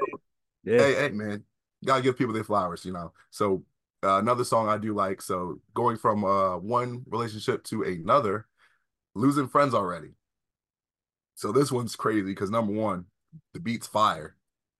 yeah. 0.62 0.78
hey, 0.78 0.94
hey, 0.94 1.08
man, 1.08 1.42
gotta 1.84 2.02
give 2.02 2.18
people 2.18 2.34
their 2.34 2.44
flowers, 2.44 2.84
you 2.84 2.92
know. 2.92 3.12
So 3.30 3.64
uh, 4.04 4.18
another 4.18 4.44
song 4.44 4.68
I 4.68 4.78
do 4.78 4.94
like. 4.94 5.22
So 5.22 5.60
going 5.74 5.96
from 5.96 6.24
uh, 6.24 6.58
one 6.58 7.02
relationship 7.08 7.64
to 7.64 7.82
another, 7.82 8.46
losing 9.16 9.48
friends 9.48 9.74
already 9.74 10.10
so 11.40 11.52
this 11.52 11.72
one's 11.72 11.96
crazy 11.96 12.20
because 12.20 12.50
number 12.50 12.74
one, 12.74 13.06
the 13.54 13.60
beat's 13.60 13.86
fire. 13.86 14.36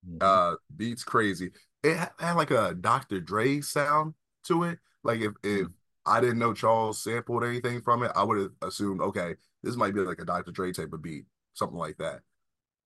Mm-hmm. 0.07 0.19
Uh, 0.21 0.57
beat's 0.77 1.05
crazy. 1.05 1.53
It 1.83 1.97
had 2.19 2.35
like 2.35 2.51
a 2.51 2.75
Dr. 2.79 3.19
Dre 3.19 3.63
sound 3.63 4.13
to 4.45 4.65
it. 4.65 4.79
Like 5.03 5.21
if 5.21 5.33
if 5.43 5.63
mm-hmm. 5.63 5.73
I 6.05 6.21
didn't 6.21 6.39
know 6.39 6.53
Charles 6.53 7.03
sampled 7.03 7.45
anything 7.45 7.81
from 7.81 8.03
it, 8.03 8.13
I 8.15 8.25
would 8.25 8.37
have 8.37 8.51
assumed 8.61 9.01
okay, 9.01 9.37
this 9.63 9.75
might 9.75 9.95
be 9.95 10.01
like 10.01 10.21
a 10.21 10.27
Dr. 10.27 10.51
Dre 10.51 10.71
type 10.71 10.93
of 10.93 11.01
beat, 11.01 11.25
something 11.55 11.79
like 11.79 11.97
that. 11.97 12.21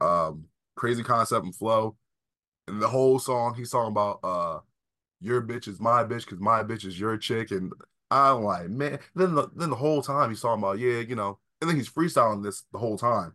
Um, 0.00 0.44
crazy 0.76 1.02
concept 1.02 1.44
and 1.44 1.54
flow. 1.54 1.96
And 2.68 2.80
the 2.80 2.88
whole 2.88 3.18
song, 3.18 3.56
he's 3.56 3.70
talking 3.70 3.90
about 3.90 4.20
uh 4.22 4.60
your 5.20 5.42
bitch 5.42 5.66
is 5.66 5.80
my 5.80 6.04
bitch 6.04 6.26
because 6.26 6.38
my 6.38 6.62
bitch 6.62 6.84
is 6.84 7.00
your 7.00 7.16
chick. 7.16 7.50
And 7.50 7.72
I'm 8.12 8.44
like, 8.44 8.68
man, 8.68 9.00
then 9.16 9.34
the 9.34 9.48
then 9.56 9.70
the 9.70 9.76
whole 9.76 10.00
time 10.00 10.30
he's 10.30 10.42
talking 10.42 10.62
about, 10.62 10.78
yeah, 10.78 11.00
you 11.00 11.16
know, 11.16 11.40
and 11.60 11.68
then 11.68 11.76
he's 11.76 11.90
freestyling 11.90 12.44
this 12.44 12.62
the 12.70 12.78
whole 12.78 12.96
time. 12.96 13.32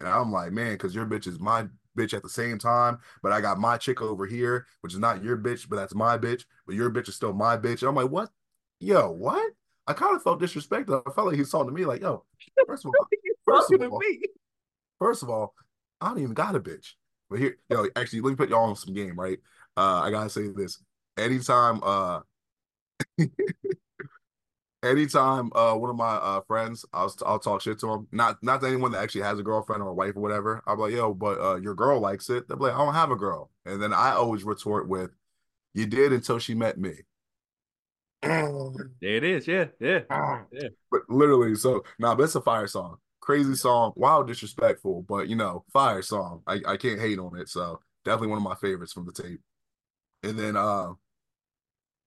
And 0.00 0.08
I'm 0.08 0.32
like, 0.32 0.52
man, 0.52 0.72
because 0.72 0.94
your 0.94 1.06
bitch 1.06 1.26
is 1.26 1.40
my 1.40 1.66
bitch 1.96 2.14
at 2.14 2.22
the 2.22 2.28
same 2.28 2.58
time, 2.58 2.98
but 3.22 3.32
I 3.32 3.40
got 3.40 3.58
my 3.58 3.76
chick 3.76 4.00
over 4.00 4.26
here, 4.26 4.66
which 4.80 4.92
is 4.92 4.98
not 4.98 5.24
your 5.24 5.36
bitch, 5.36 5.68
but 5.68 5.76
that's 5.76 5.94
my 5.94 6.16
bitch, 6.16 6.44
but 6.66 6.76
your 6.76 6.90
bitch 6.90 7.08
is 7.08 7.16
still 7.16 7.32
my 7.32 7.56
bitch. 7.56 7.80
And 7.80 7.88
I'm 7.88 7.94
like, 7.94 8.10
what? 8.10 8.30
Yo, 8.80 9.10
what? 9.10 9.52
I 9.86 9.94
kind 9.94 10.14
of 10.14 10.22
felt 10.22 10.40
disrespected. 10.40 11.02
I 11.06 11.10
felt 11.12 11.28
like 11.28 11.36
he's 11.36 11.50
talking 11.50 11.68
to 11.68 11.74
me, 11.74 11.84
like, 11.84 12.02
yo, 12.02 12.24
first 12.66 12.84
of 12.84 12.90
all, 12.90 13.08
first 13.46 13.72
of 13.72 13.80
all, 13.80 14.02
first 14.98 15.22
of 15.22 15.30
all, 15.30 15.54
I 16.00 16.08
don't 16.08 16.18
even 16.18 16.34
got 16.34 16.54
a 16.54 16.60
bitch. 16.60 16.92
But 17.30 17.40
here, 17.40 17.56
yo, 17.68 17.86
actually, 17.96 18.20
let 18.20 18.30
me 18.30 18.36
put 18.36 18.50
y'all 18.50 18.68
on 18.68 18.76
some 18.76 18.94
game, 18.94 19.18
right? 19.18 19.38
Uh, 19.76 20.02
I 20.04 20.10
gotta 20.10 20.30
say 20.30 20.48
this. 20.48 20.82
Anytime 21.16 21.80
uh 21.82 22.20
anytime 24.82 25.50
uh 25.54 25.74
one 25.74 25.90
of 25.90 25.96
my 25.96 26.14
uh 26.14 26.40
friends 26.46 26.84
I'll 26.92 27.12
I'll 27.26 27.38
talk 27.38 27.62
shit 27.62 27.78
to 27.80 27.92
him. 27.92 28.08
Not 28.12 28.42
not 28.42 28.60
to 28.60 28.66
anyone 28.68 28.92
that 28.92 29.02
actually 29.02 29.22
has 29.22 29.38
a 29.38 29.42
girlfriend 29.42 29.82
or 29.82 29.88
a 29.88 29.94
wife 29.94 30.16
or 30.16 30.20
whatever. 30.20 30.62
I'm 30.66 30.78
like 30.78 30.92
yo 30.92 31.14
but 31.14 31.40
uh 31.40 31.56
your 31.56 31.74
girl 31.74 32.00
likes 32.00 32.30
it. 32.30 32.48
They're 32.48 32.56
like 32.56 32.74
I 32.74 32.78
don't 32.78 32.94
have 32.94 33.10
a 33.10 33.16
girl. 33.16 33.50
And 33.66 33.82
then 33.82 33.92
I 33.92 34.12
always 34.12 34.44
retort 34.44 34.88
with 34.88 35.10
you 35.74 35.86
did 35.86 36.12
until 36.12 36.38
she 36.38 36.54
met 36.54 36.78
me. 36.78 36.92
There 38.22 38.84
it 39.00 39.24
is. 39.24 39.46
Yeah 39.46 39.66
yeah 39.80 40.00
yeah. 40.52 40.68
But 40.90 41.02
literally 41.08 41.54
so 41.54 41.84
now 41.98 42.10
nah, 42.10 42.14
that's 42.14 42.34
a 42.34 42.40
fire 42.40 42.66
song. 42.66 42.96
Crazy 43.20 43.54
song. 43.54 43.92
Wild 43.96 44.28
disrespectful 44.28 45.02
but 45.08 45.28
you 45.28 45.36
know 45.36 45.64
fire 45.72 46.02
song. 46.02 46.42
I 46.46 46.60
I 46.66 46.76
can't 46.76 47.00
hate 47.00 47.18
on 47.18 47.36
it 47.36 47.48
so 47.48 47.80
definitely 48.04 48.28
one 48.28 48.38
of 48.38 48.44
my 48.44 48.54
favorites 48.54 48.92
from 48.92 49.06
the 49.06 49.12
tape. 49.12 49.40
And 50.22 50.38
then 50.38 50.56
uh 50.56 50.92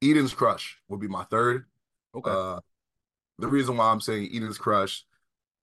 Eden's 0.02 0.34
Crush 0.34 0.80
would 0.90 1.00
be 1.00 1.08
my 1.08 1.24
third 1.26 1.66
Okay. 2.16 2.32
Uh, 2.32 2.60
the 3.40 3.48
reason 3.48 3.78
why 3.78 3.92
I'm 3.92 4.02
saying 4.02 4.30
Eden's 4.34 4.58
Crush 4.58 5.04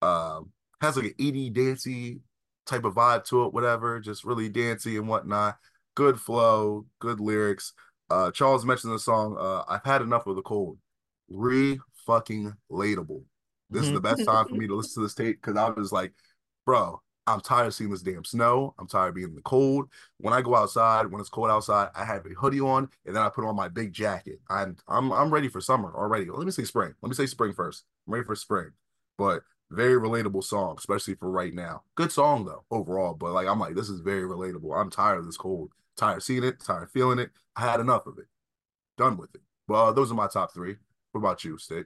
uh, 0.01 0.41
has 0.81 0.97
like 0.97 1.05
an 1.05 1.13
Edie 1.19 1.49
dancey 1.49 2.19
type 2.65 2.85
of 2.85 2.95
vibe 2.95 3.25
to 3.25 3.45
it, 3.45 3.53
whatever, 3.53 3.99
just 3.99 4.23
really 4.23 4.49
dancey 4.49 4.97
and 4.97 5.07
whatnot. 5.07 5.57
Good 5.95 6.19
flow, 6.19 6.85
good 6.99 7.19
lyrics. 7.19 7.73
Uh, 8.09 8.31
Charles 8.31 8.65
mentioned 8.65 8.93
the 8.93 8.99
song, 8.99 9.37
uh, 9.39 9.63
I've 9.67 9.83
had 9.83 10.01
enough 10.01 10.27
of 10.27 10.35
the 10.35 10.41
cold. 10.41 10.77
Re 11.29 11.79
fucking 12.05 12.53
latable. 12.69 13.23
This 13.69 13.83
is 13.83 13.93
the 13.93 14.01
best 14.01 14.25
time 14.25 14.47
for 14.47 14.55
me 14.55 14.65
to 14.67 14.75
listen 14.75 15.01
to 15.01 15.05
this 15.05 15.13
tape 15.13 15.39
because 15.41 15.55
I 15.55 15.69
was 15.69 15.91
like, 15.91 16.11
bro, 16.65 17.01
I'm 17.29 17.41
tired 17.41 17.67
of 17.67 17.75
seeing 17.75 17.91
this 17.91 18.01
damn 18.01 18.25
snow. 18.25 18.73
I'm 18.79 18.87
tired 18.87 19.09
of 19.09 19.15
being 19.15 19.29
in 19.29 19.35
the 19.35 19.41
cold. 19.41 19.89
When 20.17 20.33
I 20.33 20.41
go 20.41 20.55
outside, 20.55 21.05
when 21.11 21.21
it's 21.21 21.29
cold 21.29 21.51
outside, 21.51 21.89
I 21.95 22.03
have 22.03 22.25
a 22.25 22.29
hoodie 22.29 22.59
on 22.59 22.89
and 23.05 23.15
then 23.15 23.21
I 23.21 23.29
put 23.29 23.45
on 23.45 23.55
my 23.55 23.67
big 23.67 23.93
jacket. 23.93 24.39
I'm 24.49 24.77
I'm 24.87 25.13
I'm 25.13 25.31
ready 25.31 25.47
for 25.47 25.61
summer 25.61 25.93
already. 25.95 26.25
Let 26.25 26.45
me 26.45 26.51
say 26.51 26.63
spring. 26.63 26.95
Let 27.01 27.09
me 27.09 27.13
say 27.13 27.27
spring 27.27 27.53
first. 27.53 27.83
I'm 28.07 28.13
ready 28.13 28.25
for 28.25 28.35
spring. 28.35 28.71
But 29.15 29.43
very 29.69 29.93
relatable 29.93 30.43
song, 30.43 30.75
especially 30.79 31.13
for 31.13 31.29
right 31.29 31.53
now. 31.53 31.83
Good 31.93 32.11
song 32.11 32.45
though, 32.45 32.63
overall. 32.71 33.13
But 33.13 33.33
like 33.33 33.47
I'm 33.47 33.59
like, 33.59 33.75
this 33.75 33.89
is 33.89 33.99
very 33.99 34.23
relatable. 34.23 34.75
I'm 34.75 34.89
tired 34.89 35.19
of 35.19 35.27
this 35.27 35.37
cold. 35.37 35.71
Tired 35.97 36.17
of 36.17 36.23
seeing 36.23 36.43
it, 36.43 36.59
tired 36.59 36.83
of 36.83 36.91
feeling 36.91 37.19
it. 37.19 37.29
I 37.55 37.61
had 37.61 37.79
enough 37.79 38.07
of 38.07 38.17
it. 38.17 38.25
Done 38.97 39.17
with 39.17 39.35
it. 39.35 39.41
Well, 39.67 39.87
uh, 39.87 39.91
those 39.91 40.11
are 40.11 40.15
my 40.15 40.27
top 40.27 40.51
three. 40.51 40.77
What 41.11 41.19
about 41.19 41.43
you, 41.43 41.59
Stik? 41.59 41.85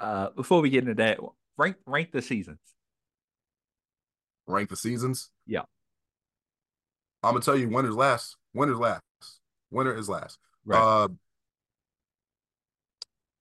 Uh 0.00 0.30
before 0.30 0.60
we 0.60 0.70
get 0.70 0.82
into 0.82 0.94
that, 0.94 1.20
rank 1.56 1.76
rank 1.86 2.10
the 2.10 2.22
seasons 2.22 2.58
rank 4.48 4.70
the 4.70 4.76
seasons. 4.76 5.30
Yeah. 5.46 5.62
I'm 7.22 7.32
gonna 7.32 7.44
tell 7.44 7.56
you 7.56 7.68
winter's 7.68 7.96
last. 7.96 8.36
Winter's 8.54 8.78
last. 8.78 9.02
Winter 9.70 9.96
is 9.96 10.08
last. 10.08 10.38
Right. 10.64 10.78
Uh 10.78 11.08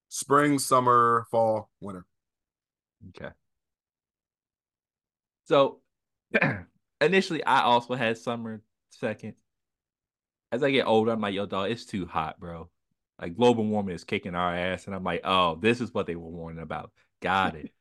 spring, 0.09 0.59
summer, 0.59 1.25
fall, 1.29 1.69
winter. 1.79 2.05
Okay. 3.09 3.31
So 5.45 5.79
initially 7.01 7.43
I 7.43 7.61
also 7.61 7.95
had 7.95 8.17
summer 8.17 8.61
second. 8.91 9.35
As 10.51 10.63
I 10.63 10.71
get 10.71 10.87
older, 10.87 11.11
I'm 11.11 11.21
like, 11.21 11.33
yo, 11.35 11.45
dog, 11.45 11.71
it's 11.71 11.85
too 11.85 12.05
hot, 12.05 12.39
bro. 12.39 12.69
Like 13.21 13.35
global 13.35 13.65
warming 13.65 13.95
is 13.95 14.03
kicking 14.03 14.35
our 14.35 14.55
ass. 14.55 14.85
And 14.85 14.95
I'm 14.95 15.03
like, 15.03 15.21
oh, 15.23 15.55
this 15.55 15.81
is 15.81 15.93
what 15.93 16.07
they 16.07 16.15
were 16.15 16.29
warning 16.29 16.61
about. 16.61 16.91
Got 17.21 17.55
it. 17.55 17.71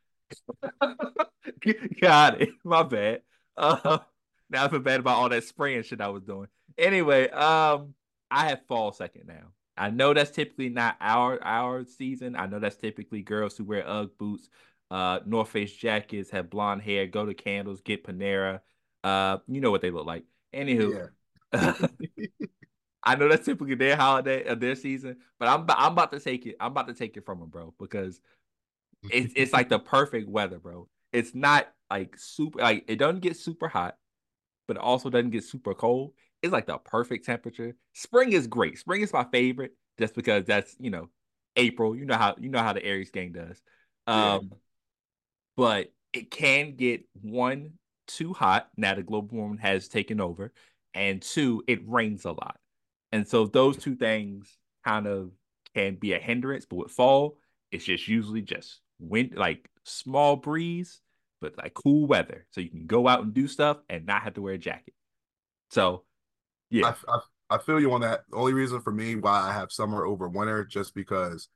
Got 2.01 2.43
it. 2.43 2.51
My 2.65 2.83
bad. 2.83 3.23
Uh, 3.57 3.99
now 4.51 4.65
I 4.65 4.69
feel 4.69 4.81
bad 4.81 5.01
about 5.01 5.17
all 5.17 5.29
that 5.29 5.45
spraying 5.45 5.83
shit 5.83 6.01
I 6.01 6.09
was 6.09 6.23
doing. 6.23 6.49
Anyway, 6.79 7.29
um, 7.31 7.95
I 8.31 8.49
have 8.49 8.67
fall 8.67 8.93
second 8.93 9.27
now. 9.27 9.53
I 9.77 9.91
know 9.91 10.15
that's 10.15 10.31
typically 10.31 10.69
not 10.71 10.97
our 11.01 11.43
our 11.43 11.85
season. 11.85 12.37
I 12.37 12.47
know 12.47 12.59
that's 12.59 12.77
typically 12.77 13.23
girls 13.23 13.57
who 13.57 13.65
wear 13.65 13.87
UGG 13.87 14.19
boots, 14.19 14.49
uh, 14.91 15.21
North 15.27 15.51
Face 15.51 15.73
jackets, 15.73 16.31
have 16.31 16.51
blonde 16.51 16.83
hair, 16.83 17.07
go 17.07 17.27
to 17.27 17.35
candles, 17.35 17.81
get 17.83 18.05
Panera. 18.05 18.61
Uh, 19.05 19.39
you 19.47 19.61
know 19.61 19.71
what 19.71 19.83
they 19.83 19.91
look 19.91 20.07
like. 20.07 20.25
Anywho, 20.55 21.11
yeah. 21.53 21.73
I 23.03 23.15
know 23.15 23.29
that's 23.29 23.45
typically 23.45 23.77
their 23.77 23.97
holiday 23.97 24.43
of 24.45 24.59
uh, 24.59 24.61
their 24.61 24.75
season, 24.75 25.19
but 25.39 25.49
I'm 25.49 25.67
I'm 25.69 25.93
about 25.93 26.11
to 26.13 26.21
take 26.21 26.47
it. 26.47 26.57
I'm 26.59 26.73
about 26.73 26.89
to 26.89 26.95
take 26.95 27.17
it 27.17 27.25
from 27.27 27.41
them, 27.41 27.51
bro, 27.51 27.75
because 27.79 28.21
it's 29.05 29.33
it's 29.37 29.53
like 29.53 29.69
the 29.69 29.79
perfect 29.79 30.29
weather, 30.29 30.59
bro. 30.59 30.89
It's 31.13 31.35
not 31.35 31.69
like 31.91 32.17
super 32.19 32.61
like 32.61 32.85
it 32.89 32.97
doesn't 32.97 33.21
get 33.21 33.37
super 33.37 33.69
hot, 33.69 33.97
but 34.67 34.77
it 34.77 34.83
also 34.83 35.11
doesn't 35.11 35.31
get 35.31 35.45
super 35.45 35.75
cold. 35.75 36.13
It's 36.43 36.53
like 36.53 36.67
the 36.67 36.79
perfect 36.79 37.27
temperature. 37.27 37.77
Spring 37.95 38.33
is 38.33 38.47
great. 38.47 38.79
Spring 38.79 39.03
is 39.03 39.13
my 39.13 39.25
favorite 39.33 39.73
just 39.99 40.15
because 40.15 40.45
that's 40.45 40.77
you 40.79 40.91
know 40.91 41.09
April. 41.57 41.97
You 41.97 42.05
know 42.05 42.17
how 42.17 42.35
you 42.39 42.49
know 42.49 42.63
how 42.63 42.73
the 42.73 42.85
Aries 42.85 43.11
gang 43.11 43.33
does. 43.33 43.61
Um, 44.07 44.17
yeah. 44.51 44.57
but 45.57 45.93
it 46.13 46.31
can 46.31 46.77
get 46.77 47.05
one 47.21 47.73
too 48.07 48.33
hot 48.33 48.69
now 48.77 48.95
the 48.95 49.03
global 49.03 49.37
warming 49.37 49.59
has 49.59 49.89
taken 49.89 50.21
over, 50.21 50.53
and 50.95 51.23
two 51.23 51.63
it 51.67 51.81
rains 51.89 52.25
a 52.25 52.33
lot, 52.33 52.59
and 53.13 53.27
so 53.27 53.47
those 53.47 53.77
two 53.77 53.97
things 53.97 54.57
kind 54.85 55.07
of 55.07 55.31
can 55.75 55.97
be 55.97 56.13
a 56.13 56.19
hindrance. 56.19 56.67
But 56.67 56.77
with 56.77 56.93
fall, 56.93 57.39
it's 57.71 57.85
just 57.85 58.09
usually 58.09 58.43
just 58.43 58.81
wind 58.99 59.35
like 59.37 59.69
small 59.85 60.37
breeze, 60.37 61.01
but 61.41 61.57
like 61.59 61.75
cool 61.75 62.07
weather, 62.07 62.47
so 62.51 62.61
you 62.61 62.71
can 62.71 62.87
go 62.87 63.09
out 63.09 63.23
and 63.23 63.35
do 63.35 63.49
stuff 63.49 63.79
and 63.89 64.07
not 64.07 64.23
have 64.23 64.35
to 64.35 64.43
wear 64.43 64.55
a 64.55 64.59
jacket. 64.59 64.95
So, 65.71 66.05
yeah, 66.71 66.95
I, 67.09 67.13
I, 67.13 67.57
I 67.57 67.59
feel 67.59 67.81
you 67.81 67.93
on 67.93 68.01
that. 68.03 68.23
The 68.31 68.37
only 68.37 68.53
reason 68.53 68.81
for 68.81 68.93
me 68.93 69.17
why 69.17 69.41
I 69.41 69.53
have 69.53 69.73
summer 69.73 70.05
over 70.05 70.29
winter, 70.29 70.65
just 70.65 70.95
because, 70.95 71.49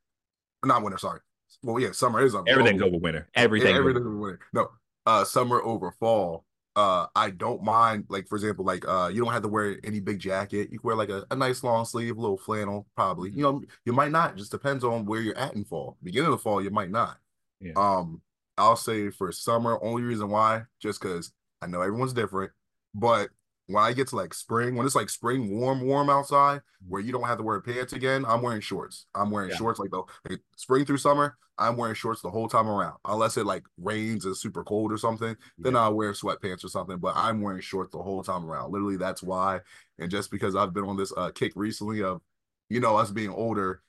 not 0.65 0.83
winter, 0.83 0.99
sorry. 0.99 1.21
Well, 1.63 1.81
yeah, 1.81 1.93
summer 1.93 2.23
is 2.23 2.35
over. 2.35 2.49
Everything's 2.49 2.83
over 2.83 2.99
winter. 2.99 3.29
Everything. 3.35 3.73
Yeah, 3.73 3.79
everything 3.79 4.03
over 4.03 4.17
winter. 4.17 4.41
No, 4.53 4.69
uh, 5.07 5.25
summer 5.25 5.61
over 5.63 5.93
fall 5.93 6.45
uh 6.77 7.07
I 7.17 7.31
don't 7.31 7.63
mind 7.63 8.05
like 8.09 8.29
for 8.29 8.37
example 8.37 8.65
like 8.65 8.87
uh 8.87 9.11
you 9.13 9.23
don't 9.23 9.33
have 9.33 9.43
to 9.43 9.49
wear 9.49 9.79
any 9.83 10.01
big 10.01 10.21
jacket 10.21 10.71
you 10.71 10.79
can 10.79 10.87
wear 10.87 10.97
like 10.97 11.09
a, 11.09 11.27
a 11.31 11.37
nice 11.37 11.65
long 11.65 11.85
sleeve 11.85 12.17
little 12.17 12.39
flannel 12.39 12.87
probably 12.95 13.31
you 13.31 13.43
know 13.43 13.63
you 13.85 13.93
might 13.93 14.13
not 14.13 14.37
just 14.37 14.53
depends 14.53 14.85
on 14.85 15.05
where 15.05 15.21
you're 15.21 15.37
at 15.37 15.55
in 15.55 15.65
fall 15.65 15.97
beginning 16.03 16.33
of 16.33 16.41
fall 16.41 16.63
you 16.63 16.71
might 16.71 16.91
not 16.91 17.19
Yeah. 17.61 17.73
um 17.77 18.21
I'll 18.59 18.77
say 18.77 19.11
for 19.11 19.33
summer 19.33 19.79
only 19.83 20.03
reason 20.03 20.29
why 20.29 20.65
just 20.81 21.01
because 21.01 21.33
I 21.63 21.67
know 21.67 21.81
everyone's 21.81 22.13
different 22.13 22.53
but 22.95 23.31
when 23.67 23.83
I 23.85 23.93
get 23.93 24.09
to 24.09 24.17
like 24.17 24.35
spring 24.35 24.75
when 24.77 24.87
it's 24.87 24.97
like 24.97 25.11
spring 25.11 25.59
warm 25.59 25.81
warm 25.83 26.11
outside 26.11 26.61
where 26.89 27.01
you 27.01 27.13
don't 27.13 27.25
have 27.27 27.39
to 27.39 27.45
wear 27.45 27.61
pants 27.61 27.93
again 27.93 28.25
I'm 28.27 28.43
wearing 28.43 28.61
shorts 28.61 29.07
I'm 29.15 29.31
wearing 29.31 29.51
Yeah. 29.51 29.57
shorts 29.57 29.79
like 29.79 29.91
the 29.91 30.03
like, 30.29 30.41
spring 30.57 30.85
through 30.85 30.99
summer 30.99 31.37
I'm 31.59 31.77
wearing 31.77 31.95
shorts 31.95 32.23
the 32.23 32.31
whole 32.31 32.49
time 32.49 32.69
around 32.69 32.97
unless 33.05 33.37
it 33.37 33.45
like 33.45 33.65
rains 33.79 34.25
and 34.25 34.35
super 34.37 34.65
cold 34.65 34.91
or 34.93 34.97
something 34.99 35.37
then 35.59 35.77
I'll 35.77 35.93
wear 35.95 36.13
sweatpants 36.13 36.65
or 36.65 36.69
something. 36.69 36.97
But 36.97 37.15
I'm 37.17 37.43
wearing 37.43 37.61
shorts 37.61 37.93
the 37.93 38.03
whole 38.03 38.23
time 38.23 38.47
around. 38.47 38.73
Literally, 38.73 38.97
that's 38.97 39.23
why. 39.23 39.61
And 39.99 40.11
just 40.11 40.31
because 40.31 40.57
I've 40.57 40.73
been 40.73 40.85
on 40.87 40.97
this 40.97 41.13
uh, 41.15 41.31
kick 41.35 41.53
recently 41.57 42.03
of, 42.03 42.23
you 42.71 42.81
know, 42.81 42.97
us 42.97 43.11
being 43.11 43.29
older, 43.29 43.83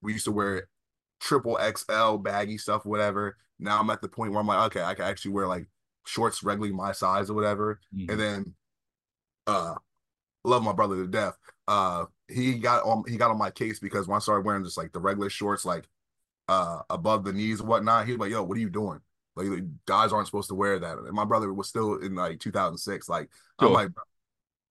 we 0.00 0.14
used 0.14 0.24
to 0.24 0.32
wear 0.32 0.66
triple 1.22 1.56
XL 1.58 2.16
baggy 2.16 2.58
stuff, 2.58 2.84
whatever. 2.84 3.36
Now 3.58 3.80
I'm 3.80 3.90
at 3.90 4.02
the 4.02 4.08
point 4.08 4.32
where 4.32 4.40
I'm 4.40 4.46
like, 4.46 4.66
okay, 4.66 4.82
I 4.82 4.94
can 4.94 5.04
actually 5.04 5.32
wear 5.32 5.46
like 5.46 5.66
shorts 6.04 6.42
regularly 6.42 6.74
my 6.74 6.92
size 6.92 7.30
or 7.30 7.34
whatever. 7.34 7.80
Mhm. 7.96 8.10
And 8.10 8.20
then, 8.20 8.54
uh, 9.46 9.74
love 10.44 10.62
my 10.62 10.72
brother 10.72 10.96
to 10.96 11.06
death. 11.06 11.38
Uh, 11.68 12.06
he 12.28 12.54
got 12.54 12.84
on 12.84 13.04
he 13.08 13.16
got 13.16 13.30
on 13.30 13.38
my 13.38 13.50
case 13.50 13.78
because 13.78 14.08
when 14.08 14.16
I 14.16 14.20
started 14.20 14.44
wearing 14.44 14.64
just 14.64 14.76
like 14.76 14.92
the 14.92 15.00
regular 15.00 15.30
shorts, 15.30 15.64
like 15.64 15.88
uh 16.48 16.80
above 16.90 17.24
the 17.24 17.32
knees 17.32 17.60
and 17.60 17.68
whatnot, 17.68 18.06
he 18.06 18.12
was 18.12 18.20
like, 18.20 18.30
"Yo, 18.30 18.42
what 18.42 18.56
are 18.56 18.60
you 18.60 18.70
doing?" 18.70 19.00
Like 19.36 19.48
like, 19.48 19.64
guys 19.86 20.12
aren't 20.12 20.26
supposed 20.26 20.48
to 20.48 20.54
wear 20.54 20.78
that. 20.78 20.98
And 20.98 21.12
my 21.12 21.24
brother 21.24 21.52
was 21.54 21.68
still 21.68 21.96
in 21.98 22.14
like 22.14 22.40
2006. 22.40 23.08
Like 23.08 23.30
I'm 23.58 23.72
like, 23.72 23.90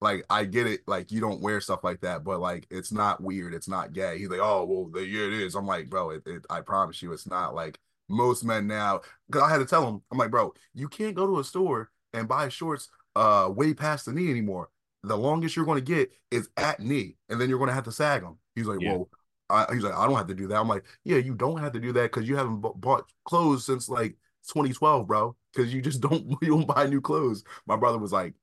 like 0.02 0.26
I 0.30 0.46
get 0.46 0.68
it. 0.68 0.82
Like 0.88 1.12
you 1.12 1.22
don't 1.22 1.42
wear 1.42 1.62
stuff 1.62 1.84
like 1.84 2.02
that, 2.02 2.24
but 2.24 2.40
like 2.40 2.68
it's 2.72 2.92
not 2.92 3.22
weird. 3.22 3.54
It's 3.54 3.68
not 3.68 3.94
gay. 3.94 4.18
He's 4.18 4.30
like, 4.30 4.40
oh 4.42 4.66
well, 4.66 4.86
the, 4.90 5.06
yeah, 5.06 5.26
it 5.28 5.34
is. 5.34 5.56
I'm 5.56 5.68
like, 5.68 5.90
bro, 5.90 6.12
it, 6.12 6.24
it, 6.26 6.46
I 6.50 6.62
promise 6.62 7.02
you, 7.02 7.14
it's 7.14 7.28
not. 7.28 7.56
Like 7.56 7.80
most 8.10 8.44
men 8.44 8.68
now, 8.68 9.02
because 9.28 9.44
I 9.44 9.50
had 9.50 9.60
to 9.60 9.66
tell 9.66 9.88
him, 9.88 10.02
I'm 10.12 10.18
like, 10.18 10.32
bro, 10.32 10.54
you 10.74 10.88
can't 10.90 11.16
go 11.16 11.28
to 11.28 11.40
a 11.40 11.44
store 11.44 11.92
and 12.14 12.28
buy 12.28 12.50
shorts 12.50 12.90
uh 13.16 13.50
way 13.54 13.74
past 13.74 14.06
the 14.06 14.14
knee 14.14 14.30
anymore. 14.32 14.70
The 15.04 15.18
longest 15.18 15.56
you're 15.56 15.66
going 15.66 15.84
to 15.84 15.94
get 15.94 16.12
is 16.30 16.50
at 16.58 16.80
knee, 16.80 17.18
and 17.30 17.40
then 17.42 17.50
you're 17.50 17.58
going 17.58 17.70
to 17.70 17.74
have 17.74 17.86
to 17.86 17.92
sag 17.92 18.22
them. 18.22 18.38
He's 18.56 18.68
like, 18.68 18.80
Yeah. 18.80 18.98
whoa. 18.98 19.10
I, 19.50 19.66
he's 19.74 19.84
like, 19.84 19.94
I 19.96 20.06
don't 20.08 20.16
have 20.16 20.28
to 20.28 20.34
do 20.36 20.48
that. 20.48 20.60
I'm 20.60 20.68
like, 20.68 20.86
yeah, 21.04 21.18
you 21.18 21.34
don't 21.36 21.58
have 21.60 21.74
to 21.74 21.80
do 21.80 21.92
that 21.94 22.04
because 22.04 22.28
you 22.30 22.38
haven't 22.38 22.62
bu- 22.62 22.76
bought 22.76 23.12
clothes 23.26 23.66
since 23.66 23.90
like 23.90 24.16
2012, 24.48 25.08
bro. 25.08 25.36
Because 25.54 25.74
you 25.74 25.82
just 25.82 26.02
don't 26.08 26.26
you 26.42 26.50
don't 26.50 26.68
buy 26.68 26.86
new 26.88 27.02
clothes. 27.02 27.44
My 27.68 27.76
brother 27.76 27.98
was 27.98 28.12
like, 28.14 28.34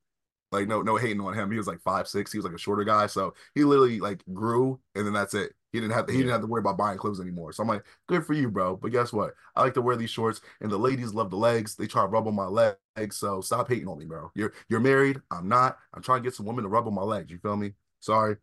like 0.52 0.68
no 0.68 0.82
no 0.82 0.96
hating 0.96 1.20
on 1.20 1.34
him. 1.34 1.50
He 1.50 1.58
was 1.58 1.66
like 1.66 1.80
five 1.82 2.08
six. 2.08 2.32
He 2.32 2.38
was 2.38 2.44
like 2.44 2.54
a 2.54 2.58
shorter 2.58 2.84
guy, 2.84 3.06
so 3.06 3.34
he 3.54 3.64
literally 3.64 4.00
like 4.00 4.22
grew, 4.32 4.80
and 4.94 5.06
then 5.06 5.12
that's 5.12 5.34
it. 5.34 5.52
He 5.72 5.80
didn't 5.80 5.92
have 5.92 6.06
to, 6.06 6.12
he 6.12 6.18
Yeah. 6.18 6.24
didn't 6.24 6.32
have 6.32 6.40
to 6.42 6.46
worry 6.46 6.60
about 6.60 6.78
buying 6.78 6.96
clothes 6.98 7.20
anymore. 7.20 7.52
So 7.52 7.62
I'm 7.62 7.68
like, 7.68 7.84
good 8.08 8.24
for 8.24 8.32
you, 8.32 8.50
bro. 8.50 8.76
But 8.76 8.90
guess 8.92 9.12
what? 9.12 9.34
I 9.54 9.62
like 9.62 9.74
to 9.74 9.82
wear 9.82 9.96
these 9.96 10.10
shorts, 10.10 10.40
and 10.62 10.70
the 10.70 10.78
ladies 10.78 11.12
love 11.12 11.28
the 11.30 11.36
legs. 11.36 11.76
They 11.76 11.86
try 11.86 12.02
to 12.02 12.08
rub 12.08 12.26
on 12.26 12.34
my 12.34 12.46
legs. 12.46 12.78
So 13.16 13.40
stop 13.42 13.68
hating 13.68 13.88
on 13.88 13.98
me, 13.98 14.06
bro. 14.06 14.30
You're 14.34 14.52
you're 14.68 14.80
married. 14.80 15.20
I'm 15.30 15.48
not. 15.48 15.78
I'm 15.94 16.02
trying 16.02 16.20
to 16.22 16.24
get 16.26 16.34
some 16.34 16.46
women 16.46 16.64
to 16.64 16.68
rub 16.70 16.86
on 16.86 16.94
my 16.94 17.02
legs. 17.02 17.30
You 17.30 17.38
feel 17.38 17.56
me? 17.56 17.74
Sorry. 18.00 18.36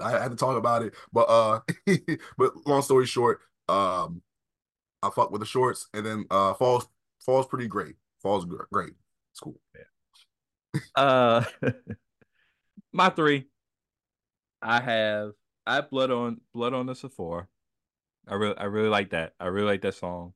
I 0.00 0.10
had 0.12 0.30
to 0.30 0.36
talk 0.36 0.56
about 0.56 0.82
it, 0.82 0.94
but 1.12 1.22
uh, 1.28 1.60
but 2.38 2.52
long 2.66 2.82
story 2.82 3.06
short, 3.06 3.40
um, 3.68 4.22
I 5.02 5.10
fuck 5.10 5.30
with 5.32 5.40
the 5.40 5.46
shorts, 5.46 5.88
and 5.94 6.06
then 6.06 6.26
uh, 6.30 6.54
falls 6.54 6.88
falls 7.24 7.46
pretty 7.46 7.68
great. 7.68 7.96
Falls 8.22 8.44
great. 8.46 8.94
It's 9.32 9.40
cool. 9.40 9.60
Uh, 10.94 11.44
my 12.92 13.10
three. 13.10 13.46
I 14.62 14.80
have 14.80 15.32
I 15.66 15.76
have 15.76 15.90
blood 15.90 16.10
on 16.10 16.40
blood 16.52 16.74
on 16.74 16.86
the 16.86 16.94
Sephora. 16.94 17.46
I 18.28 18.34
really 18.34 18.56
I 18.56 18.64
really 18.64 18.88
like 18.88 19.10
that. 19.10 19.34
I 19.40 19.46
really 19.46 19.66
like 19.66 19.82
that 19.82 19.94
song. 19.94 20.34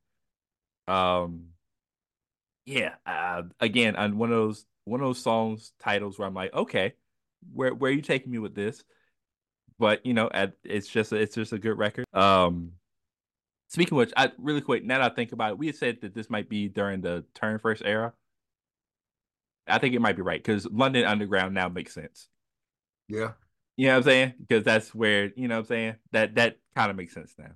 Um, 0.89 1.49
yeah. 2.67 2.95
Uh, 3.07 3.43
again, 3.61 3.97
on 3.97 4.19
one 4.19 4.31
of 4.31 4.37
those 4.37 4.67
one 4.85 5.01
of 5.01 5.07
those 5.07 5.23
songs 5.23 5.73
titles 5.81 6.19
where 6.19 6.29
I'm 6.29 6.35
like, 6.35 6.53
okay, 6.55 6.95
where 7.53 7.75
where 7.75 7.91
are 7.91 7.95
you 7.95 8.03
taking 8.03 8.33
me 8.33 8.39
with 8.39 8.55
this? 8.55 8.83
But 9.79 10.05
you 10.07 10.15
know, 10.15 10.31
at, 10.33 10.55
it's 10.63 10.89
just 10.89 11.13
a, 11.13 11.17
it's 11.17 11.35
just 11.35 11.53
a 11.53 11.59
good 11.59 11.77
record. 11.79 12.07
Um, 12.13 12.73
speaking 13.69 13.97
which, 13.97 14.13
I 14.17 14.33
really 14.39 14.61
quick 14.61 14.85
now 14.85 14.99
that 14.99 15.13
I 15.13 15.15
think 15.15 15.33
about 15.33 15.53
it, 15.53 15.59
we 15.59 15.67
had 15.67 15.77
said 15.77 15.99
that 16.03 16.15
this 16.15 16.31
might 16.31 16.49
be 16.49 16.69
during 16.69 17.01
the 17.01 17.25
Turn 17.35 17.59
First 17.59 17.83
era. 17.85 18.13
I 19.67 19.79
think 19.79 19.95
it 19.95 20.01
might 20.01 20.17
be 20.17 20.23
right 20.23 20.43
because 20.43 20.67
London 20.67 21.05
Underground 21.05 21.55
now 21.55 21.69
makes 21.69 21.95
sense. 21.95 22.29
Yeah. 23.09 23.33
You 23.77 23.87
know 23.89 23.93
what 23.95 23.97
I'm 23.99 24.03
saying? 24.05 24.35
Because 24.41 24.65
that's 24.65 24.95
where 24.95 25.33
you 25.37 25.49
know 25.49 25.57
what 25.57 25.61
I'm 25.61 25.67
saying 25.67 25.95
that 26.13 26.35
that 26.37 26.59
kind 26.77 26.91
of 26.91 26.97
makes 26.97 27.15
sense 27.15 27.35
now. 27.39 27.53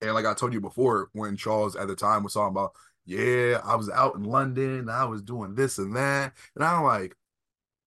And 0.00 0.14
like 0.14 0.24
I 0.26 0.34
told 0.34 0.52
you 0.52 0.60
before, 0.60 1.10
when 1.12 1.36
Charles 1.36 1.76
at 1.76 1.88
the 1.88 1.96
time 1.96 2.22
was 2.22 2.34
talking 2.34 2.52
about, 2.52 2.72
yeah, 3.04 3.60
I 3.64 3.74
was 3.76 3.90
out 3.90 4.14
in 4.16 4.24
London, 4.24 4.88
I 4.88 5.04
was 5.04 5.22
doing 5.22 5.54
this 5.54 5.78
and 5.78 5.94
that, 5.96 6.32
and 6.54 6.64
I'm 6.64 6.84
like, 6.84 7.16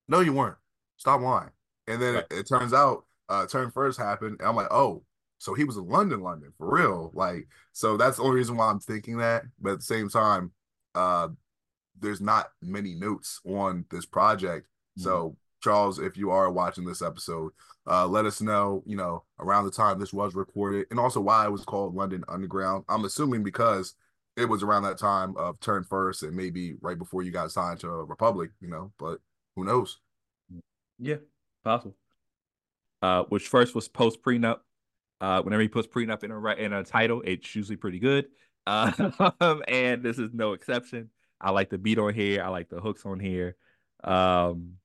no, 0.08 0.22
you 0.22 0.34
weren't. 0.34 0.58
Stop 0.98 1.22
lying. 1.22 1.52
And 1.88 2.02
then 2.02 2.16
Right. 2.16 2.26
it, 2.32 2.40
it 2.40 2.48
turns 2.48 2.74
out, 2.74 3.06
uh, 3.30 3.48
turn 3.48 3.72
first 3.72 4.00
happened, 4.00 4.38
and 4.40 4.48
I'm 4.50 4.56
like, 4.56 4.72
oh, 4.72 5.04
so 5.40 5.54
he 5.56 5.64
was 5.66 5.78
in 5.78 5.88
London, 5.90 6.22
London 6.22 6.54
for 6.58 6.74
real. 6.76 7.12
Like, 7.14 7.48
so 7.74 7.98
that's 7.98 8.18
the 8.18 8.24
only 8.24 8.38
reason 8.38 8.58
why 8.58 8.70
I'm 8.70 8.80
thinking 8.80 9.18
that. 9.18 9.44
But 9.60 9.74
at 9.74 9.80
the 9.80 9.86
same 9.86 10.10
time, 10.10 10.52
uh, 10.96 11.30
there's 12.00 12.22
not 12.22 12.52
many 12.62 12.96
notes 12.96 13.40
on 13.46 13.86
this 13.90 14.06
project. 14.06 14.68
So 14.98 15.36
Charles, 15.62 15.98
if 15.98 16.18
you 16.18 16.30
are 16.30 16.52
watching 16.52 16.86
this 16.86 17.02
episode, 17.02 17.52
uh, 17.88 18.06
let 18.06 18.26
us 18.26 18.42
know, 18.42 18.84
you 18.86 18.96
know, 18.96 19.24
around 19.40 19.66
the 19.66 19.72
time 19.72 20.00
this 20.00 20.14
was 20.14 20.36
recorded 20.36 20.88
and 20.92 21.00
also 21.00 21.20
why 21.20 21.46
it 21.46 21.52
was 21.52 21.66
called 21.66 21.96
London 21.96 22.24
Underground. 22.28 22.84
I'm 22.90 23.06
assuming 23.06 23.44
because 23.44 23.96
it 24.36 24.46
was 24.46 24.64
around 24.64 24.84
that 24.84 24.98
time 24.98 25.36
of 25.38 25.60
Turn 25.60 25.84
First 25.84 26.24
and 26.24 26.36
maybe 26.36 26.76
right 26.82 26.98
before 26.98 27.24
you 27.24 27.32
got 27.32 27.52
signed 27.52 27.80
to 27.80 27.90
Republic, 27.90 28.52
you 28.60 28.68
know, 28.68 28.92
but 29.00 29.20
who 29.56 29.64
knows? 29.64 30.00
Yeah, 31.00 31.18
possible. 31.64 31.96
Uh, 33.02 33.24
which 33.30 33.48
first 33.48 33.76
was 33.76 33.88
post 33.88 34.22
prenup. 34.22 34.60
Uh, 35.22 35.42
whenever 35.42 35.62
he 35.62 35.68
puts 35.68 35.88
prenup 35.88 36.24
in 36.24 36.32
a 36.32 36.54
in 36.56 36.74
a 36.74 36.84
title, 36.84 37.22
it's 37.26 37.56
usually 37.56 37.78
pretty 37.78 38.00
good. 38.00 38.26
Uh, 38.66 38.92
and 39.68 40.04
this 40.04 40.20
is 40.20 40.32
no 40.34 40.54
exception. 40.54 41.10
I 41.44 41.52
like 41.52 41.70
the 41.70 41.78
beat 41.78 42.00
on 42.00 42.14
here. 42.14 42.42
I 42.42 42.48
like 42.48 42.70
the 42.70 42.80
hooks 42.80 43.06
on 43.06 43.20
here. 43.20 43.56
Um, 44.04 44.76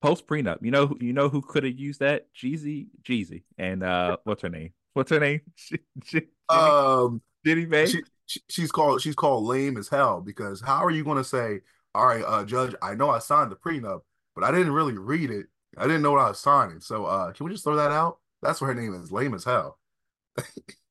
post 0.00 0.26
prenup, 0.26 0.58
you 0.62 0.70
know, 0.70 0.86
who- 0.86 0.98
you 1.00 1.12
know 1.12 1.28
who 1.28 1.42
could 1.42 1.64
have 1.64 1.78
used 1.78 2.00
that? 2.00 2.26
Jeezy, 2.34 2.88
Jeezy, 3.02 3.44
and 3.58 3.82
uh, 3.82 4.16
what's 4.24 4.42
her 4.42 4.48
name? 4.48 4.72
What's 4.94 5.10
her 5.10 5.20
name? 5.20 5.42
Jeannie, 6.04 6.26
Um, 6.48 7.22
Jeannie 7.44 7.66
Mai. 7.66 7.84
she, 7.84 8.02
she 8.26 8.40
she's 8.48 8.72
called 8.72 9.00
she's 9.00 9.14
called 9.14 9.44
lame 9.44 9.76
as 9.76 9.88
hell 9.88 10.20
because 10.20 10.60
how 10.60 10.84
are 10.84 10.90
you 10.90 11.04
going 11.04 11.18
to 11.18 11.24
say, 11.24 11.60
all 11.94 12.06
right, 12.06 12.24
uh, 12.26 12.44
Judge, 12.44 12.74
I 12.82 12.94
know 12.94 13.10
I 13.10 13.18
signed 13.20 13.52
the 13.52 13.56
prenup, 13.56 14.00
but 14.34 14.44
I 14.44 14.50
didn't 14.50 14.72
really 14.72 14.98
read 14.98 15.30
it. 15.30 15.46
I 15.78 15.84
didn't 15.84 16.02
know 16.02 16.12
what 16.12 16.20
I 16.20 16.28
was 16.28 16.38
signing. 16.40 16.80
So, 16.80 17.06
uh, 17.06 17.32
can 17.32 17.46
we 17.46 17.52
just 17.52 17.64
throw 17.64 17.76
that 17.76 17.90
out? 17.92 18.18
That's 18.42 18.60
what 18.60 18.66
her 18.68 18.74
name 18.74 18.94
is, 18.94 19.12
lame 19.12 19.34
as 19.34 19.44
hell. 19.44 19.78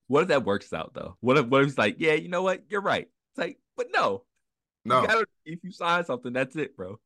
What 0.07 0.23
if 0.23 0.27
that 0.27 0.43
works 0.43 0.73
out 0.73 0.93
though? 0.93 1.15
What 1.21 1.38
if 1.38 1.45
what 1.45 1.61
if 1.61 1.67
he's 1.67 1.77
like, 1.77 1.95
yeah, 1.99 2.15
you 2.15 2.27
know 2.27 2.43
what? 2.43 2.63
You're 2.67 2.82
right. 2.82 3.03
It's 3.03 3.38
like, 3.38 3.59
but 3.82 3.91
no, 3.91 4.23
No, 4.86 5.01
You 5.01 5.07
gotta, 5.07 5.25
if 5.45 5.59
you 5.63 5.71
sign 5.71 6.05
something, 6.05 6.34
that's 6.34 6.55
it, 6.55 6.77
bro. 6.77 6.99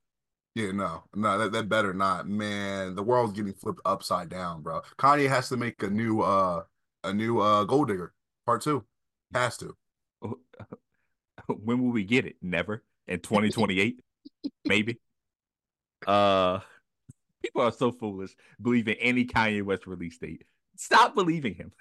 Yeah, 0.55 0.71
no, 0.71 1.03
no, 1.13 1.38
that, 1.38 1.51
that 1.53 1.69
better 1.69 1.93
not. 1.93 2.28
Man, 2.28 2.95
the 2.95 3.03
world's 3.03 3.34
getting 3.34 3.53
flipped 3.53 3.82
upside 3.86 4.30
down, 4.30 4.61
bro. 4.61 4.82
Kanye 4.97 5.30
has 5.30 5.49
to 5.49 5.57
make 5.57 5.82
a 5.84 5.89
new 5.89 6.21
uh 6.21 6.63
a 7.03 7.13
new 7.13 7.39
uh 7.39 7.63
Gold 7.65 7.89
Digger 7.89 8.13
part 8.45 8.61
two. 8.61 8.84
Has 9.34 9.57
to. 9.57 9.76
when 11.47 11.82
will 11.82 11.91
we 11.91 12.03
get 12.03 12.26
it? 12.26 12.36
Never. 12.41 12.84
In 13.07 13.19
2028, 13.19 14.01
maybe. 14.65 14.99
Uh, 16.07 16.59
people 17.43 17.61
are 17.61 17.71
so 17.71 17.91
foolish 17.91 18.36
believing 18.61 18.95
any 18.99 19.26
Kanye 19.26 19.63
West 19.63 19.88
release 19.88 20.17
date. 20.17 20.43
Stop 20.78 21.15
believing 21.15 21.55
him. 21.55 21.71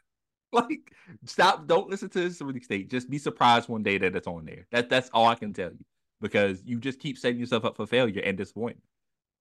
Like, 0.68 0.92
stop. 1.24 1.66
Don't 1.66 1.90
listen 1.90 2.08
to 2.10 2.20
his 2.20 2.40
release 2.40 2.68
date. 2.68 2.88
Just 2.88 3.10
be 3.10 3.18
surprised 3.18 3.68
one 3.68 3.82
day 3.82 3.98
that 3.98 4.14
it's 4.14 4.26
on 4.26 4.44
there. 4.44 4.66
That 4.70 4.88
that's 4.88 5.10
all 5.12 5.26
I 5.26 5.34
can 5.34 5.52
tell 5.52 5.70
you 5.70 5.84
because 6.20 6.62
you 6.64 6.78
just 6.78 7.00
keep 7.00 7.18
setting 7.18 7.40
yourself 7.40 7.64
up 7.64 7.76
for 7.76 7.86
failure 7.86 8.22
and 8.24 8.36
disappointment. 8.36 8.84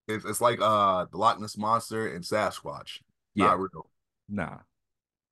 It's 0.07 0.25
it's 0.25 0.41
like 0.41 0.59
uh 0.59 1.05
the 1.11 1.17
Loch 1.17 1.39
Ness 1.39 1.57
monster 1.57 2.07
and 2.07 2.23
Sasquatch. 2.23 2.99
Yeah. 3.35 3.45
Not 3.45 3.59
real. 3.59 3.89
Nah. 4.27 4.57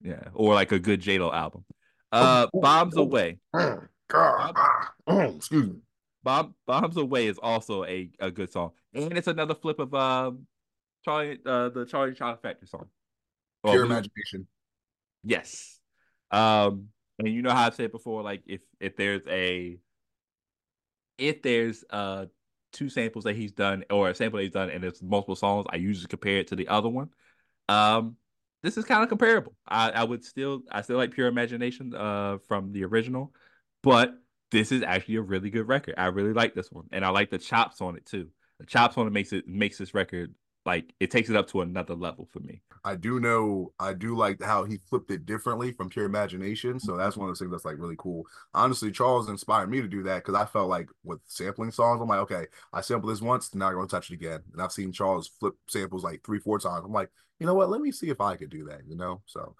Yeah. 0.01 0.29
Or 0.33 0.53
like 0.53 0.71
a 0.71 0.79
good 0.79 1.01
J 1.01 1.17
Lo 1.19 1.31
album. 1.31 1.65
Uh, 2.11 2.47
bombs 2.53 2.97
away. 2.97 3.39
God, 3.53 4.53
ah, 4.55 4.93
mm, 5.09 5.37
excuse 5.37 5.67
me. 5.67 5.75
Bomb 6.23 6.53
Bombs 6.67 6.97
Away 6.97 7.27
is 7.27 7.39
also 7.41 7.83
a, 7.85 8.09
a 8.19 8.29
good 8.29 8.51
song. 8.51 8.71
And 8.93 9.17
it's 9.17 9.27
another 9.27 9.55
flip 9.55 9.79
of 9.79 9.93
um 9.93 10.45
Charlie 11.03 11.39
uh 11.45 11.69
the 11.69 11.85
Charlie 11.85 12.13
Child 12.13 12.39
Factory 12.41 12.67
song. 12.67 12.87
Pure 13.65 13.85
imagination. 13.85 14.47
Yes. 15.23 15.79
Um 16.31 16.87
and 17.19 17.27
you 17.27 17.41
know 17.41 17.51
how 17.51 17.67
I've 17.67 17.75
said 17.75 17.91
before, 17.91 18.23
like 18.23 18.43
if 18.47 18.61
if 18.79 18.95
there's 18.95 19.25
a 19.27 19.77
if 21.17 21.41
there's 21.41 21.83
uh 21.89 22.25
two 22.71 22.89
samples 22.89 23.25
that 23.25 23.35
he's 23.35 23.51
done 23.51 23.83
or 23.89 24.09
a 24.09 24.15
sample 24.15 24.37
that 24.37 24.43
he's 24.43 24.53
done 24.53 24.69
and 24.69 24.83
it's 24.83 25.01
multiple 25.01 25.35
songs, 25.35 25.65
I 25.69 25.75
usually 25.75 26.07
compare 26.07 26.37
it 26.37 26.47
to 26.47 26.55
the 26.55 26.69
other 26.69 26.89
one. 26.89 27.09
Um, 27.67 28.15
this 28.63 28.77
is 28.77 28.85
kind 28.85 29.03
of 29.03 29.09
comparable. 29.09 29.55
I, 29.67 29.91
I 29.91 30.03
would 30.03 30.23
still 30.23 30.61
I 30.71 30.81
still 30.81 30.97
like 30.97 31.11
Pure 31.11 31.27
Imagination 31.27 31.93
uh 31.95 32.37
from 32.47 32.71
the 32.71 32.85
original, 32.85 33.33
but 33.83 34.13
this 34.51 34.71
is 34.71 34.83
actually 34.83 35.15
a 35.15 35.21
really 35.21 35.49
good 35.49 35.67
record. 35.67 35.95
I 35.97 36.07
really 36.07 36.33
like 36.33 36.53
this 36.55 36.71
one, 36.71 36.85
and 36.91 37.05
I 37.05 37.09
like 37.09 37.29
the 37.29 37.37
chops 37.37 37.81
on 37.81 37.95
it 37.97 38.05
too. 38.05 38.29
The 38.59 38.65
chops 38.65 38.97
on 38.97 39.07
it 39.07 39.11
makes 39.13 39.33
it 39.33 39.47
makes 39.47 39.77
this 39.77 39.93
record 39.93 40.33
like 40.65 40.93
it 40.99 41.09
takes 41.09 41.29
it 41.29 41.35
up 41.35 41.47
to 41.49 41.61
another 41.61 41.95
level 41.95 42.27
for 42.31 42.39
me. 42.39 42.61
I 42.83 42.95
do 42.95 43.19
know 43.19 43.73
I 43.79 43.93
do 43.93 44.15
like 44.15 44.41
how 44.41 44.63
he 44.63 44.79
flipped 44.89 45.11
it 45.11 45.25
differently 45.25 45.71
from 45.71 45.89
pure 45.89 46.05
imagination. 46.05 46.79
So 46.79 46.97
that's 46.97 47.15
one 47.15 47.27
of 47.27 47.31
those 47.31 47.39
things 47.39 47.51
that's 47.51 47.65
like 47.65 47.77
really 47.77 47.95
cool. 47.97 48.25
Honestly, 48.53 48.91
Charles 48.91 49.29
inspired 49.29 49.69
me 49.69 49.81
to 49.81 49.87
do 49.87 50.03
that 50.03 50.17
because 50.23 50.35
I 50.35 50.45
felt 50.45 50.69
like 50.69 50.89
with 51.03 51.19
sampling 51.25 51.71
songs, 51.71 52.01
I'm 52.01 52.07
like, 52.07 52.19
okay, 52.19 52.47
I 52.73 52.81
sample 52.81 53.09
this 53.09 53.21
once, 53.21 53.53
now 53.53 53.67
I'm 53.67 53.75
gonna 53.75 53.87
touch 53.87 54.09
it 54.09 54.15
again. 54.15 54.41
And 54.53 54.61
I've 54.61 54.71
seen 54.71 54.91
Charles 54.91 55.27
flip 55.39 55.53
samples 55.67 56.03
like 56.03 56.23
three, 56.25 56.39
four 56.39 56.59
times. 56.59 56.83
I'm 56.85 56.93
like, 56.93 57.09
you 57.39 57.45
know 57.45 57.53
what? 57.53 57.69
Let 57.69 57.81
me 57.81 57.91
see 57.91 58.09
if 58.09 58.21
I 58.21 58.35
could 58.35 58.49
do 58.49 58.65
that, 58.65 58.81
you 58.87 58.95
know? 58.95 59.21
So 59.25 59.55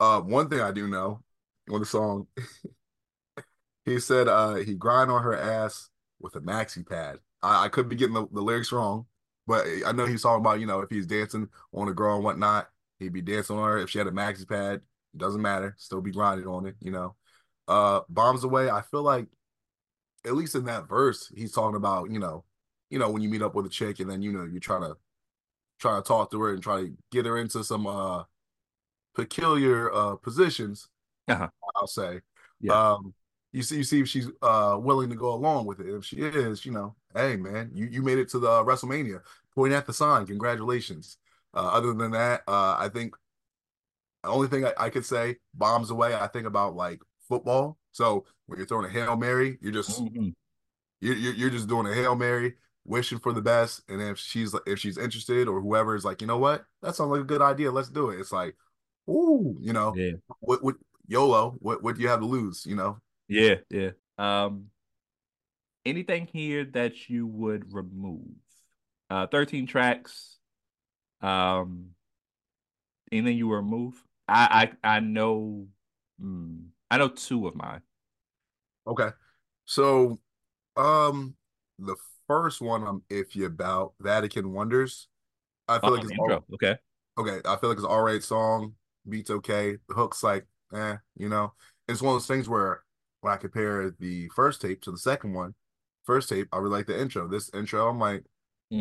uh 0.00 0.20
one 0.20 0.48
thing 0.48 0.60
I 0.60 0.72
do 0.72 0.88
know 0.88 1.22
on 1.70 1.80
the 1.80 1.86
song, 1.86 2.26
he 3.84 4.00
said 4.00 4.28
uh 4.28 4.54
he 4.54 4.74
grind 4.74 5.10
on 5.10 5.22
her 5.22 5.36
ass 5.36 5.88
with 6.20 6.36
a 6.36 6.40
maxi 6.40 6.86
pad. 6.86 7.18
I, 7.42 7.64
I 7.64 7.68
could 7.68 7.88
be 7.88 7.96
getting 7.96 8.14
the, 8.14 8.26
the 8.32 8.42
lyrics 8.42 8.72
wrong, 8.72 9.06
but 9.50 9.66
I 9.86 9.92
know 9.92 10.06
he's 10.06 10.22
talking 10.22 10.40
about, 10.40 10.60
you 10.60 10.66
know, 10.66 10.80
if 10.80 10.90
he's 10.90 11.06
dancing 11.06 11.48
on 11.74 11.88
a 11.88 11.94
girl 11.94 12.16
and 12.16 12.24
whatnot, 12.24 12.68
he'd 13.00 13.12
be 13.12 13.22
dancing 13.22 13.56
on 13.56 13.68
her. 13.68 13.78
If 13.78 13.90
she 13.90 13.98
had 13.98 14.06
a 14.08 14.12
maxi 14.12 14.48
pad, 14.48 14.76
it 15.14 15.18
doesn't 15.18 15.42
matter, 15.42 15.74
still 15.78 16.00
be 16.02 16.12
grinding 16.12 16.46
on 16.46 16.66
it, 16.66 16.76
you 16.80 16.92
know. 16.92 17.16
Uh 17.68 18.00
Bombs 18.08 18.44
Away, 18.44 18.70
I 18.70 18.82
feel 18.82 19.02
like 19.02 19.28
at 20.26 20.34
least 20.34 20.54
in 20.54 20.64
that 20.66 20.88
verse, 20.88 21.32
he's 21.34 21.52
talking 21.52 21.76
about, 21.76 22.10
you 22.10 22.18
know, 22.18 22.44
you 22.90 22.98
know, 22.98 23.10
when 23.10 23.22
you 23.22 23.28
meet 23.28 23.42
up 23.42 23.54
with 23.54 23.66
a 23.66 23.70
chick 23.70 24.00
and 24.00 24.10
then 24.10 24.22
you 24.22 24.32
know 24.32 24.44
you're 24.44 24.60
trying 24.60 24.82
to 24.82 24.96
try 25.80 25.96
to 25.96 26.02
talk 26.02 26.30
to 26.32 26.40
her 26.42 26.54
and 26.54 26.62
try 26.62 26.82
to 26.82 26.92
get 27.12 27.26
her 27.26 27.38
into 27.38 27.64
some 27.64 27.86
uh 27.86 28.24
peculiar 29.14 29.92
uh 29.94 30.16
positions, 30.16 30.88
Uh-huh. 31.28 31.48
I'll 31.76 31.86
say. 31.86 32.20
Yeah. 32.60 32.92
Um 32.92 33.14
you 33.52 33.62
see, 33.62 33.78
you 33.78 33.84
see 33.84 34.00
if 34.00 34.08
she's 34.08 34.28
uh 34.42 34.78
willing 34.80 35.10
to 35.10 35.16
go 35.16 35.34
along 35.34 35.66
with 35.66 35.80
it. 35.80 35.88
If 35.88 36.04
she 36.04 36.16
is, 36.18 36.64
you 36.64 36.72
know, 36.72 36.96
hey 37.14 37.36
man, 37.36 37.70
you 37.74 37.86
you 37.86 38.02
made 38.02 38.18
it 38.18 38.28
to 38.30 38.38
the 38.38 38.48
uh, 38.50 38.64
WrestleMania. 38.64 39.20
Point 39.54 39.72
at 39.72 39.86
the 39.86 39.92
sign. 39.92 40.26
Congratulations. 40.26 41.16
Uh, 41.52 41.70
other 41.72 41.92
than 41.92 42.12
that, 42.12 42.42
uh, 42.46 42.76
I 42.78 42.88
think 42.92 43.16
the 44.22 44.28
only 44.28 44.48
thing 44.48 44.64
I, 44.64 44.72
I 44.78 44.90
could 44.90 45.04
say, 45.04 45.36
bombs 45.54 45.90
away. 45.90 46.14
I 46.14 46.26
think 46.28 46.46
about 46.46 46.76
like 46.76 47.00
football. 47.28 47.78
So 47.92 48.24
when 48.46 48.58
you're 48.58 48.66
throwing 48.66 48.86
a 48.86 48.88
hail 48.88 49.16
mary, 49.16 49.58
you're 49.60 49.72
just 49.72 50.00
Mhm. 50.00 50.34
you're 51.00 51.16
you're, 51.16 51.34
you're 51.34 51.50
just 51.50 51.68
doing 51.68 51.86
a 51.86 51.94
hail 51.94 52.14
mary, 52.14 52.54
wishing 52.84 53.18
for 53.18 53.32
the 53.32 53.42
best. 53.42 53.82
And 53.88 54.00
if 54.00 54.18
she's 54.18 54.54
if 54.66 54.78
she's 54.78 54.98
interested 54.98 55.48
or 55.48 55.60
whoever 55.60 55.96
is 55.96 56.04
like, 56.04 56.20
you 56.20 56.26
know 56.26 56.38
what, 56.38 56.64
that 56.82 56.94
sounds 56.94 57.10
like 57.10 57.22
a 57.22 57.24
good 57.24 57.42
idea. 57.42 57.72
Let's 57.72 57.88
do 57.90 58.10
it. 58.10 58.20
It's 58.20 58.32
like, 58.32 58.56
ooh, 59.08 59.56
you 59.60 59.72
know, 59.72 59.94
Yeah. 59.96 60.12
what 60.40 60.62
what 60.62 60.76
YOLO? 61.08 61.56
What 61.58 61.82
what 61.82 61.96
do 61.96 62.02
you 62.02 62.08
have 62.08 62.20
to 62.20 62.26
lose? 62.26 62.64
You 62.66 62.76
know, 62.76 63.00
Yeah, 63.26 63.56
yeah. 63.70 63.90
Um 64.18 64.70
anything 65.84 66.26
here 66.26 66.64
that 66.66 67.08
you 67.08 67.26
would 67.26 67.72
remove? 67.72 68.28
Uh 69.10 69.26
13 69.26 69.66
tracks. 69.66 70.38
Um 71.22 71.94
anything 73.12 73.36
you 73.36 73.52
remove? 73.52 74.02
I 74.28 74.72
I 74.84 74.96
I 74.96 75.00
know 75.00 75.66
hmm, 76.18 76.56
I 76.90 76.98
know 76.98 77.08
two 77.08 77.46
of 77.46 77.54
mine. 77.54 77.82
Okay. 78.86 79.08
So, 79.66 80.20
um, 80.76 81.36
the 81.78 81.96
first 82.26 82.60
one 82.60 82.84
I'm 82.86 83.02
iffy 83.10 83.46
about 83.46 83.94
Vatican 84.00 84.52
Wonders. 84.52 85.08
I 85.68 85.80
feel 85.80 85.92
Oh, 85.92 85.94
like 85.94 86.04
it's 86.04 86.12
intro. 86.12 86.18
all 86.18 86.46
Okay. 86.54 86.76
okay. 87.18 87.40
I 87.46 87.56
feel 87.56 87.70
like 87.70 87.78
it's 87.78 87.86
all 87.86 88.02
right 88.02 88.22
song. 88.22 88.74
Beats 89.08 89.30
okay. 89.30 89.78
The 89.88 89.94
hook's 89.94 90.22
like, 90.22 90.46
eh, 90.74 90.96
you 91.16 91.28
know. 91.28 91.54
It's 91.88 92.02
one 92.02 92.14
of 92.16 92.22
those 92.22 92.28
things 92.28 92.48
where 92.48 92.84
when 93.22 93.32
I 93.34 93.36
compare 93.38 93.92
the 93.98 94.28
first 94.36 94.62
tape 94.62 94.82
to 94.82 94.92
the 94.92 94.98
second 94.98 95.34
one, 95.34 95.54
first 96.04 96.28
tape, 96.30 96.48
I 96.52 96.58
really 96.58 96.72
like 96.78 96.86
the 96.86 97.00
intro. 97.00 97.28
This 97.28 97.50
intro, 97.54 97.88
I'm 97.88 97.98
like, 98.00 98.24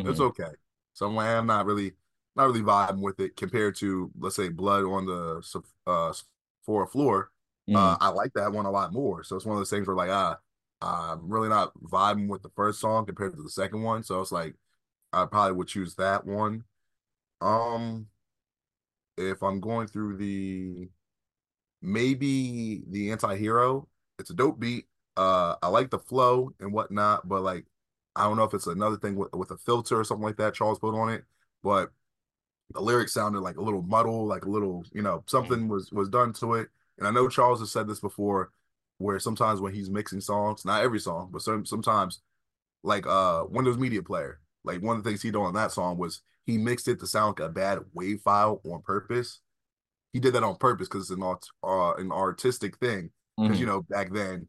it's 0.06 0.20
Mhm. 0.20 0.22
okay. 0.22 0.52
So 0.94 1.08
I'm 1.08 1.16
like, 1.16 1.28
I'm 1.30 1.48
not 1.48 1.66
really, 1.66 1.94
not 2.36 2.46
really 2.48 2.62
vibing 2.62 3.02
with 3.02 3.20
it 3.20 3.36
compared 3.38 3.76
to, 3.78 4.12
let's 4.20 4.36
say, 4.36 4.50
Blood 4.50 4.84
on 4.86 5.06
the 5.06 5.62
uh 5.88 6.14
for 6.66 6.84
a 6.84 6.88
floor. 6.88 7.32
Uh, 7.74 7.96
Mhm. 7.96 8.00
I 8.02 8.10
like 8.10 8.34
that 8.34 8.52
one 8.52 8.66
a 8.66 8.72
lot 8.72 8.94
more. 8.94 9.24
So 9.24 9.36
it's 9.36 9.46
one 9.46 9.56
of 9.56 9.60
those 9.60 9.70
things 9.70 9.88
where 9.88 9.96
like, 9.96 10.10
ah, 10.10 10.38
I'm 10.82 11.30
really 11.30 11.50
not 11.50 11.74
vibing 11.84 12.28
with 12.28 12.42
the 12.44 12.50
first 12.56 12.80
song 12.80 13.06
compared 13.06 13.36
to 13.36 13.44
the 13.44 13.50
second 13.50 13.84
one. 13.84 14.04
So 14.04 14.22
it's 14.22 14.32
like, 14.32 14.56
I 15.14 15.26
probably 15.26 15.54
would 15.54 15.68
choose 15.68 15.96
that 15.96 16.26
one. 16.26 16.64
Um, 17.42 18.08
if 19.18 19.42
I'm 19.44 19.60
going 19.60 19.88
through 19.88 20.18
the 20.18 20.90
maybe 21.82 22.84
the 22.90 23.12
anti-hero, 23.12 23.88
it's 24.20 24.30
a 24.30 24.34
dope 24.34 24.60
beat. 24.60 24.88
Uh, 25.18 25.56
I 25.62 25.68
like 25.70 25.90
the 25.92 26.00
flow 26.00 26.54
and 26.60 26.74
whatnot, 26.74 27.28
but 27.28 27.42
like, 27.44 27.66
I 28.20 28.26
don't 28.26 28.38
know 28.38 28.43
if 28.45 28.53
it's 28.55 28.67
another 28.67 28.97
thing 28.97 29.15
with 29.17 29.34
with 29.34 29.51
a 29.51 29.57
filter 29.57 29.99
or 29.99 30.05
something 30.05 30.26
like 30.26 30.38
that 30.38 30.55
Charles 30.55 30.80
put 30.80 30.95
on 30.95 31.09
it, 31.09 31.26
but 31.63 31.91
the 32.74 32.82
lyrics 32.82 33.13
sounded 33.13 33.41
like 33.41 33.57
a 33.57 33.61
little 33.61 33.82
muddle, 33.84 34.28
like 34.28 34.45
a 34.45 34.49
little, 34.49 34.86
you 34.93 35.01
know, 35.03 35.24
something 35.28 35.67
was 35.70 35.91
was 35.91 36.09
done 36.09 36.34
to 36.36 36.55
it. 36.55 36.70
And 36.99 37.07
I 37.07 37.11
know 37.11 37.30
Charles 37.30 37.59
has 37.61 37.72
said 37.72 37.88
this 37.88 37.99
before, 38.01 38.51
where 38.99 39.20
sometimes 39.20 39.61
when 39.61 39.74
he's 39.74 39.89
mixing 39.89 40.22
songs, 40.22 40.65
not 40.65 40.84
every 40.84 40.99
song, 40.99 41.30
but 41.34 41.41
some 41.43 41.65
sometimes, 41.65 42.22
like 42.84 43.07
uh 43.07 43.45
Windows 43.49 43.78
Media 43.80 44.03
Player, 44.03 44.41
like 44.63 44.82
one 44.82 44.97
of 44.97 45.03
the 45.03 45.09
things 45.09 45.22
he 45.24 45.32
did 45.32 45.39
on 45.39 45.53
that 45.55 45.72
song 45.74 45.97
was 45.97 46.22
he 46.45 46.57
mixed 46.57 46.88
it 46.89 46.99
to 47.01 47.07
sound 47.07 47.39
like 47.39 47.49
a 47.49 47.53
bad 47.53 47.80
wave 47.93 48.22
file 48.22 48.61
on 48.65 48.82
purpose. 48.84 49.41
He 50.13 50.20
did 50.20 50.34
that 50.34 50.43
on 50.43 50.57
purpose 50.57 50.88
because 50.88 51.03
it's 51.11 51.17
an 51.17 51.24
art 51.24 51.45
uh, 51.63 51.93
an 51.95 52.11
artistic 52.11 52.78
thing. 52.78 53.11
Because 53.43 53.59
you 53.59 53.65
Mhm. 53.65 53.70
know 53.70 53.82
back 53.84 54.11
then 54.11 54.47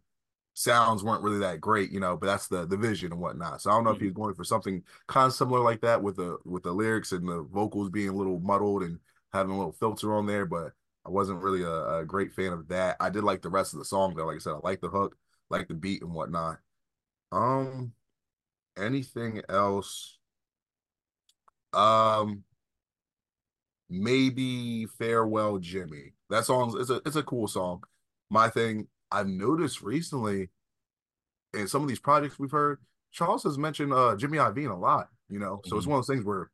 sounds 0.55 1.03
weren't 1.05 1.23
really 1.23 1.39
that 1.41 1.61
great, 1.61 1.91
you 1.91 2.01
know, 2.01 2.17
but 2.17 2.27
that's 2.27 2.49
the 2.49 2.67
the 2.67 2.77
vision 2.77 3.13
and 3.13 3.21
whatnot. 3.21 3.63
So 3.63 3.71
I 3.71 3.75
don't 3.75 3.85
know 3.85 3.91
if 3.91 3.99
Mhm. 3.99 4.01
he's 4.01 4.13
going 4.13 4.35
for 4.35 4.45
something 4.45 4.83
kind 5.07 5.27
of 5.27 5.35
similar 5.35 5.61
like 5.61 5.81
that 5.83 6.03
with 6.03 6.17
the 6.17 6.39
with 6.45 6.63
the 6.65 6.73
lyrics 6.73 7.13
and 7.13 7.29
the 7.29 7.43
vocals 7.43 7.91
being 7.91 8.09
a 8.11 8.15
little 8.17 8.41
muddled 8.41 8.83
and 8.83 8.99
having 9.33 9.53
a 9.53 9.57
little 9.59 9.73
filter 9.73 10.15
on 10.15 10.27
there, 10.27 10.47
but 10.47 10.73
I 11.07 11.11
wasn't 11.11 11.41
really 11.43 11.63
a, 11.63 11.99
a 12.01 12.05
great 12.05 12.33
fan 12.35 12.53
of 12.53 12.69
that. 12.69 12.97
I 13.01 13.11
did 13.11 13.25
like 13.25 13.43
the 13.43 13.49
rest 13.51 13.73
of 13.73 13.79
the 13.79 13.85
song 13.85 14.15
though. 14.15 14.27
Like 14.27 14.37
I 14.37 14.39
said, 14.41 14.55
I 14.55 14.61
like 14.63 14.81
the 14.81 14.89
hook, 14.91 15.17
like 15.51 15.69
the 15.69 15.75
beat 15.75 16.03
and 16.03 16.13
whatnot. 16.13 16.59
Um, 17.33 17.95
anything 18.79 19.43
else? 19.49 20.19
Um, 21.73 22.45
maybe 23.89 24.87
Farewell 24.87 25.59
Jimmy. 25.59 26.13
That 26.29 26.45
song 26.45 26.79
is 26.79 26.91
a 26.91 27.01
it's 27.07 27.17
a 27.17 27.23
cool 27.23 27.49
song. 27.49 27.83
My 28.31 28.49
thing 28.49 28.87
I've 29.11 29.29
noticed 29.29 29.83
recently 29.83 30.51
in 31.55 31.67
some 31.69 31.83
of 31.83 31.89
these 31.89 31.99
projects 31.99 32.39
we've 32.39 32.51
heard, 32.51 32.79
Charles 33.13 33.43
has 33.45 33.59
mentioned 33.59 33.93
uh 33.93 34.17
Jimmy 34.17 34.39
Iovine 34.39 34.71
a 34.71 34.75
lot, 34.75 35.09
you 35.29 35.39
know. 35.39 35.61
So 35.65 35.77
it's 35.77 35.87
Mhm. 35.87 35.91
one 35.91 35.99
of 35.99 36.07
those 36.07 36.15
things 36.15 36.25
where 36.25 36.51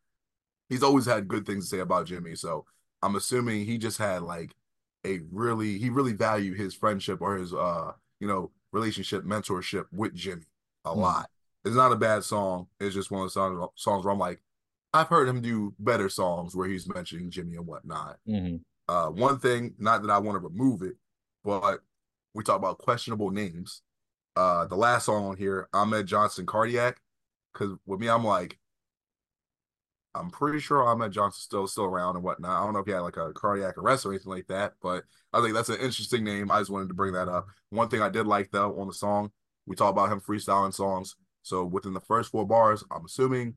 he's 0.68 0.82
always 0.82 1.06
had 1.06 1.28
good 1.28 1.46
things 1.46 1.64
to 1.64 1.76
say 1.76 1.80
about 1.80 2.06
Jimmy. 2.06 2.34
So 2.34 2.66
I'm 3.02 3.16
assuming 3.16 3.64
he 3.64 3.78
just 3.78 3.98
had 3.98 4.22
like 4.22 4.54
a 5.04 5.20
really 5.30 5.78
he 5.78 5.90
really 5.90 6.12
valued 6.14 6.56
his 6.58 6.74
friendship 6.74 7.20
or 7.20 7.36
his 7.36 7.52
uh 7.52 7.92
you 8.20 8.26
know 8.28 8.50
relationship 8.72 9.24
mentorship 9.24 9.84
with 9.92 10.14
Jimmy 10.14 10.46
a 10.84 10.94
Mhm. 10.94 10.96
lot. 10.96 11.30
It's 11.64 11.76
not 11.76 11.92
a 11.92 11.96
bad 11.96 12.24
song. 12.24 12.68
It's 12.80 12.94
just 12.94 13.10
one 13.10 13.22
of 13.22 13.26
the 13.28 13.32
songs 13.32 13.70
songs 13.76 14.04
where 14.04 14.12
I'm 14.12 14.18
like, 14.20 14.42
I've 14.94 15.08
heard 15.08 15.28
him 15.28 15.42
do 15.42 15.74
better 15.78 16.08
songs 16.08 16.54
where 16.56 16.68
he's 16.68 16.88
mentioning 16.88 17.30
Jimmy 17.30 17.56
and 17.56 17.66
whatnot. 17.66 18.18
Mhm. 18.28 18.62
Uh, 18.88 19.08
one 19.10 19.38
thing, 19.38 19.74
not 19.78 20.02
that 20.02 20.10
I 20.10 20.18
want 20.18 20.36
to 20.40 20.46
remove 20.48 20.82
it, 20.82 20.96
but 21.44 21.82
we 22.36 22.44
talk 22.44 22.58
about 22.58 22.78
questionable 22.78 23.30
names. 23.30 23.82
Uh, 24.36 24.66
the 24.66 24.76
last 24.76 25.06
song 25.06 25.24
on 25.24 25.36
here, 25.36 25.68
Ahmed 25.72 26.06
Johnson 26.06 26.44
Cardiac, 26.44 27.00
because 27.52 27.74
with 27.86 27.98
me, 27.98 28.08
I'm 28.08 28.24
like, 28.24 28.58
I'm 30.14 30.30
pretty 30.30 30.60
sure 30.60 30.86
Ahmed 30.86 31.12
Johnson's 31.12 31.42
still 31.42 31.66
still 31.66 31.84
around 31.84 32.16
and 32.16 32.24
whatnot. 32.24 32.60
I 32.60 32.64
don't 32.64 32.74
know 32.74 32.80
if 32.80 32.86
he 32.86 32.92
had 32.92 33.00
like 33.00 33.16
a 33.16 33.32
cardiac 33.32 33.78
arrest 33.78 34.04
or 34.04 34.12
anything 34.12 34.32
like 34.32 34.46
that, 34.48 34.74
but 34.82 35.04
I 35.32 35.40
think 35.40 35.54
that's 35.54 35.70
an 35.70 35.80
interesting 35.80 36.24
name. 36.24 36.50
I 36.50 36.58
just 36.58 36.70
wanted 36.70 36.88
to 36.88 36.94
bring 36.94 37.14
that 37.14 37.28
up. 37.28 37.46
One 37.70 37.88
thing 37.88 38.02
I 38.02 38.08
did 38.10 38.26
like 38.26 38.50
though 38.50 38.78
on 38.78 38.86
the 38.86 38.94
song, 38.94 39.30
we 39.66 39.74
talk 39.74 39.90
about 39.90 40.12
him 40.12 40.20
freestyling 40.20 40.74
songs. 40.74 41.16
So 41.42 41.64
within 41.64 41.94
the 41.94 42.00
first 42.00 42.30
four 42.30 42.46
bars, 42.46 42.84
I'm 42.90 43.04
assuming 43.04 43.54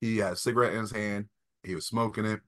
he 0.00 0.18
had 0.18 0.34
a 0.34 0.36
cigarette 0.36 0.74
in 0.74 0.80
his 0.80 0.92
hand, 0.92 1.26
he 1.62 1.74
was 1.74 1.86
smoking 1.86 2.24
it, 2.24 2.40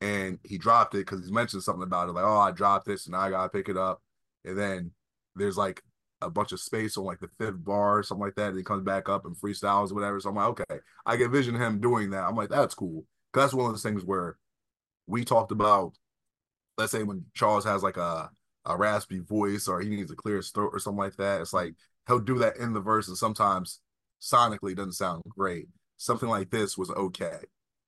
and 0.00 0.38
he 0.42 0.58
dropped 0.58 0.94
it 0.94 1.06
because 1.06 1.24
he 1.24 1.32
mentioned 1.32 1.62
something 1.62 1.82
about 1.82 2.08
it, 2.08 2.12
like, 2.12 2.24
oh, 2.24 2.38
I 2.38 2.50
dropped 2.50 2.86
this 2.86 3.06
and 3.06 3.16
I 3.16 3.30
gotta 3.30 3.48
pick 3.48 3.68
it 3.68 3.76
up. 3.76 4.02
And 4.44 4.58
then 4.58 4.92
there's 5.36 5.56
like 5.56 5.82
a 6.22 6.30
bunch 6.30 6.52
of 6.52 6.60
space 6.60 6.96
on 6.96 7.04
like 7.04 7.20
the 7.20 7.28
fifth 7.38 7.62
bar 7.64 7.98
or 7.98 8.02
something 8.02 8.24
like 8.24 8.34
that. 8.36 8.48
And 8.50 8.58
he 8.58 8.64
comes 8.64 8.82
back 8.82 9.08
up 9.08 9.26
and 9.26 9.36
freestyles 9.36 9.90
or 9.90 9.94
whatever. 9.94 10.18
So 10.20 10.30
I'm 10.30 10.36
like, 10.36 10.48
okay, 10.48 10.80
I 11.04 11.16
can 11.16 11.30
vision 11.30 11.54
him 11.54 11.80
doing 11.80 12.10
that. 12.10 12.24
I'm 12.24 12.36
like, 12.36 12.48
that's 12.50 12.74
cool. 12.74 13.04
Cause 13.32 13.44
that's 13.44 13.54
one 13.54 13.66
of 13.66 13.72
those 13.72 13.82
things 13.82 14.04
where 14.04 14.38
we 15.06 15.24
talked 15.24 15.52
about, 15.52 15.92
let's 16.78 16.92
say 16.92 17.02
when 17.02 17.24
Charles 17.34 17.64
has 17.64 17.82
like 17.82 17.96
a, 17.96 18.30
a 18.64 18.76
raspy 18.76 19.20
voice 19.20 19.68
or 19.68 19.80
he 19.80 19.88
needs 19.90 20.10
a 20.10 20.16
clear 20.16 20.36
his 20.36 20.50
throat 20.50 20.70
or 20.72 20.78
something 20.78 20.98
like 20.98 21.16
that. 21.16 21.40
It's 21.40 21.52
like 21.52 21.74
he'll 22.06 22.18
do 22.18 22.38
that 22.38 22.56
in 22.56 22.72
the 22.72 22.80
verse, 22.80 23.08
and 23.08 23.16
sometimes 23.16 23.80
sonically 24.20 24.74
doesn't 24.74 24.92
sound 24.92 25.22
great. 25.28 25.68
Something 25.96 26.28
like 26.28 26.50
this 26.50 26.76
was 26.76 26.90
okay. 26.90 27.38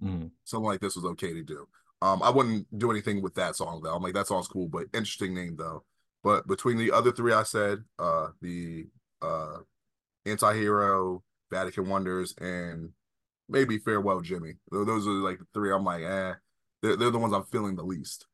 Mhm. 0.03 0.31
Something 0.45 0.67
like 0.67 0.81
this 0.81 0.97
was 0.97 1.05
okay 1.05 1.33
to 1.33 1.43
do. 1.43 1.67
Um, 2.01 2.23
I 2.23 2.31
wouldn't 2.31 2.67
do 2.79 2.91
anything 2.91 3.23
with 3.23 3.35
that 3.35 3.57
song 3.57 3.81
though. 3.83 3.95
I'm 3.95 4.03
like 4.03 4.15
that 4.15 4.29
song's 4.29 4.49
cool, 4.49 4.69
but 4.69 4.87
interesting 4.95 5.35
name 5.35 5.57
though. 5.57 5.85
But 6.25 6.47
between 6.47 6.77
the 6.77 6.93
other 6.93 7.13
three 7.13 7.33
I 7.33 7.45
said, 7.45 7.85
uh, 7.99 8.29
the 8.41 8.87
uh, 9.23 9.59
anti-hero, 10.27 11.23
Vatican 11.51 11.89
Wonders, 11.89 12.35
and 12.39 12.91
maybe 13.49 13.79
Farewell 13.79 14.21
Jimmy. 14.21 14.55
Those 14.71 15.07
are 15.07 15.11
like 15.11 15.39
the 15.39 15.47
three. 15.55 15.73
I'm 15.73 15.85
like, 15.85 16.03
eh, 16.03 16.35
they're, 16.83 16.97
they're 16.97 17.11
the 17.11 17.19
ones 17.19 17.33
I'm 17.33 17.45
feeling 17.45 17.77
the 17.77 17.85
least. 17.85 18.27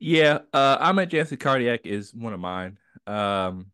Yeah, 0.00 0.40
uh, 0.52 0.78
Ahmed 0.80 1.10
Johnson 1.10 1.38
Cardiac 1.38 1.86
is 1.86 2.14
one 2.14 2.32
of 2.32 2.40
mine. 2.40 2.78
Um, 3.06 3.66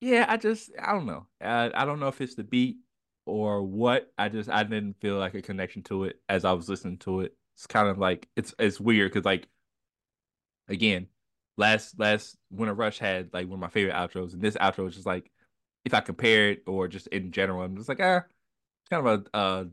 yeah, 0.00 0.26
I 0.28 0.36
just 0.36 0.70
I 0.80 0.92
don't 0.92 1.06
know. 1.06 1.26
I, 1.40 1.70
I 1.74 1.84
don't 1.84 2.00
know 2.00 2.08
if 2.08 2.20
it's 2.20 2.34
the 2.34 2.44
beat 2.44 2.78
or 3.24 3.62
what. 3.62 4.12
I 4.18 4.28
just 4.28 4.50
I 4.50 4.62
didn't 4.62 5.00
feel 5.00 5.16
like 5.16 5.34
a 5.34 5.42
connection 5.42 5.82
to 5.84 6.04
it 6.04 6.20
as 6.28 6.44
I 6.44 6.52
was 6.52 6.68
listening 6.68 6.98
to 6.98 7.20
it. 7.20 7.34
It's 7.54 7.66
kind 7.66 7.88
of 7.88 7.98
like 7.98 8.28
it's 8.36 8.54
it's 8.58 8.80
weird 8.80 9.12
because 9.12 9.24
like 9.24 9.48
again, 10.68 11.08
last 11.56 11.98
last 11.98 12.36
Winter 12.50 12.74
Rush 12.74 12.98
had 12.98 13.30
like 13.32 13.46
one 13.46 13.54
of 13.56 13.60
my 13.60 13.68
favorite 13.68 13.94
outros, 13.94 14.32
and 14.34 14.42
this 14.42 14.56
outro 14.56 14.88
is 14.88 14.94
just 14.94 15.06
like 15.06 15.30
if 15.84 15.94
I 15.94 16.00
compare 16.00 16.50
it 16.50 16.62
or 16.66 16.88
just 16.88 17.06
in 17.08 17.32
general, 17.32 17.62
I'm 17.62 17.76
just 17.76 17.88
like 17.88 18.00
ah, 18.00 18.18
it's 18.18 18.90
kind 18.90 19.06
of 19.06 19.26
a 19.34 19.36
uh 19.36 19.64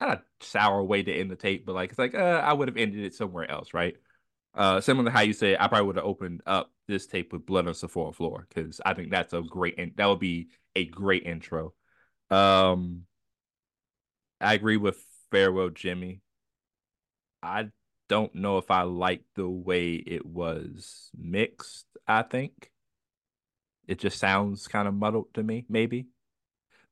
not 0.00 0.18
a 0.18 0.22
sour 0.44 0.82
way 0.84 1.02
to 1.02 1.12
end 1.12 1.30
the 1.30 1.36
tape, 1.36 1.66
but 1.66 1.74
like 1.74 1.90
it's 1.90 1.98
like 1.98 2.14
uh, 2.14 2.42
I 2.44 2.52
would 2.52 2.68
have 2.68 2.76
ended 2.76 3.04
it 3.04 3.14
somewhere 3.14 3.50
else, 3.50 3.74
right? 3.74 3.96
Uh, 4.54 4.80
similar 4.80 5.06
to 5.06 5.10
how 5.12 5.20
you 5.22 5.32
said, 5.34 5.58
I 5.60 5.68
probably 5.68 5.86
would 5.88 5.96
have 5.96 6.04
opened 6.06 6.42
up 6.46 6.72
this 6.88 7.06
tape 7.06 7.32
with 7.32 7.46
"Blood 7.46 7.68
on 7.68 7.74
Sephora 7.74 8.12
Floor" 8.12 8.46
because 8.48 8.80
I 8.86 8.94
think 8.94 9.10
that's 9.10 9.32
a 9.34 9.42
great, 9.42 9.74
in- 9.76 9.94
that 9.96 10.06
would 10.06 10.20
be 10.20 10.48
a 10.76 10.84
great 10.86 11.24
intro. 11.26 11.74
Um, 12.30 13.06
I 14.40 14.54
agree 14.54 14.78
with 14.78 15.04
"Farewell, 15.30 15.68
Jimmy." 15.68 16.22
I 17.42 17.70
don't 18.08 18.34
know 18.34 18.58
if 18.58 18.70
I 18.70 18.82
like 18.82 19.22
the 19.34 19.48
way 19.48 19.94
it 19.94 20.24
was 20.24 21.10
mixed. 21.16 21.86
I 22.06 22.22
think 22.22 22.70
it 23.86 23.98
just 23.98 24.18
sounds 24.18 24.68
kind 24.68 24.88
of 24.88 24.94
muddled 24.94 25.34
to 25.34 25.42
me. 25.42 25.64
Maybe 25.68 26.06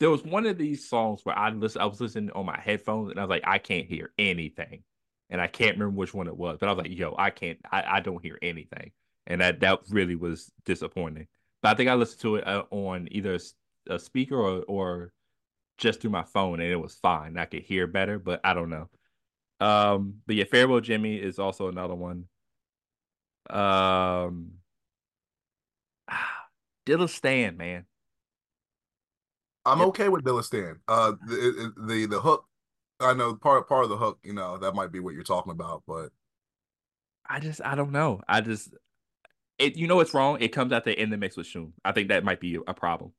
there 0.00 0.10
was 0.10 0.24
one 0.24 0.46
of 0.46 0.58
these 0.58 0.88
songs 0.88 1.20
where 1.24 1.38
I 1.38 1.50
listen, 1.50 1.80
I 1.80 1.86
was 1.86 2.00
listening 2.00 2.30
on 2.32 2.46
my 2.46 2.58
headphones, 2.58 3.10
and 3.10 3.18
I 3.18 3.22
was 3.22 3.30
like, 3.30 3.44
I 3.46 3.58
can't 3.58 3.86
hear 3.86 4.12
anything, 4.18 4.82
and 5.30 5.40
I 5.40 5.46
can't 5.46 5.76
remember 5.76 5.96
which 5.96 6.14
one 6.14 6.26
it 6.26 6.36
was, 6.36 6.58
but 6.58 6.68
I 6.68 6.72
was 6.72 6.82
like, 6.82 6.96
Yo, 6.96 7.14
I 7.16 7.30
can't, 7.30 7.58
I, 7.70 7.84
I 7.96 8.00
don't 8.00 8.22
hear 8.22 8.38
anything, 8.42 8.92
and 9.26 9.40
that 9.40 9.60
that 9.60 9.80
really 9.90 10.16
was 10.16 10.50
disappointing. 10.64 11.26
But 11.62 11.70
I 11.70 11.74
think 11.74 11.90
I 11.90 11.94
listened 11.94 12.20
to 12.22 12.36
it 12.36 12.46
uh, 12.46 12.64
on 12.70 13.08
either 13.10 13.38
a 13.88 13.98
speaker 13.98 14.36
or 14.36 14.62
or 14.66 15.12
just 15.78 16.00
through 16.00 16.10
my 16.10 16.24
phone, 16.24 16.60
and 16.60 16.70
it 16.70 16.76
was 16.76 16.94
fine. 16.94 17.36
I 17.36 17.46
could 17.46 17.62
hear 17.62 17.86
better, 17.86 18.18
but 18.18 18.40
I 18.44 18.54
don't 18.54 18.70
know. 18.70 18.88
Um, 19.61 20.16
but 20.26 20.36
yeah, 20.36 20.44
Farewell 20.44 20.80
Jimmy 20.80 21.16
is 21.16 21.38
also 21.38 21.68
another 21.68 21.94
one. 21.94 22.26
Um, 23.50 24.55
Dilla 26.86 27.09
Stan, 27.09 27.57
man. 27.57 27.86
I'm 29.64 29.80
okay 29.82 30.09
with 30.09 30.24
Dilla 30.24 30.44
Stan. 30.44 30.80
Uh, 30.88 31.12
the, 31.26 31.72
the 31.76 32.07
the 32.07 32.20
hook. 32.20 32.46
I 33.00 33.14
know 33.14 33.34
part 33.34 33.68
part 33.68 33.84
of 33.84 33.90
the 33.90 33.96
hook. 33.96 34.18
You 34.22 34.34
know 34.34 34.59
that 34.59 34.74
might 34.74 34.92
be 34.92 35.00
what 35.00 35.14
you're 35.14 35.24
talking 35.24 35.52
about, 35.52 35.82
but 35.86 36.11
I 37.28 37.40
just 37.40 37.61
I 37.64 37.74
don't 37.74 37.92
know. 37.92 38.20
I 38.28 38.40
just 38.40 38.74
it 39.59 39.76
you 39.76 39.86
know 39.86 39.96
what's 39.96 40.14
wrong? 40.14 40.38
It 40.40 40.48
comes 40.48 40.72
out 40.72 40.84
there 40.84 40.94
in 40.94 41.11
the 41.11 41.16
mix 41.16 41.36
with 41.36 41.46
Shoom. 41.46 41.72
I 41.84 41.92
think 41.92 42.09
that 42.09 42.24
might 42.24 42.40
be 42.40 42.59
a 42.66 42.74
problem. 42.74 43.12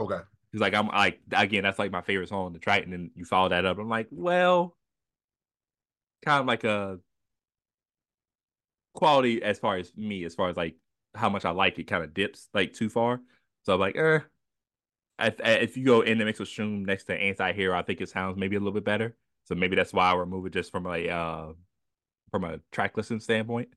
okay. 0.00 0.20
Because 0.50 0.62
like 0.62 0.74
I'm 0.74 0.88
like 0.88 1.20
again, 1.32 1.62
that's 1.62 1.78
like 1.78 1.92
my 1.92 2.02
favorite 2.02 2.28
song 2.28 2.46
on 2.46 2.52
the 2.52 2.58
Triton, 2.58 2.92
and 2.92 3.10
you 3.14 3.24
follow 3.24 3.50
that 3.50 3.64
up. 3.64 3.78
I'm 3.78 3.88
like, 3.88 4.08
well, 4.10 4.76
kind 6.24 6.40
of 6.40 6.46
like 6.46 6.64
a 6.64 6.98
quality 8.94 9.42
as 9.42 9.58
far 9.58 9.76
as 9.76 9.92
me, 9.96 10.24
as 10.24 10.34
far 10.34 10.48
as 10.48 10.56
like 10.56 10.76
how 11.14 11.28
much 11.28 11.44
I 11.44 11.50
like 11.50 11.78
it, 11.78 11.84
kind 11.84 12.04
of 12.04 12.14
dips 12.14 12.48
like 12.54 12.72
too 12.72 12.88
far. 12.88 13.20
So 13.62 13.74
I'm 13.74 13.80
like, 13.80 13.96
eh. 13.96 14.20
If, 15.22 15.34
if 15.38 15.76
you 15.76 15.84
go 15.84 16.00
in 16.00 16.16
the 16.16 16.24
mix 16.24 16.38
with 16.38 16.48
Shoom 16.48 16.86
next 16.86 17.04
to 17.04 17.14
Anti-Hero, 17.14 17.78
I 17.78 17.82
think 17.82 18.00
it 18.00 18.08
sounds 18.08 18.38
maybe 18.38 18.56
a 18.56 18.58
little 18.58 18.72
bit 18.72 18.84
better. 18.84 19.14
So 19.44 19.54
maybe 19.54 19.76
that's 19.76 19.92
why 19.92 20.10
I 20.10 20.14
remove 20.14 20.46
it 20.46 20.52
just 20.54 20.70
from 20.70 20.86
a 20.86 21.08
uh 21.08 21.52
from 22.30 22.44
a 22.44 22.60
track 22.72 22.96
listing 22.96 23.20
standpoint. 23.20 23.68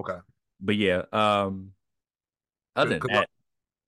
Okay. 0.00 0.18
But 0.60 0.76
yeah, 0.76 1.02
um 1.12 1.72
other 2.74 2.98
than 2.98 3.00
that, 3.08 3.28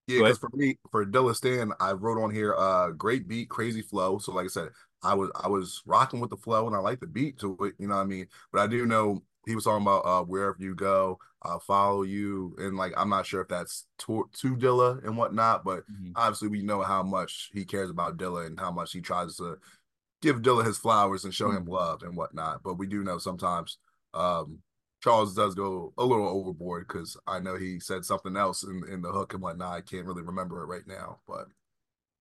Yeah, 0.06 0.18
because 0.18 0.38
for 0.38 0.50
me, 0.52 0.78
for 0.90 1.06
Dilla 1.06 1.34
Stan, 1.34 1.72
I 1.80 1.92
wrote 1.92 2.22
on 2.22 2.34
here, 2.34 2.54
uh, 2.56 2.90
great 2.90 3.28
beat, 3.28 3.48
crazy 3.48 3.82
flow. 3.82 4.18
So, 4.18 4.32
like 4.32 4.46
I 4.46 4.48
said, 4.48 4.68
I 5.02 5.14
was 5.14 5.30
I 5.34 5.48
was 5.48 5.82
rocking 5.86 6.20
with 6.20 6.30
the 6.30 6.36
flow, 6.36 6.66
and 6.66 6.76
I 6.76 6.78
like 6.78 7.00
the 7.00 7.06
beat 7.06 7.38
to 7.40 7.56
it. 7.62 7.74
You 7.78 7.88
know 7.88 7.96
what 7.96 8.02
I 8.02 8.06
mean? 8.06 8.26
But 8.52 8.60
I 8.62 8.66
do 8.66 8.86
know 8.86 9.22
he 9.46 9.54
was 9.56 9.64
talking 9.64 9.82
about 9.82 10.06
uh, 10.06 10.22
wherever 10.24 10.56
you 10.60 10.74
go, 10.74 11.18
I'll 11.42 11.58
follow 11.60 12.02
you, 12.02 12.54
and 12.58 12.76
like 12.76 12.92
I'm 12.96 13.08
not 13.10 13.26
sure 13.26 13.40
if 13.42 13.48
that's 13.48 13.86
to, 14.00 14.28
to 14.40 14.56
Dilla 14.56 15.04
and 15.04 15.16
whatnot, 15.16 15.64
but 15.64 15.84
Mhm. 15.90 16.12
obviously 16.14 16.48
we 16.48 16.62
know 16.62 16.82
how 16.82 17.02
much 17.02 17.50
he 17.52 17.64
cares 17.64 17.90
about 17.90 18.16
Dilla 18.18 18.46
and 18.46 18.58
how 18.60 18.70
much 18.70 18.92
he 18.92 19.00
tries 19.00 19.36
to 19.36 19.58
give 20.20 20.42
Dilla 20.42 20.64
his 20.64 20.78
flowers 20.78 21.24
and 21.24 21.34
show 21.34 21.50
him 21.50 21.66
Mhm. 21.66 21.68
love 21.68 22.02
and 22.02 22.16
whatnot. 22.16 22.62
But 22.62 22.74
we 22.74 22.86
do 22.86 23.02
know 23.02 23.18
sometimes 23.18 23.78
um, 24.14 24.62
Charles 25.02 25.34
does 25.34 25.54
go 25.54 25.92
a 25.98 26.04
little 26.04 26.28
overboard 26.28 26.86
because 26.86 27.16
I 27.26 27.40
know 27.40 27.56
he 27.56 27.80
said 27.80 28.04
something 28.04 28.36
else 28.36 28.62
in, 28.62 28.84
in 28.88 29.02
the 29.02 29.10
hook 29.12 29.34
and 29.34 29.42
whatnot. 29.42 29.72
I 29.74 29.80
can't 29.80 30.06
really 30.06 30.22
remember 30.22 30.62
it 30.62 30.66
right 30.66 30.86
now, 30.86 31.20
but 31.26 31.48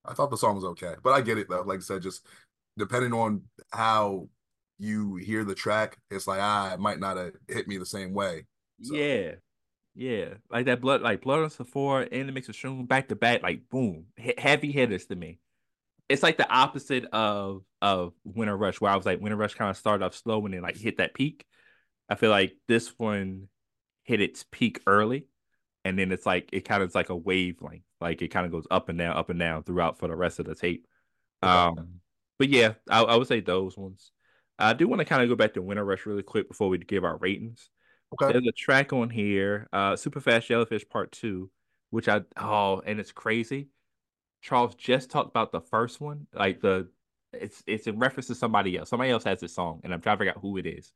I 0.06 0.14
thought 0.14 0.32
the 0.32 0.38
song 0.38 0.56
was 0.56 0.66
okay. 0.66 0.96
But 1.04 1.14
I 1.14 1.22
get 1.22 1.38
it 1.38 1.50
though. 1.50 1.62
Like 1.62 1.80
I 1.80 1.84
said, 1.84 2.02
just 2.02 2.26
depending 2.78 3.14
on 3.14 3.44
how 3.72 4.28
you 4.80 5.16
hear 5.16 5.44
the 5.44 5.56
track, 5.56 5.98
it's 6.10 6.28
like 6.28 6.40
ah, 6.42 6.74
it 6.74 6.80
might 6.80 7.00
not 7.00 7.18
have 7.18 7.34
hit 7.48 7.68
me 7.68 7.78
the 7.78 7.86
same 7.86 8.14
way. 8.14 8.46
So- 8.82 8.96
yeah, 8.96 9.32
yeah, 9.94 10.34
like 10.50 10.66
that 10.68 10.82
blood, 10.82 11.02
like 11.02 11.22
blood 11.22 11.40
on 11.44 11.50
Sephora 11.50 12.08
and 12.12 12.28
the 12.28 12.34
mix 12.34 12.50
of 12.50 12.56
Shoom 12.56 12.88
back 12.88 13.10
to 13.10 13.16
back, 13.16 13.44
like 13.44 13.70
boom, 13.70 14.06
he- 14.18 14.34
heavy 14.38 14.72
hitters 14.72 15.06
to 15.08 15.16
me. 15.16 15.40
It's 16.10 16.24
like 16.24 16.38
the 16.38 16.50
opposite 16.50 17.06
of 17.14 17.64
of 17.82 18.14
Winter 18.24 18.56
Rush, 18.58 18.82
where 18.82 18.92
I 18.92 18.96
was 18.98 19.06
like 19.06 19.22
Winter 19.22 19.38
Rush 19.38 19.54
kind 19.56 19.70
of 19.70 19.78
started 19.78 20.04
off 20.06 20.16
slow 20.16 20.44
and 20.46 20.54
then 20.54 20.62
like 20.62 20.78
hit 20.78 20.98
that 20.98 21.14
peak. 21.14 21.46
I 22.10 22.16
feel 22.16 22.32
like 22.32 22.54
this 22.68 22.90
one 22.98 23.48
hit 24.04 24.20
its 24.20 24.44
peak 24.52 24.82
early, 24.88 25.28
and 25.86 25.98
then 25.98 26.12
it's 26.12 26.26
like 26.26 26.50
it 26.52 26.62
kind 26.68 26.84
of 26.84 26.90
is 26.90 26.96
like 26.96 27.10
a 27.10 27.16
wavelength, 27.16 27.84
like 28.02 28.22
it 28.22 28.28
kind 28.30 28.46
of 28.46 28.52
goes 28.52 28.68
up 28.70 28.90
and 28.90 29.00
down, 29.00 29.16
up 29.16 29.30
and 29.30 29.40
down 29.40 29.64
throughout 29.64 30.00
for 30.00 30.08
the 30.10 30.16
rest 30.16 30.40
of 30.40 30.46
the 30.48 30.56
tape. 30.56 30.86
Um, 31.42 32.01
but 32.42 32.50
yeah, 32.50 32.74
I, 32.90 33.04
I 33.04 33.16
would 33.18 33.28
say 33.28 33.40
those 33.40 33.78
ones. 33.78 34.12
I 34.58 34.74
do 34.74 34.88
want 34.88 35.00
to 35.00 35.06
kind 35.06 35.22
of 35.22 35.30
go 35.30 35.36
back 35.36 35.54
to 35.54 35.62
Winter 35.62 35.86
Rush 35.86 36.08
really 36.08 36.24
quick 36.24 36.48
before 36.48 36.70
we 36.70 36.80
give 36.80 37.04
our 37.04 37.18
ratings. 37.18 37.70
Okay. 38.14 38.34
There's 38.34 38.48
a 38.48 38.52
track 38.52 38.94
on 38.94 39.12
here, 39.12 39.68
uh, 39.72 39.96
Super 39.96 40.20
Fast 40.20 40.48
Jellyfish 40.48 40.90
Part 40.90 41.12
Two, 41.12 41.52
which 41.92 42.10
I 42.10 42.22
oh, 42.36 42.82
and 42.84 43.00
it's 43.00 43.12
crazy. 43.12 43.70
Charles 44.42 44.74
just 44.74 45.12
talked 45.12 45.30
about 45.30 45.52
the 45.52 45.62
first 45.62 46.02
one, 46.02 46.26
like 46.34 46.62
the 46.62 46.90
it's 47.32 47.64
it's 47.68 47.86
in 47.86 48.00
reference 48.00 48.26
to 48.28 48.36
somebody 48.36 48.76
else. 48.76 48.90
Somebody 48.90 49.12
else 49.12 49.24
has 49.26 49.40
this 49.40 49.54
song, 49.54 49.82
and 49.84 49.94
I'm 49.94 50.02
trying 50.02 50.18
to 50.18 50.20
figure 50.22 50.34
out 50.34 50.42
who 50.42 50.58
it 50.58 50.66
is. 50.66 50.92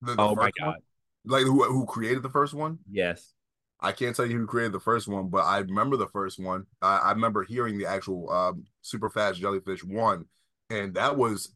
The, 0.00 0.14
the 0.14 0.16
Oh 0.16 0.34
my 0.34 0.50
first 0.50 0.54
one? 0.58 0.74
god, 0.74 0.82
Like 1.26 1.44
who 1.44 1.62
who 1.64 1.86
created 1.86 2.22
the 2.22 2.30
first 2.30 2.54
one? 2.54 2.78
yes, 2.90 3.34
I 3.80 3.92
can't 3.92 4.14
tell 4.16 4.26
you 4.26 4.38
who 4.38 4.46
created 4.46 4.72
the 4.72 4.80
first 4.80 5.06
one, 5.08 5.28
but 5.28 5.44
I 5.44 5.58
remember 5.58 5.96
the 5.96 6.08
first 6.08 6.38
one. 6.38 6.66
I, 6.82 6.98
I 6.98 7.10
remember 7.12 7.44
hearing 7.44 7.78
the 7.78 7.86
actual 7.86 8.30
um, 8.30 8.64
Super 8.82 9.08
Fast 9.10 9.40
Jellyfish 9.40 9.84
one, 9.84 10.26
and 10.70 10.94
that 10.94 11.16
was, 11.16 11.54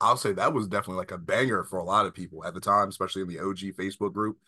I'll 0.00 0.16
say 0.16 0.32
that 0.32 0.52
was 0.52 0.66
definitely 0.68 0.98
like 0.98 1.12
a 1.12 1.18
banger 1.18 1.64
for 1.64 1.78
a 1.78 1.84
lot 1.84 2.06
of 2.06 2.14
people 2.14 2.44
at 2.44 2.54
the 2.54 2.60
time, 2.60 2.88
especially 2.88 3.22
in 3.22 3.28
the 3.28 3.38
OG 3.40 3.58
Facebook 3.78 4.12
group. 4.12 4.38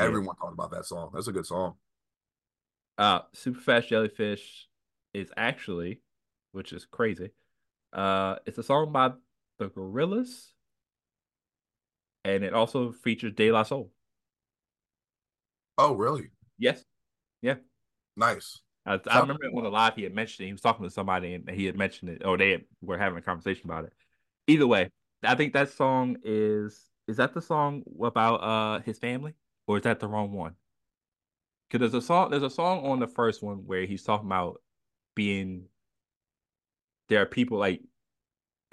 Yeah. 0.00 0.04
Everyone 0.04 0.36
talked 0.36 0.54
about 0.54 0.70
that 0.72 0.86
song. 0.86 1.10
That's 1.14 1.28
a 1.28 1.32
good 1.32 1.46
song. 1.46 1.76
uh, 2.98 3.20
Super 3.32 3.60
Fast 3.60 3.88
Jellyfish 3.88 4.68
is 5.14 5.32
actually, 5.36 6.00
which 6.52 6.72
is 6.72 6.84
crazy. 6.86 7.30
Uh, 7.92 8.36
it's 8.46 8.58
a 8.58 8.62
song 8.62 8.92
by 8.92 9.12
the 9.58 9.68
Gorillaz, 9.70 10.52
and 12.24 12.44
it 12.44 12.54
also 12.54 12.92
features 12.92 13.32
De 13.34 13.50
La 13.52 13.62
Soul. 13.62 13.90
Oh, 15.78 15.94
really? 15.96 16.30
Yes, 16.60 16.84
Yeah. 17.42 17.56
Nice. 18.16 18.60
I, 18.86 19.00
I 19.06 19.20
remember 19.20 19.44
it 19.44 19.52
on 19.56 19.64
the 19.64 19.70
live 19.70 19.94
he 19.94 20.02
had 20.02 20.14
mentioned 20.14 20.44
it. 20.44 20.48
He 20.48 20.52
was 20.52 20.60
talking 20.60 20.84
to 20.84 20.90
somebody 20.90 21.34
and 21.34 21.48
he 21.50 21.64
had 21.64 21.76
mentioned 21.76 22.10
it, 22.10 22.24
or 22.24 22.36
they 22.36 22.50
had, 22.50 22.64
were 22.82 22.98
having 22.98 23.18
a 23.18 23.22
conversation 23.22 23.64
about 23.64 23.84
it. 23.84 23.92
Either 24.46 24.66
way, 24.66 24.90
I 25.22 25.34
think 25.34 25.54
that 25.54 25.70
song 25.70 26.16
is 26.22 26.88
is 27.08 27.16
that 27.16 27.34
the 27.34 27.42
song 27.42 27.82
about 28.02 28.36
uh 28.36 28.80
his 28.80 28.98
family, 28.98 29.34
or 29.66 29.78
is 29.78 29.82
that 29.84 30.00
the 30.00 30.08
wrong 30.08 30.32
one? 30.32 30.54
Because 31.68 31.90
there's 31.90 32.04
a 32.04 32.06
song 32.06 32.30
there's 32.30 32.42
a 32.42 32.50
song 32.50 32.84
on 32.84 33.00
the 33.00 33.06
first 33.06 33.42
one 33.42 33.58
where 33.66 33.86
he's 33.86 34.02
talking 34.02 34.26
about 34.28 34.60
being 35.14 35.64
there 37.08 37.22
are 37.22 37.26
people 37.26 37.58
like 37.58 37.82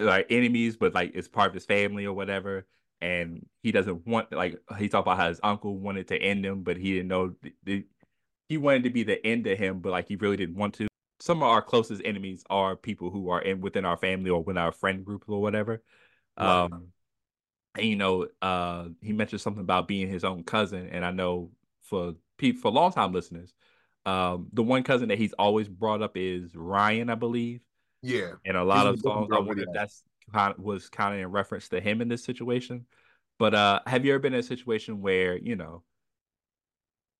like 0.00 0.26
enemies, 0.30 0.76
but 0.76 0.94
like 0.94 1.12
it's 1.14 1.28
part 1.28 1.48
of 1.48 1.54
his 1.54 1.64
family 1.66 2.06
or 2.06 2.12
whatever. 2.14 2.66
And 3.00 3.46
he 3.62 3.70
doesn't 3.70 4.06
want 4.06 4.32
like 4.32 4.58
he 4.78 4.88
talked 4.88 5.06
about 5.06 5.18
how 5.18 5.28
his 5.28 5.40
uncle 5.42 5.78
wanted 5.78 6.08
to 6.08 6.16
end 6.16 6.44
them, 6.44 6.62
but 6.62 6.76
he 6.76 6.94
didn't 6.94 7.08
know 7.08 7.34
the, 7.42 7.52
the, 7.64 7.86
he 8.48 8.56
wanted 8.56 8.84
to 8.84 8.90
be 8.90 9.04
the 9.04 9.24
end 9.24 9.46
of 9.46 9.58
him, 9.58 9.80
but 9.80 9.92
like 9.92 10.08
he 10.08 10.16
really 10.16 10.36
didn't 10.36 10.56
want 10.56 10.74
to. 10.74 10.88
Some 11.20 11.38
of 11.38 11.48
our 11.48 11.62
closest 11.62 12.02
enemies 12.04 12.44
are 12.48 12.76
people 12.76 13.10
who 13.10 13.30
are 13.30 13.40
in 13.40 13.60
within 13.60 13.84
our 13.84 13.96
family 13.96 14.30
or 14.30 14.42
within 14.42 14.58
our 14.58 14.72
friend 14.72 15.04
group 15.04 15.24
or 15.28 15.40
whatever. 15.40 15.82
Right. 16.38 16.64
Um, 16.64 16.88
and 17.76 17.86
you 17.86 17.96
know, 17.96 18.26
uh, 18.42 18.88
he 19.00 19.12
mentioned 19.12 19.40
something 19.40 19.62
about 19.62 19.88
being 19.88 20.08
his 20.08 20.24
own 20.24 20.42
cousin, 20.42 20.88
and 20.90 21.04
I 21.04 21.10
know 21.10 21.50
for 21.82 22.14
people 22.36 22.60
for 22.60 22.70
long 22.70 22.92
time 22.92 23.12
listeners, 23.12 23.52
um, 24.06 24.48
the 24.52 24.62
one 24.62 24.82
cousin 24.82 25.08
that 25.08 25.18
he's 25.18 25.32
always 25.34 25.68
brought 25.68 26.02
up 26.02 26.16
is 26.16 26.54
Ryan, 26.54 27.10
I 27.10 27.14
believe. 27.14 27.60
Yeah, 28.02 28.32
and 28.44 28.56
a 28.56 28.64
lot 28.64 28.86
he's 28.86 28.94
of 28.94 29.00
songs. 29.00 29.28
I 29.32 29.38
wonder 29.38 29.62
if 29.62 29.68
that's 29.72 30.02
was 30.58 30.88
kind 30.88 31.14
of 31.14 31.20
in 31.20 31.28
reference 31.28 31.68
to 31.68 31.80
him 31.80 32.00
in 32.00 32.08
this 32.08 32.24
situation. 32.24 32.86
But 33.38 33.54
uh, 33.54 33.80
have 33.86 34.04
you 34.04 34.12
ever 34.12 34.18
been 34.18 34.34
in 34.34 34.40
a 34.40 34.42
situation 34.42 35.00
where 35.00 35.36
you 35.36 35.56
know 35.56 35.82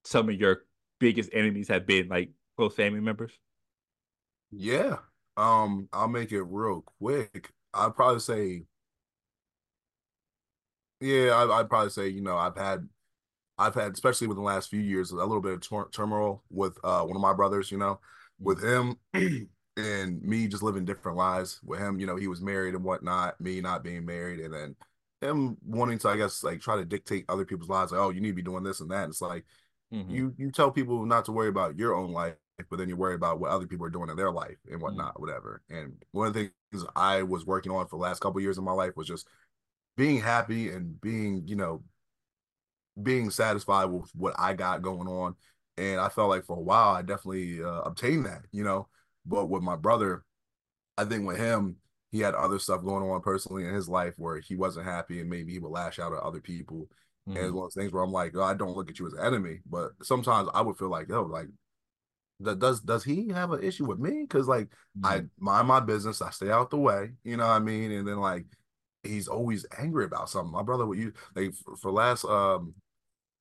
some 0.04 0.28
of 0.28 0.34
your 0.34 0.62
biggest 0.98 1.30
enemies 1.32 1.68
have 1.68 1.86
been 1.86 2.08
like 2.08 2.30
close 2.56 2.74
family 2.74 3.00
members? 3.00 3.32
Yeah. 4.50 4.96
Um, 5.36 5.88
I'll 5.92 6.08
make 6.08 6.32
it 6.32 6.42
real 6.42 6.82
quick. 6.98 7.52
I'd 7.72 7.94
probably 7.94 8.20
say, 8.20 8.64
yeah, 11.00 11.30
I, 11.30 11.58
would 11.58 11.68
probably 11.68 11.90
say, 11.90 12.08
you 12.08 12.22
know, 12.22 12.36
I've 12.36 12.56
had, 12.56 12.88
I've 13.56 13.74
had, 13.74 13.92
especially 13.92 14.26
within 14.26 14.42
the 14.42 14.48
last 14.48 14.70
few 14.70 14.80
years, 14.80 15.12
a 15.12 15.16
little 15.16 15.40
bit 15.40 15.52
of 15.52 15.60
tur- 15.60 15.88
turmoil 15.92 16.42
with 16.50 16.76
uh, 16.82 17.02
one 17.02 17.14
of 17.14 17.22
my 17.22 17.34
brothers. 17.34 17.70
You 17.70 17.78
know, 17.78 18.00
with 18.40 18.62
him 18.62 18.96
and 19.78 20.20
me 20.22 20.48
just 20.48 20.62
living 20.62 20.84
different 20.84 21.16
lives. 21.16 21.60
With 21.64 21.80
him, 21.80 21.98
you 21.98 22.06
know, 22.06 22.16
he 22.16 22.28
was 22.28 22.42
married 22.42 22.74
and 22.74 22.84
whatnot. 22.84 23.40
Me 23.40 23.60
not 23.60 23.82
being 23.82 24.04
married, 24.04 24.40
and 24.40 24.52
then 24.52 24.76
him 25.20 25.56
wanting 25.64 25.98
to, 26.00 26.08
I 26.08 26.16
guess, 26.16 26.44
like 26.44 26.60
try 26.60 26.76
to 26.76 26.84
dictate 26.84 27.24
other 27.28 27.44
people's 27.44 27.70
lives. 27.70 27.92
Like, 27.92 28.00
oh, 28.00 28.10
you 28.10 28.20
need 28.20 28.28
to 28.28 28.34
be 28.34 28.42
doing 28.42 28.64
this 28.64 28.80
and 28.80 28.90
that. 28.90 29.04
And 29.04 29.10
it's 29.10 29.22
like 29.22 29.44
Mm-hmm. 29.92 30.14
You 30.14 30.34
you 30.36 30.50
tell 30.50 30.70
people 30.70 31.04
not 31.06 31.24
to 31.26 31.32
worry 31.32 31.48
about 31.48 31.78
your 31.78 31.94
own 31.94 32.12
life, 32.12 32.34
but 32.70 32.78
then 32.78 32.88
you 32.88 32.96
worry 32.96 33.14
about 33.14 33.40
what 33.40 33.50
other 33.50 33.66
people 33.66 33.86
are 33.86 33.90
doing 33.90 34.10
in 34.10 34.16
their 34.16 34.30
life 34.30 34.56
and 34.70 34.80
whatnot, 34.82 35.14
mm-hmm. 35.14 35.22
whatever. 35.22 35.62
And 35.70 35.94
one 36.12 36.26
of 36.26 36.34
the 36.34 36.50
things 36.70 36.84
I 36.94 37.22
was 37.22 37.46
working 37.46 37.72
on 37.72 37.86
for 37.86 37.96
the 37.96 38.02
last 38.02 38.20
couple 38.20 38.38
of 38.38 38.42
years 38.42 38.58
of 38.58 38.64
my 38.64 38.72
life 38.72 38.96
was 38.96 39.08
just 39.08 39.26
being 39.96 40.20
happy 40.20 40.70
and 40.70 41.00
being, 41.00 41.44
you 41.46 41.56
know, 41.56 41.82
being 43.02 43.30
satisfied 43.30 43.86
with 43.86 44.10
what 44.14 44.34
I 44.38 44.52
got 44.52 44.82
going 44.82 45.08
on. 45.08 45.36
And 45.78 46.00
I 46.00 46.08
felt 46.08 46.28
like 46.28 46.44
for 46.44 46.56
a 46.56 46.60
while 46.60 46.94
I 46.94 47.02
definitely 47.02 47.62
uh, 47.62 47.82
obtained 47.82 48.26
that, 48.26 48.42
you 48.52 48.64
know. 48.64 48.88
But 49.28 49.46
with 49.46 49.62
my 49.62 49.76
brother, 49.76 50.24
I 50.96 51.04
think 51.04 51.26
with 51.26 51.36
him, 51.36 51.76
he 52.10 52.20
had 52.20 52.34
other 52.34 52.58
stuff 52.58 52.82
going 52.82 53.08
on 53.08 53.20
personally 53.20 53.66
in 53.66 53.74
his 53.74 53.88
life 53.88 54.14
where 54.16 54.40
he 54.40 54.56
wasn't 54.56 54.86
happy 54.86 55.20
and 55.20 55.28
maybe 55.28 55.52
he 55.52 55.58
would 55.58 55.70
lash 55.70 55.98
out 55.98 56.14
at 56.14 56.20
other 56.20 56.40
people 56.40 56.88
Mm-hmm. 57.28 57.36
And 57.36 57.46
it's 57.46 57.52
one 57.52 57.64
of 57.64 57.74
those 57.74 57.82
things 57.82 57.92
where 57.92 58.02
I'm 58.02 58.12
like, 58.12 58.34
oh, 58.36 58.42
I 58.42 58.54
don't 58.54 58.76
look 58.76 58.90
at 58.90 58.98
you 58.98 59.06
as 59.06 59.12
an 59.12 59.24
enemy, 59.24 59.60
but 59.68 59.92
sometimes 60.02 60.48
I 60.54 60.62
would 60.62 60.78
feel 60.78 60.88
like, 60.88 61.08
yo, 61.08 61.22
like, 61.22 61.48
does 62.40 62.80
does 62.80 63.02
he 63.02 63.28
have 63.30 63.50
an 63.50 63.64
issue 63.64 63.84
with 63.84 63.98
me? 63.98 64.22
Because 64.22 64.46
like 64.46 64.68
mm-hmm. 64.96 65.06
I 65.06 65.22
mind 65.38 65.66
my 65.66 65.80
business, 65.80 66.22
I 66.22 66.30
stay 66.30 66.50
out 66.50 66.70
the 66.70 66.76
way, 66.76 67.10
you 67.24 67.36
know 67.36 67.46
what 67.46 67.54
I 67.54 67.58
mean? 67.58 67.90
And 67.90 68.06
then 68.06 68.18
like 68.18 68.46
he's 69.02 69.26
always 69.26 69.66
angry 69.76 70.04
about 70.04 70.30
something. 70.30 70.52
My 70.52 70.62
brother 70.62 70.86
would 70.86 70.98
you 70.98 71.12
like 71.34 71.52
for, 71.54 71.76
for 71.76 71.90
last 71.90 72.24
um 72.24 72.74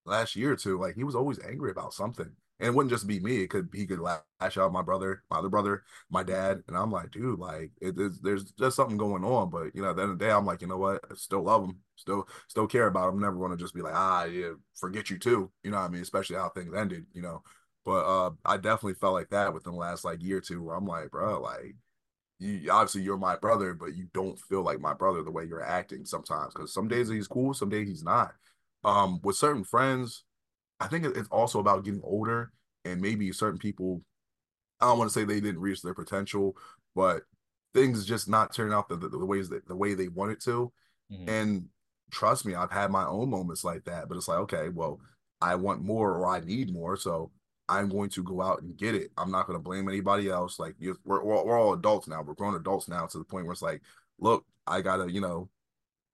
last 0.05 0.35
year 0.35 0.51
or 0.53 0.55
two, 0.55 0.79
like 0.79 0.95
he 0.95 1.03
was 1.03 1.13
always 1.13 1.39
angry 1.47 1.69
about 1.69 1.93
something 1.93 2.31
and 2.59 2.67
it 2.67 2.73
wouldn't 2.73 2.91
just 2.91 3.07
be 3.07 3.19
me. 3.19 3.41
It 3.43 3.49
could 3.49 3.69
he 3.73 3.85
could 3.85 3.99
lash 3.99 4.57
out 4.57 4.71
my 4.71 4.81
brother, 4.81 5.23
my 5.29 5.37
other 5.37 5.49
brother, 5.49 5.83
my 6.09 6.23
dad, 6.23 6.63
and 6.67 6.77
I'm 6.77 6.91
like, 6.91 7.11
dude, 7.11 7.39
like. 7.39 7.71
There's 7.81 8.51
just 8.51 8.75
something 8.75 8.97
going 8.97 9.23
on. 9.23 9.49
But 9.49 9.75
you 9.75 9.81
know, 9.81 9.91
at 9.91 9.95
the 9.95 10.03
end 10.03 10.11
of 10.11 10.19
the 10.19 10.25
day, 10.25 10.31
I'm 10.31 10.45
like, 10.45 10.61
you 10.61 10.67
know 10.67 10.77
what? 10.77 11.03
I 11.09 11.15
still 11.15 11.43
love 11.43 11.63
him, 11.63 11.77
still 11.95 12.27
still 12.47 12.67
care 12.67 12.87
about 12.87 13.13
him. 13.13 13.19
Never 13.19 13.37
going 13.37 13.51
to 13.51 13.57
just 13.57 13.73
be 13.73 13.81
like, 13.81 13.95
ah, 13.95 14.25
yeah, 14.25 14.51
forget 14.75 15.09
you 15.09 15.17
too. 15.19 15.51
You 15.63 15.71
know 15.71 15.77
what 15.77 15.85
I 15.85 15.89
mean? 15.89 16.01
Especially 16.01 16.35
how 16.35 16.49
things 16.49 16.73
ended. 16.75 17.05
You 17.13 17.21
know, 17.21 17.43
but 17.85 18.05
uh, 18.05 18.31
I 18.45 18.57
definitely 18.57 18.95
felt 18.95 19.13
like 19.13 19.29
that 19.29 19.53
within 19.53 19.73
the 19.73 19.79
last 19.79 20.05
like 20.05 20.23
year 20.23 20.37
or 20.37 20.41
two, 20.41 20.63
where 20.63 20.75
I'm 20.75 20.85
like, 20.85 21.11
bro, 21.11 21.41
like. 21.41 21.75
You, 22.39 22.69
obviously, 22.71 23.01
you're 23.01 23.17
my 23.17 23.35
brother, 23.35 23.73
but 23.73 23.95
you 23.95 24.09
don't 24.13 24.37
feel 24.37 24.61
like 24.61 24.79
my 24.79 24.93
brother 24.93 25.23
the 25.23 25.31
way 25.31 25.45
you're 25.45 25.63
acting 25.63 26.05
sometimes. 26.05 26.53
Because 26.53 26.71
some 26.71 26.87
days 26.87 27.09
he's 27.09 27.27
cool, 27.27 27.55
some 27.55 27.69
days 27.69 27.87
he's 27.87 28.03
not. 28.03 28.31
Um, 28.83 29.19
with 29.23 29.37
certain 29.37 29.63
friends, 29.63 30.23
I 30.79 30.87
think 30.87 31.05
it's 31.05 31.29
also 31.29 31.59
about 31.59 31.83
getting 31.83 32.01
older 32.03 32.51
and 32.85 33.01
maybe 33.01 33.31
certain 33.31 33.59
people. 33.59 34.01
I 34.79 34.85
don't 34.85 34.99
want 34.99 35.09
to 35.09 35.13
say 35.13 35.25
they 35.25 35.39
didn't 35.39 35.61
reach 35.61 35.81
their 35.81 35.93
potential, 35.93 36.55
but 36.95 37.23
things 37.73 38.05
just 38.05 38.29
not 38.29 38.53
turn 38.53 38.71
out 38.71 38.89
the, 38.89 38.95
the, 38.95 39.09
the 39.09 39.25
ways 39.25 39.49
that 39.49 39.67
the 39.67 39.75
way 39.75 39.93
they 39.93 40.07
wanted 40.07 40.39
to. 40.41 40.71
Mm-hmm. 41.11 41.29
And 41.29 41.65
trust 42.11 42.45
me, 42.45 42.55
I've 42.55 42.71
had 42.71 42.91
my 42.91 43.05
own 43.05 43.29
moments 43.29 43.63
like 43.63 43.83
that. 43.85 44.07
But 44.07 44.17
it's 44.17 44.27
like, 44.27 44.39
okay, 44.39 44.69
well, 44.69 44.99
I 45.41 45.55
want 45.55 45.83
more 45.83 46.13
or 46.13 46.27
I 46.27 46.39
need 46.41 46.71
more, 46.71 46.95
so 46.95 47.31
I'm 47.69 47.89
going 47.89 48.09
to 48.11 48.23
go 48.23 48.41
out 48.41 48.61
and 48.61 48.77
get 48.77 48.95
it. 48.95 49.11
I'm 49.17 49.31
not 49.31 49.45
going 49.45 49.57
to 49.57 49.63
blame 49.63 49.89
anybody 49.89 50.29
else. 50.29 50.59
Like 50.59 50.75
we're, 50.79 50.95
we're 51.23 51.43
we're 51.43 51.59
all 51.59 51.73
adults 51.73 52.07
now. 52.07 52.21
We're 52.21 52.33
grown 52.33 52.55
adults 52.55 52.87
now 52.87 53.05
to 53.07 53.17
the 53.17 53.23
point 53.23 53.45
where 53.45 53.53
it's 53.53 53.61
like, 53.61 53.81
look, 54.19 54.45
I 54.65 54.81
gotta, 54.81 55.11
you 55.11 55.21
know, 55.21 55.49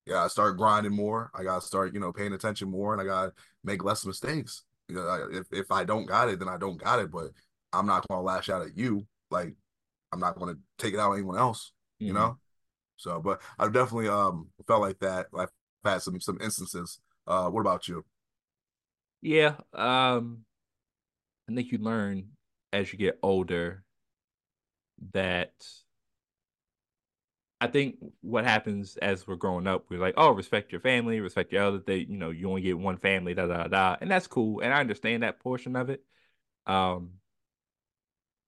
yeah, 0.05 0.23
I 0.23 0.27
start 0.27 0.57
grinding 0.57 0.93
more. 0.93 1.31
I 1.33 1.43
gotta 1.43 1.65
start, 1.65 1.93
you 1.93 1.99
know, 1.99 2.11
paying 2.11 2.33
attention 2.33 2.69
more, 2.69 2.93
and 2.93 3.01
I 3.01 3.05
gotta 3.05 3.33
make 3.63 3.83
less 3.83 4.05
mistakes. 4.05 4.63
You 4.89 4.95
know, 4.95 5.29
if 5.31 5.47
if 5.51 5.71
I 5.71 5.83
don't 5.83 6.05
got 6.05 6.29
it, 6.29 6.39
then 6.39 6.49
I 6.49 6.57
don't 6.57 6.77
got 6.77 6.99
it. 6.99 7.11
But 7.11 7.31
I'm 7.71 7.87
not 7.87 8.07
gonna 8.07 8.21
lash 8.21 8.49
out 8.49 8.61
at 8.61 8.77
you. 8.77 9.05
Like 9.31 9.55
I'm 10.11 10.19
not 10.19 10.37
gonna 10.37 10.55
take 10.77 10.93
it 10.93 10.99
out 10.99 11.11
on 11.11 11.17
anyone 11.17 11.37
else. 11.37 11.71
Mm-hmm. 12.01 12.07
You 12.07 12.13
know. 12.13 12.37
So, 12.97 13.21
but 13.21 13.41
I've 13.57 13.73
definitely 13.73 14.09
um 14.09 14.49
felt 14.67 14.81
like 14.81 14.99
that. 14.99 15.27
I've 15.37 15.49
had 15.83 16.01
some 16.01 16.19
some 16.19 16.37
instances. 16.41 16.99
Uh, 17.25 17.49
what 17.49 17.61
about 17.61 17.87
you? 17.87 18.05
Yeah, 19.21 19.55
um, 19.73 20.43
I 21.49 21.55
think 21.55 21.71
you 21.71 21.77
learn 21.77 22.31
as 22.73 22.91
you 22.91 22.99
get 22.99 23.19
older 23.23 23.83
that 25.13 25.53
I 27.63 27.67
think 27.67 27.95
what 28.19 28.43
happens 28.43 28.97
as 28.97 29.25
we're 29.25 29.37
growing 29.37 29.67
up, 29.67 29.85
we're 29.89 29.99
like, 29.99 30.15
oh, 30.17 30.31
respect 30.31 30.73
your 30.73 30.81
family, 30.81 31.21
respect 31.21 31.53
your 31.53 31.63
other 31.63 31.77
They, 31.77 31.99
you 31.99 32.17
know, 32.17 32.29
you 32.29 32.49
only 32.49 32.61
get 32.61 32.77
one 32.77 32.97
family, 32.97 33.33
da 33.33 33.47
da 33.47 33.67
da, 33.67 33.95
and 34.01 34.11
that's 34.11 34.27
cool, 34.27 34.59
and 34.59 34.73
I 34.73 34.81
understand 34.81 35.23
that 35.23 35.39
portion 35.39 35.77
of 35.77 35.89
it. 35.89 36.03
Um, 36.67 37.11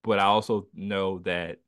but 0.03 0.19
I 0.19 0.23
also 0.23 0.67
know 0.73 1.19
that 1.19 1.59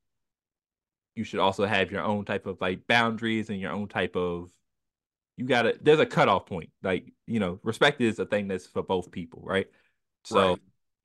you 1.15 1.23
should 1.23 1.39
also 1.39 1.65
have 1.65 1.89
your 1.89 2.03
own 2.03 2.25
type 2.25 2.47
of 2.47 2.59
like 2.59 2.85
boundaries 2.85 3.49
and 3.49 3.61
your 3.61 3.71
own 3.71 3.87
type 3.87 4.17
of 4.17 4.51
you 5.37 5.45
gotta 5.45 5.77
there's 5.81 5.99
a 5.99 6.05
cutoff 6.05 6.45
point 6.45 6.69
like 6.83 7.13
you 7.27 7.39
know 7.39 7.59
respect 7.63 8.01
is 8.01 8.19
a 8.19 8.25
thing 8.25 8.47
that's 8.47 8.67
for 8.67 8.83
both 8.83 9.09
people 9.09 9.41
right 9.43 9.67
so 10.23 10.49
right. 10.49 10.59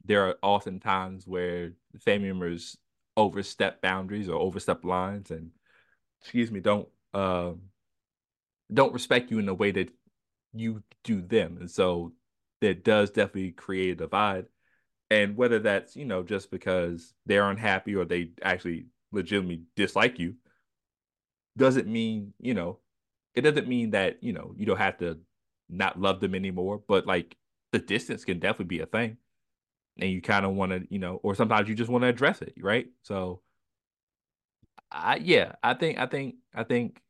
there 0.04 0.26
are 0.26 0.36
often 0.42 0.80
times 0.80 1.26
where 1.26 1.72
family 2.00 2.28
members 2.28 2.76
overstep 3.16 3.80
boundaries 3.80 4.28
or 4.28 4.38
overstep 4.40 4.84
lines 4.84 5.30
and 5.30 5.50
excuse 6.22 6.50
me, 6.50 6.60
don't 6.60 6.88
uh, 7.12 7.52
don't 8.72 8.92
respect 8.92 9.30
you 9.30 9.38
in 9.38 9.46
the 9.46 9.54
way 9.54 9.70
that 9.72 9.90
you 10.54 10.82
do 11.04 11.20
them, 11.20 11.58
and 11.60 11.70
so 11.70 12.12
that 12.60 12.84
does 12.84 13.10
definitely 13.10 13.52
create 13.52 13.90
a 13.90 13.94
divide. 13.96 14.46
And 15.10 15.36
whether 15.36 15.58
that's 15.58 15.96
you 15.96 16.04
know 16.04 16.22
just 16.22 16.50
because 16.50 17.12
they're 17.26 17.50
unhappy 17.50 17.94
or 17.94 18.04
they 18.04 18.30
actually 18.42 18.86
legitimately 19.10 19.62
dislike 19.76 20.18
you, 20.18 20.36
doesn't 21.56 21.86
mean 21.86 22.32
you 22.40 22.54
know 22.54 22.78
it 23.34 23.42
doesn't 23.42 23.68
mean 23.68 23.90
that 23.90 24.22
you 24.22 24.32
know 24.32 24.54
you 24.56 24.66
don't 24.66 24.78
have 24.78 24.98
to 24.98 25.18
not 25.68 26.00
love 26.00 26.20
them 26.20 26.34
anymore. 26.34 26.82
But 26.86 27.06
like 27.06 27.36
the 27.72 27.78
distance 27.78 28.24
can 28.24 28.38
definitely 28.38 28.76
be 28.76 28.80
a 28.80 28.86
thing, 28.86 29.16
and 29.98 30.10
you 30.10 30.22
kind 30.22 30.46
of 30.46 30.52
want 30.52 30.72
to 30.72 30.86
you 30.90 30.98
know, 30.98 31.16
or 31.22 31.34
sometimes 31.34 31.68
you 31.68 31.74
just 31.74 31.90
want 31.90 32.02
to 32.02 32.08
address 32.08 32.42
it, 32.42 32.54
right? 32.60 32.86
So 33.02 33.42
I 34.92 35.16
yeah, 35.16 35.54
I 35.62 35.74
think 35.74 35.98
I 35.98 36.06
think 36.06 36.36
I 36.54 36.64
think 36.64 37.00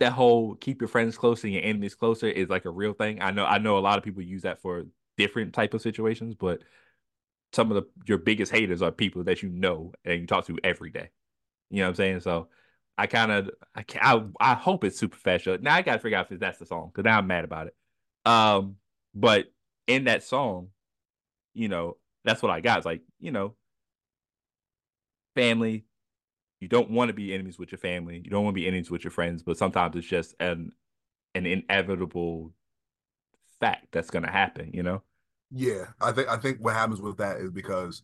that 0.00 0.12
whole 0.12 0.54
keep 0.54 0.80
your 0.80 0.88
friends 0.88 1.18
closer 1.18 1.46
and 1.46 1.54
your 1.54 1.62
enemies 1.64 1.94
closer 1.94 2.26
is 2.26 2.48
like 2.48 2.64
a 2.64 2.70
real 2.70 2.94
thing. 2.94 3.20
I 3.20 3.30
know 3.30 3.44
I 3.44 3.58
know 3.58 3.78
a 3.78 3.80
lot 3.80 3.98
of 3.98 4.04
people 4.04 4.22
use 4.22 4.42
that 4.42 4.60
for 4.62 4.84
different 5.16 5.52
type 5.52 5.74
of 5.74 5.82
situations, 5.82 6.34
but 6.34 6.62
some 7.52 7.70
of 7.70 7.76
the 7.76 7.90
your 8.06 8.18
biggest 8.18 8.52
haters 8.52 8.82
are 8.82 8.92
people 8.92 9.24
that 9.24 9.42
you 9.42 9.50
know 9.50 9.92
and 10.04 10.20
you 10.20 10.26
talk 10.26 10.46
to 10.46 10.58
every 10.64 10.90
day. 10.90 11.10
You 11.70 11.78
know 11.78 11.84
what 11.86 11.90
I'm 11.90 11.94
saying? 11.96 12.20
So 12.20 12.48
I 12.98 13.06
kind 13.06 13.32
of 13.32 13.50
I, 13.74 13.84
I 14.00 14.24
I 14.40 14.54
hope 14.54 14.84
it's 14.84 14.98
super 14.98 15.18
special. 15.18 15.58
Now 15.60 15.74
I 15.76 15.82
got 15.82 15.94
to 15.94 15.98
figure 16.00 16.18
out 16.18 16.30
if 16.32 16.40
that's 16.40 16.58
the 16.58 16.66
song 16.66 16.90
because 16.92 17.04
now 17.04 17.18
I'm 17.18 17.26
mad 17.26 17.44
about 17.44 17.68
it. 17.68 17.76
Um, 18.26 18.76
but 19.14 19.46
in 19.86 20.04
that 20.04 20.22
song, 20.24 20.68
you 21.54 21.68
know, 21.68 21.96
that's 22.24 22.42
what 22.42 22.50
I 22.52 22.60
got. 22.60 22.78
It's 22.78 22.86
like 22.86 23.02
you 23.20 23.32
know, 23.32 23.54
family. 25.34 25.84
You 26.60 26.68
don't 26.68 26.90
want 26.90 27.08
to 27.08 27.14
be 27.14 27.32
enemies 27.32 27.58
with 27.58 27.72
your 27.72 27.78
family. 27.78 28.20
You 28.24 28.30
don't 28.30 28.44
want 28.44 28.54
to 28.54 28.60
be 28.60 28.66
enemies 28.66 28.90
with 28.90 29.04
your 29.04 29.10
friends, 29.10 29.42
but 29.42 29.56
sometimes 29.56 29.96
it's 29.96 30.06
just 30.06 30.34
an 30.40 30.72
an 31.34 31.46
inevitable 31.46 32.52
fact 33.60 33.86
that's 33.92 34.10
going 34.10 34.24
to 34.24 34.30
happen, 34.30 34.70
you 34.72 34.82
know? 34.82 35.02
Yeah, 35.50 35.86
I 36.00 36.12
think 36.12 36.28
I 36.28 36.36
think 36.36 36.58
what 36.60 36.74
happens 36.74 37.00
with 37.00 37.16
that 37.18 37.38
is 37.38 37.50
because 37.50 38.02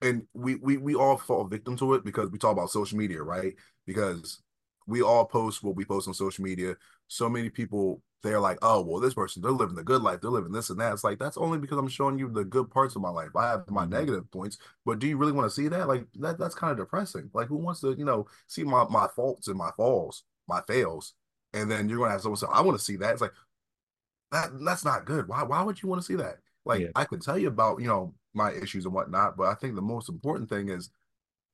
and 0.00 0.26
we 0.34 0.56
we 0.56 0.76
we 0.76 0.94
all 0.94 1.16
fall 1.16 1.44
victim 1.44 1.76
to 1.78 1.94
it 1.94 2.04
because 2.04 2.30
we 2.30 2.38
talk 2.38 2.52
about 2.52 2.70
social 2.70 2.98
media, 2.98 3.22
right? 3.22 3.54
Because 3.86 4.40
we 4.86 5.02
all 5.02 5.24
post 5.24 5.62
what 5.62 5.76
we 5.76 5.84
post 5.84 6.08
on 6.08 6.14
social 6.14 6.44
media. 6.44 6.76
So 7.08 7.28
many 7.28 7.50
people 7.50 8.02
they're 8.22 8.40
like, 8.40 8.58
oh, 8.62 8.82
well, 8.82 9.00
this 9.00 9.14
person, 9.14 9.42
they're 9.42 9.52
living 9.52 9.76
the 9.76 9.84
good 9.84 10.02
life. 10.02 10.20
They're 10.20 10.30
living 10.30 10.52
this 10.52 10.70
and 10.70 10.80
that. 10.80 10.92
It's 10.92 11.04
like, 11.04 11.18
that's 11.18 11.36
only 11.36 11.58
because 11.58 11.78
I'm 11.78 11.88
showing 11.88 12.18
you 12.18 12.28
the 12.28 12.44
good 12.44 12.70
parts 12.70 12.96
of 12.96 13.02
my 13.02 13.10
life. 13.10 13.30
I 13.36 13.50
have 13.50 13.70
my 13.70 13.82
mm-hmm. 13.82 13.92
negative 13.92 14.30
points, 14.30 14.58
but 14.84 14.98
do 14.98 15.06
you 15.06 15.16
really 15.16 15.32
want 15.32 15.46
to 15.46 15.54
see 15.54 15.68
that? 15.68 15.86
Like, 15.86 16.04
that 16.16 16.38
that's 16.38 16.54
kind 16.54 16.72
of 16.72 16.78
depressing. 16.78 17.30
Like, 17.32 17.46
who 17.46 17.56
wants 17.56 17.80
to, 17.80 17.92
you 17.92 18.04
know, 18.04 18.26
see 18.48 18.64
my, 18.64 18.84
my 18.90 19.06
faults 19.14 19.48
and 19.48 19.56
my 19.56 19.70
falls, 19.76 20.24
my 20.48 20.60
fails? 20.66 21.14
And 21.54 21.70
then 21.70 21.88
you're 21.88 21.98
going 21.98 22.08
to 22.08 22.12
have 22.12 22.22
someone 22.22 22.36
say, 22.36 22.46
I 22.52 22.60
want 22.60 22.78
to 22.78 22.84
see 22.84 22.96
that. 22.96 23.12
It's 23.12 23.22
like, 23.22 23.32
that 24.32 24.50
that's 24.64 24.84
not 24.84 25.06
good. 25.06 25.28
Why, 25.28 25.42
why 25.42 25.62
would 25.62 25.80
you 25.80 25.88
want 25.88 26.02
to 26.02 26.06
see 26.06 26.16
that? 26.16 26.38
Like, 26.64 26.80
yeah. 26.80 26.88
I 26.94 27.04
could 27.04 27.22
tell 27.22 27.38
you 27.38 27.48
about, 27.48 27.80
you 27.80 27.86
know, 27.86 28.14
my 28.34 28.52
issues 28.52 28.84
and 28.84 28.92
whatnot, 28.92 29.36
but 29.36 29.46
I 29.46 29.54
think 29.54 29.74
the 29.74 29.82
most 29.82 30.08
important 30.08 30.48
thing 30.48 30.68
is 30.68 30.90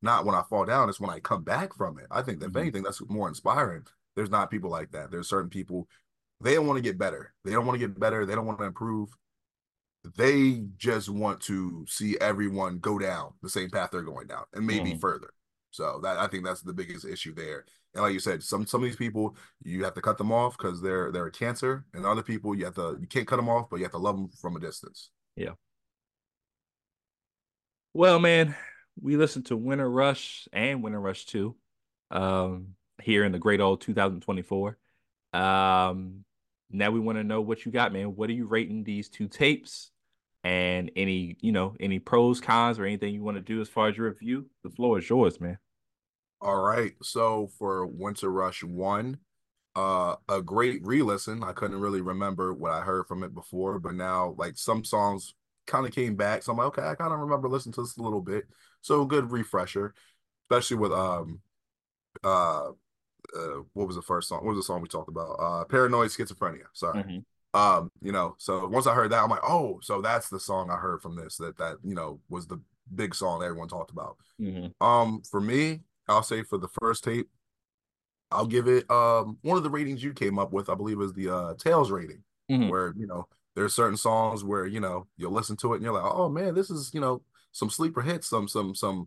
not 0.02 0.24
when 0.24 0.34
I 0.34 0.42
fall 0.42 0.64
down, 0.64 0.88
it's 0.88 1.00
when 1.00 1.10
I 1.10 1.20
come 1.20 1.44
back 1.44 1.74
from 1.74 1.98
it. 1.98 2.06
I 2.10 2.22
think 2.22 2.40
that 2.40 2.46
mm-hmm. 2.46 2.58
if 2.58 2.62
anything, 2.62 2.82
that's 2.82 3.02
more 3.08 3.28
inspiring. 3.28 3.84
There's 4.16 4.30
not 4.30 4.50
people 4.50 4.70
like 4.70 4.90
that. 4.92 5.10
There's 5.10 5.28
certain 5.28 5.50
people 5.50 5.88
they 6.44 6.54
don't 6.54 6.66
want 6.66 6.76
to 6.76 6.82
get 6.82 6.98
better. 6.98 7.32
They 7.44 7.52
don't 7.52 7.66
want 7.66 7.80
to 7.80 7.86
get 7.86 7.98
better. 7.98 8.26
They 8.26 8.34
don't 8.34 8.46
want 8.46 8.58
to 8.58 8.66
improve. 8.66 9.08
They 10.16 10.62
just 10.76 11.08
want 11.08 11.40
to 11.42 11.86
see 11.88 12.18
everyone 12.20 12.78
go 12.78 12.98
down 12.98 13.32
the 13.42 13.48
same 13.48 13.70
path 13.70 13.90
they're 13.90 14.02
going 14.02 14.26
down 14.26 14.44
and 14.52 14.66
maybe 14.66 14.92
mm. 14.92 15.00
further. 15.00 15.30
So 15.70 16.00
that 16.02 16.18
I 16.18 16.26
think 16.26 16.44
that's 16.44 16.60
the 16.60 16.74
biggest 16.74 17.06
issue 17.06 17.34
there. 17.34 17.64
And 17.94 18.02
like 18.02 18.12
you 18.12 18.20
said, 18.20 18.42
some 18.42 18.66
some 18.66 18.82
of 18.82 18.84
these 18.84 18.96
people 18.96 19.36
you 19.62 19.82
have 19.84 19.94
to 19.94 20.02
cut 20.02 20.18
them 20.18 20.30
off 20.30 20.58
because 20.58 20.82
they're 20.82 21.10
they're 21.10 21.26
a 21.26 21.32
cancer, 21.32 21.86
and 21.94 22.04
other 22.04 22.22
people 22.22 22.54
you 22.54 22.66
have 22.66 22.74
to 22.74 22.98
you 23.00 23.06
can't 23.06 23.26
cut 23.26 23.36
them 23.36 23.48
off, 23.48 23.70
but 23.70 23.76
you 23.76 23.84
have 23.84 23.92
to 23.92 23.98
love 23.98 24.16
them 24.16 24.28
from 24.40 24.56
a 24.56 24.60
distance. 24.60 25.10
Yeah. 25.36 25.54
Well, 27.94 28.18
man, 28.18 28.54
we 29.00 29.16
listened 29.16 29.46
to 29.46 29.56
Winter 29.56 29.90
Rush 29.90 30.46
and 30.52 30.82
Winter 30.82 31.00
Rush 31.00 31.24
Two, 31.24 31.56
um, 32.10 32.74
here 33.02 33.24
in 33.24 33.32
the 33.32 33.38
great 33.38 33.60
old 33.60 33.80
2024. 33.80 34.76
Um, 35.32 36.24
now 36.74 36.90
we 36.90 37.00
want 37.00 37.18
to 37.18 37.24
know 37.24 37.40
what 37.40 37.64
you 37.64 37.72
got, 37.72 37.92
man. 37.92 38.16
What 38.16 38.30
are 38.30 38.34
you 38.34 38.46
rating 38.46 38.84
these 38.84 39.08
two 39.08 39.28
tapes? 39.28 39.90
And 40.42 40.90
any, 40.94 41.36
you 41.40 41.52
know, 41.52 41.74
any 41.80 41.98
pros, 41.98 42.40
cons, 42.40 42.78
or 42.78 42.84
anything 42.84 43.14
you 43.14 43.22
want 43.22 43.38
to 43.38 43.42
do 43.42 43.62
as 43.62 43.68
far 43.68 43.88
as 43.88 43.96
your 43.96 44.08
review? 44.10 44.46
The 44.62 44.70
floor 44.70 44.98
is 44.98 45.08
yours, 45.08 45.40
man. 45.40 45.58
All 46.40 46.60
right. 46.60 46.92
So 47.02 47.48
for 47.58 47.86
Winter 47.86 48.30
Rush 48.30 48.62
one, 48.62 49.18
uh, 49.74 50.16
a 50.28 50.42
great 50.42 50.84
re-listen. 50.84 51.42
I 51.42 51.52
couldn't 51.52 51.80
really 51.80 52.02
remember 52.02 52.52
what 52.52 52.72
I 52.72 52.80
heard 52.82 53.06
from 53.06 53.22
it 53.22 53.34
before, 53.34 53.78
but 53.78 53.94
now 53.94 54.34
like 54.36 54.58
some 54.58 54.84
songs 54.84 55.34
kind 55.66 55.86
of 55.86 55.92
came 55.92 56.16
back. 56.16 56.42
So 56.42 56.52
I'm 56.52 56.58
like, 56.58 56.66
okay, 56.66 56.82
I 56.86 56.94
kind 56.94 57.12
of 57.12 57.20
remember 57.20 57.48
listening 57.48 57.72
to 57.74 57.82
this 57.82 57.96
a 57.96 58.02
little 58.02 58.20
bit. 58.20 58.44
So 58.82 59.04
good 59.06 59.30
refresher, 59.30 59.94
especially 60.44 60.76
with 60.76 60.92
um 60.92 61.40
uh 62.22 62.70
uh, 63.36 63.62
what 63.72 63.86
was 63.86 63.96
the 63.96 64.02
first 64.02 64.28
song? 64.28 64.44
What 64.44 64.54
was 64.54 64.58
the 64.58 64.62
song 64.62 64.82
we 64.82 64.88
talked 64.88 65.08
about? 65.08 65.36
Uh, 65.38 65.64
Paranoid 65.64 66.10
Schizophrenia. 66.10 66.64
Sorry. 66.72 67.02
Mm-hmm. 67.02 67.58
Um, 67.58 67.90
you 68.02 68.10
know, 68.10 68.34
so 68.38 68.66
once 68.66 68.86
I 68.86 68.94
heard 68.94 69.12
that, 69.12 69.22
I'm 69.22 69.30
like, 69.30 69.48
oh, 69.48 69.78
so 69.80 70.00
that's 70.02 70.28
the 70.28 70.40
song 70.40 70.70
I 70.70 70.76
heard 70.76 71.00
from 71.02 71.16
this. 71.16 71.36
That 71.36 71.56
that 71.58 71.76
you 71.84 71.94
know 71.94 72.20
was 72.28 72.46
the 72.46 72.60
big 72.94 73.14
song 73.14 73.42
everyone 73.42 73.68
talked 73.68 73.90
about. 73.90 74.16
Mm-hmm. 74.40 74.84
Um, 74.84 75.22
for 75.30 75.40
me, 75.40 75.80
I'll 76.08 76.22
say 76.22 76.42
for 76.42 76.58
the 76.58 76.68
first 76.80 77.04
tape, 77.04 77.28
I'll 78.30 78.46
give 78.46 78.66
it 78.66 78.90
um 78.90 79.38
one 79.42 79.56
of 79.56 79.62
the 79.62 79.70
ratings 79.70 80.02
you 80.02 80.12
came 80.12 80.38
up 80.38 80.52
with. 80.52 80.68
I 80.68 80.74
believe 80.74 81.00
is 81.00 81.12
the 81.12 81.32
uh 81.32 81.54
Tails 81.54 81.90
rating, 81.92 82.24
mm-hmm. 82.50 82.68
where 82.68 82.92
you 82.96 83.06
know 83.06 83.28
there's 83.54 83.74
certain 83.74 83.96
songs 83.96 84.42
where 84.42 84.66
you 84.66 84.80
know 84.80 85.06
you'll 85.16 85.32
listen 85.32 85.56
to 85.58 85.72
it 85.72 85.76
and 85.76 85.84
you're 85.84 85.94
like, 85.94 86.12
oh 86.12 86.28
man, 86.28 86.54
this 86.54 86.70
is 86.70 86.90
you 86.92 87.00
know 87.00 87.22
some 87.52 87.70
sleeper 87.70 88.02
hits, 88.02 88.28
some 88.28 88.48
some 88.48 88.74
some 88.74 89.06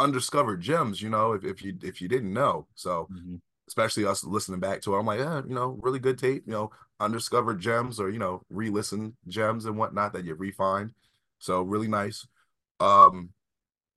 undiscovered 0.00 0.62
gems, 0.62 1.00
you 1.02 1.10
know, 1.10 1.32
if, 1.32 1.44
if 1.44 1.62
you 1.62 1.76
if 1.82 2.00
you 2.00 2.08
didn't 2.08 2.32
know. 2.32 2.66
So 2.74 3.06
mm-hmm. 3.12 3.36
especially 3.68 4.06
us 4.06 4.24
listening 4.24 4.58
back 4.58 4.80
to 4.82 4.94
it, 4.94 4.98
I'm 4.98 5.06
like, 5.06 5.20
yeah, 5.20 5.42
you 5.46 5.54
know, 5.54 5.78
really 5.82 5.98
good 5.98 6.18
tape, 6.18 6.44
you 6.46 6.52
know, 6.52 6.70
undiscovered 6.98 7.60
gems 7.60 8.00
or, 8.00 8.10
you 8.10 8.18
know, 8.18 8.42
re-listen 8.48 9.16
gems 9.28 9.66
and 9.66 9.76
whatnot 9.76 10.14
that 10.14 10.24
you 10.24 10.34
refined. 10.34 10.92
So 11.38 11.62
really 11.62 11.88
nice. 11.88 12.26
Um 12.80 13.30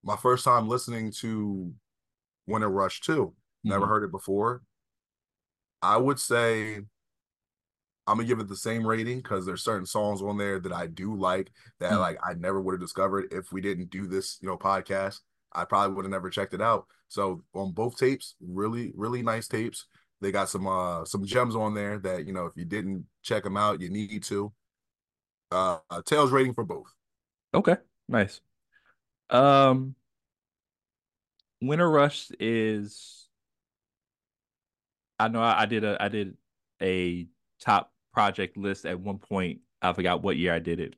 my 0.04 0.18
first 0.18 0.44
time 0.44 0.68
listening 0.68 1.14
to 1.20 1.74
Winter 2.46 2.70
Rush 2.70 3.00
2, 3.00 3.34
never 3.64 3.82
mm-hmm. 3.82 3.90
heard 3.90 4.04
it 4.04 4.12
before. 4.12 4.62
I 5.82 5.96
would 5.98 6.20
say 6.20 6.76
I'm 8.06 8.18
gonna 8.18 8.26
give 8.26 8.42
it 8.42 8.50
the 8.50 8.58
same 8.58 8.86
rating 8.86 9.20
because 9.20 9.46
there's 9.46 9.64
certain 9.64 9.86
songs 9.86 10.22
on 10.22 10.38
there 10.38 10.60
that 10.60 10.74
I 10.74 10.88
do 10.88 11.16
like 11.16 11.50
that 11.80 11.92
mm-hmm. 11.92 12.02
like 12.02 12.18
I 12.22 12.34
never 12.34 12.60
would 12.60 12.74
have 12.74 12.82
discovered 12.82 13.32
if 13.32 13.54
we 13.54 13.62
didn't 13.62 13.90
do 13.90 14.06
this, 14.06 14.38
you 14.42 14.50
know, 14.50 14.58
podcast. 14.58 15.20
I 15.54 15.66
probably 15.66 15.96
would 15.96 16.06
have 16.06 16.12
never 16.12 16.30
checked 16.30 16.54
it 16.54 16.62
out. 16.62 16.86
So 17.08 17.44
on 17.54 17.72
both 17.72 17.98
tapes, 17.98 18.36
really, 18.42 18.92
really 18.96 19.22
nice 19.22 19.48
tapes. 19.48 19.86
They 20.22 20.32
got 20.32 20.50
some 20.50 20.68
uh 20.68 21.04
some 21.06 21.26
gems 21.26 21.56
on 21.56 21.74
there 21.74 22.00
that 22.00 22.26
you 22.26 22.34
know 22.34 22.46
if 22.46 22.54
you 22.56 22.66
didn't 22.66 23.06
check 23.22 23.44
them 23.44 23.58
out, 23.58 23.82
you 23.82 23.90
need 23.90 24.24
to. 24.24 24.54
Uh, 25.52 25.78
Tails 26.06 26.32
rating 26.32 26.54
for 26.54 26.64
both. 26.64 26.92
Okay, 27.54 27.76
nice. 28.08 28.42
Um, 29.30 29.96
Winter 31.62 31.90
Rush 31.90 32.32
is. 32.40 33.28
I 35.20 35.28
know 35.28 35.42
I, 35.42 35.62
I 35.62 35.66
did 35.66 35.84
a 35.84 36.02
I 36.02 36.08
did 36.08 36.36
a 36.82 37.28
top 37.62 37.92
project 38.14 38.58
list 38.58 38.86
at 38.86 39.00
one 39.00 39.20
point. 39.20 39.60
I 39.82 39.94
forgot 39.94 40.24
what 40.24 40.38
year 40.38 40.54
I 40.54 40.60
did 40.60 40.80
it, 40.80 40.96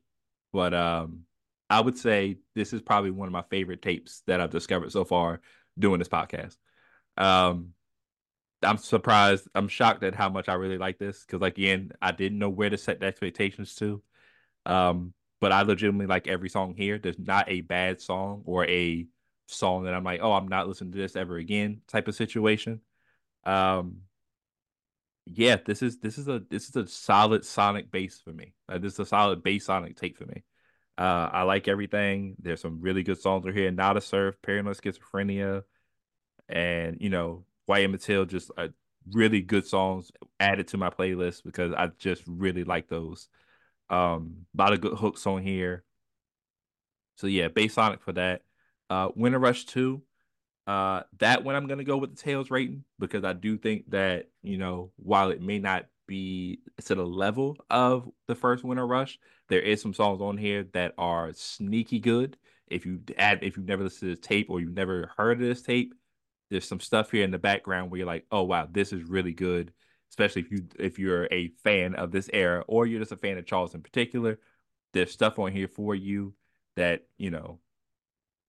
but 0.52 0.72
um, 0.72 1.24
I 1.68 1.80
would 1.80 1.98
say 1.98 2.38
this 2.54 2.72
is 2.72 2.80
probably 2.80 3.10
one 3.10 3.28
of 3.28 3.32
my 3.32 3.44
favorite 3.50 3.82
tapes 3.82 4.22
that 4.26 4.40
I've 4.40 4.50
discovered 4.50 4.92
so 4.92 5.04
far 5.04 5.40
doing 5.78 5.98
this 5.98 6.08
podcast. 6.08 6.56
Um, 7.16 7.72
I'm 8.62 8.78
surprised. 8.78 9.48
I'm 9.54 9.68
shocked 9.68 10.02
at 10.02 10.14
how 10.14 10.28
much 10.28 10.48
I 10.48 10.54
really 10.54 10.78
like 10.78 10.98
this 10.98 11.24
because, 11.24 11.40
like, 11.40 11.58
again, 11.58 11.92
I 12.00 12.12
didn't 12.12 12.38
know 12.38 12.48
where 12.48 12.70
to 12.70 12.78
set 12.78 13.00
the 13.00 13.06
expectations 13.06 13.74
to. 13.76 14.02
Um, 14.64 15.12
but 15.40 15.52
I 15.52 15.62
legitimately 15.62 16.06
like 16.06 16.28
every 16.28 16.48
song 16.48 16.74
here. 16.76 16.98
There's 16.98 17.18
not 17.18 17.48
a 17.48 17.60
bad 17.60 18.00
song 18.00 18.42
or 18.46 18.66
a 18.66 19.06
song 19.46 19.84
that 19.84 19.94
I'm 19.94 20.04
like, 20.04 20.20
oh, 20.22 20.32
I'm 20.32 20.48
not 20.48 20.68
listening 20.68 20.92
to 20.92 20.98
this 20.98 21.16
ever 21.16 21.36
again 21.36 21.82
type 21.88 22.08
of 22.08 22.14
situation. 22.14 22.80
Um, 23.44 23.98
yeah, 25.26 25.56
this 25.64 25.82
is 25.82 25.98
this 25.98 26.18
is 26.18 26.28
a 26.28 26.42
this 26.50 26.68
is 26.68 26.76
a 26.76 26.86
solid 26.86 27.44
sonic 27.44 27.90
bass 27.90 28.20
for 28.20 28.32
me. 28.32 28.54
Uh, 28.68 28.78
this 28.78 28.94
is 28.94 29.00
a 29.00 29.06
solid 29.06 29.42
bass 29.42 29.66
sonic 29.66 29.96
take 29.96 30.16
for 30.16 30.24
me. 30.24 30.44
Uh, 30.98 31.28
I 31.32 31.42
like 31.42 31.68
everything. 31.68 32.36
There's 32.38 32.60
some 32.60 32.80
really 32.80 33.02
good 33.02 33.20
songs 33.20 33.46
are 33.46 33.52
here. 33.52 33.70
Not 33.70 33.96
a 33.96 34.00
Surf, 34.00 34.36
Paranoid 34.42 34.78
Schizophrenia, 34.78 35.62
and 36.48 36.98
you 37.00 37.10
know, 37.10 37.44
White 37.66 37.84
and 37.84 37.92
Matilda, 37.92 38.30
just 38.30 38.50
uh, 38.56 38.68
really 39.12 39.40
good 39.40 39.66
songs 39.66 40.10
added 40.40 40.68
to 40.68 40.78
my 40.78 40.90
playlist 40.90 41.44
because 41.44 41.72
I 41.72 41.90
just 41.98 42.22
really 42.26 42.64
like 42.64 42.88
those. 42.88 43.28
Um, 43.90 44.46
a 44.56 44.62
lot 44.62 44.72
of 44.72 44.80
good 44.80 44.96
hooks 44.98 45.26
on 45.26 45.42
here. 45.42 45.84
So 47.16 47.26
yeah, 47.26 47.48
Bass 47.48 47.74
Sonic 47.74 48.02
for 48.02 48.12
that. 48.12 48.42
Uh, 48.88 49.08
Winter 49.14 49.38
Rush 49.38 49.64
2. 49.66 50.02
Uh, 50.66 51.02
that 51.18 51.44
one 51.44 51.54
I'm 51.54 51.66
gonna 51.66 51.84
go 51.84 51.96
with 51.96 52.16
the 52.16 52.22
Tails 52.22 52.50
rating 52.50 52.84
because 52.98 53.24
I 53.24 53.32
do 53.32 53.56
think 53.56 53.90
that, 53.90 54.28
you 54.42 54.58
know, 54.58 54.90
while 54.96 55.30
it 55.30 55.40
may 55.40 55.58
not 55.58 55.86
be 56.06 56.60
to 56.84 56.94
the 56.94 57.06
level 57.06 57.56
of 57.70 58.08
the 58.26 58.34
first 58.34 58.64
Winter 58.64 58.86
Rush. 58.86 59.18
There 59.48 59.60
is 59.60 59.80
some 59.80 59.94
songs 59.94 60.20
on 60.20 60.36
here 60.36 60.64
that 60.72 60.94
are 60.98 61.32
sneaky 61.34 62.00
good. 62.00 62.36
If 62.68 62.84
you 62.84 63.00
add, 63.16 63.42
if 63.42 63.56
you've 63.56 63.66
never 63.66 63.84
listened 63.84 64.10
to 64.10 64.16
this 64.16 64.26
tape 64.26 64.50
or 64.50 64.60
you've 64.60 64.74
never 64.74 65.12
heard 65.16 65.40
of 65.40 65.46
this 65.46 65.62
tape, 65.62 65.94
there's 66.50 66.66
some 66.66 66.80
stuff 66.80 67.10
here 67.10 67.24
in 67.24 67.30
the 67.30 67.38
background 67.38 67.90
where 67.90 67.98
you're 67.98 68.06
like, 68.06 68.26
oh 68.30 68.42
wow, 68.42 68.68
this 68.70 68.92
is 68.92 69.02
really 69.04 69.32
good. 69.32 69.72
Especially 70.10 70.42
if 70.42 70.50
you 70.50 70.66
if 70.78 70.98
you're 70.98 71.28
a 71.32 71.48
fan 71.62 71.94
of 71.94 72.10
this 72.10 72.30
era 72.32 72.64
or 72.68 72.86
you're 72.86 73.00
just 73.00 73.12
a 73.12 73.16
fan 73.16 73.38
of 73.38 73.46
Charles 73.46 73.74
in 73.74 73.82
particular. 73.82 74.38
There's 74.92 75.12
stuff 75.12 75.38
on 75.38 75.52
here 75.52 75.68
for 75.68 75.94
you 75.94 76.34
that 76.76 77.02
you 77.18 77.30
know 77.30 77.58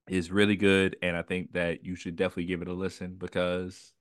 is 0.08 0.32
really 0.32 0.55
good, 0.55 0.97
and 1.01 1.18
I 1.18 1.22
think 1.24 1.53
that 1.53 1.84
you 1.84 1.95
should 1.95 2.16
definitely 2.16 2.45
give 2.45 2.62
it 2.62 2.68
a 2.68 2.74
listen 2.74 3.16
because 3.16 3.93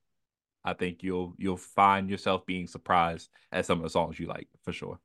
I 0.67 0.73
think 0.73 1.01
you'll 1.01 1.33
you'll 1.37 1.55
find 1.55 2.09
yourself 2.09 2.45
being 2.45 2.67
surprised 2.67 3.29
at 3.53 3.65
some 3.65 3.77
of 3.79 3.83
the 3.83 3.89
songs 3.89 4.19
you 4.19 4.27
like 4.27 4.49
for 4.65 4.73
sure. 4.73 4.99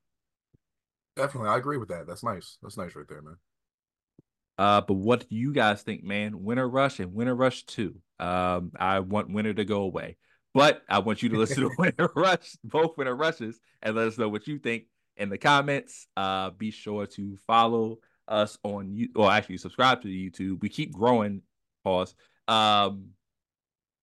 Definitely, 1.14 1.50
I 1.50 1.56
agree 1.56 1.76
with 1.76 1.90
that. 1.90 2.08
That's 2.08 2.24
nice. 2.24 2.58
That's 2.60 2.76
nice 2.76 2.96
right 2.96 3.06
there, 3.08 3.22
man. 3.22 3.36
Uh, 4.58 4.80
but 4.80 4.94
what 4.94 5.28
do 5.28 5.36
you 5.36 5.52
guys 5.52 5.82
think, 5.82 6.02
man? 6.02 6.42
Winter 6.42 6.68
Rush 6.68 6.98
and 6.98 7.14
Winter 7.14 7.36
Rush 7.36 7.62
Two. 7.62 7.94
Um, 8.18 8.72
I 8.76 8.98
want 8.98 9.32
Winter 9.32 9.54
to 9.54 9.64
go 9.64 9.82
away, 9.82 10.16
but 10.52 10.82
I 10.88 10.98
want 10.98 11.22
you 11.22 11.28
to 11.28 11.38
listen 11.38 11.62
to 11.62 11.70
Winter 11.78 12.10
Rush, 12.16 12.56
both 12.64 12.98
Winter 12.98 13.14
Rushes, 13.14 13.60
and 13.82 13.94
let 13.94 14.08
us 14.08 14.18
know 14.18 14.28
what 14.28 14.48
you 14.48 14.58
think 14.58 14.86
in 15.16 15.28
the 15.28 15.38
comments. 15.38 16.08
Uh, 16.16 16.50
be 16.50 16.72
sure 16.72 17.06
to 17.06 17.38
follow 17.46 17.98
us 18.26 18.58
on 18.64 18.92
you, 18.92 19.10
or 19.14 19.30
actually 19.30 19.58
subscribe 19.58 20.02
to 20.02 20.08
the 20.08 20.30
YouTube. 20.30 20.60
We 20.60 20.70
keep 20.70 20.92
growing. 20.92 21.42
Pause. 21.84 22.16
Um, 22.48 23.10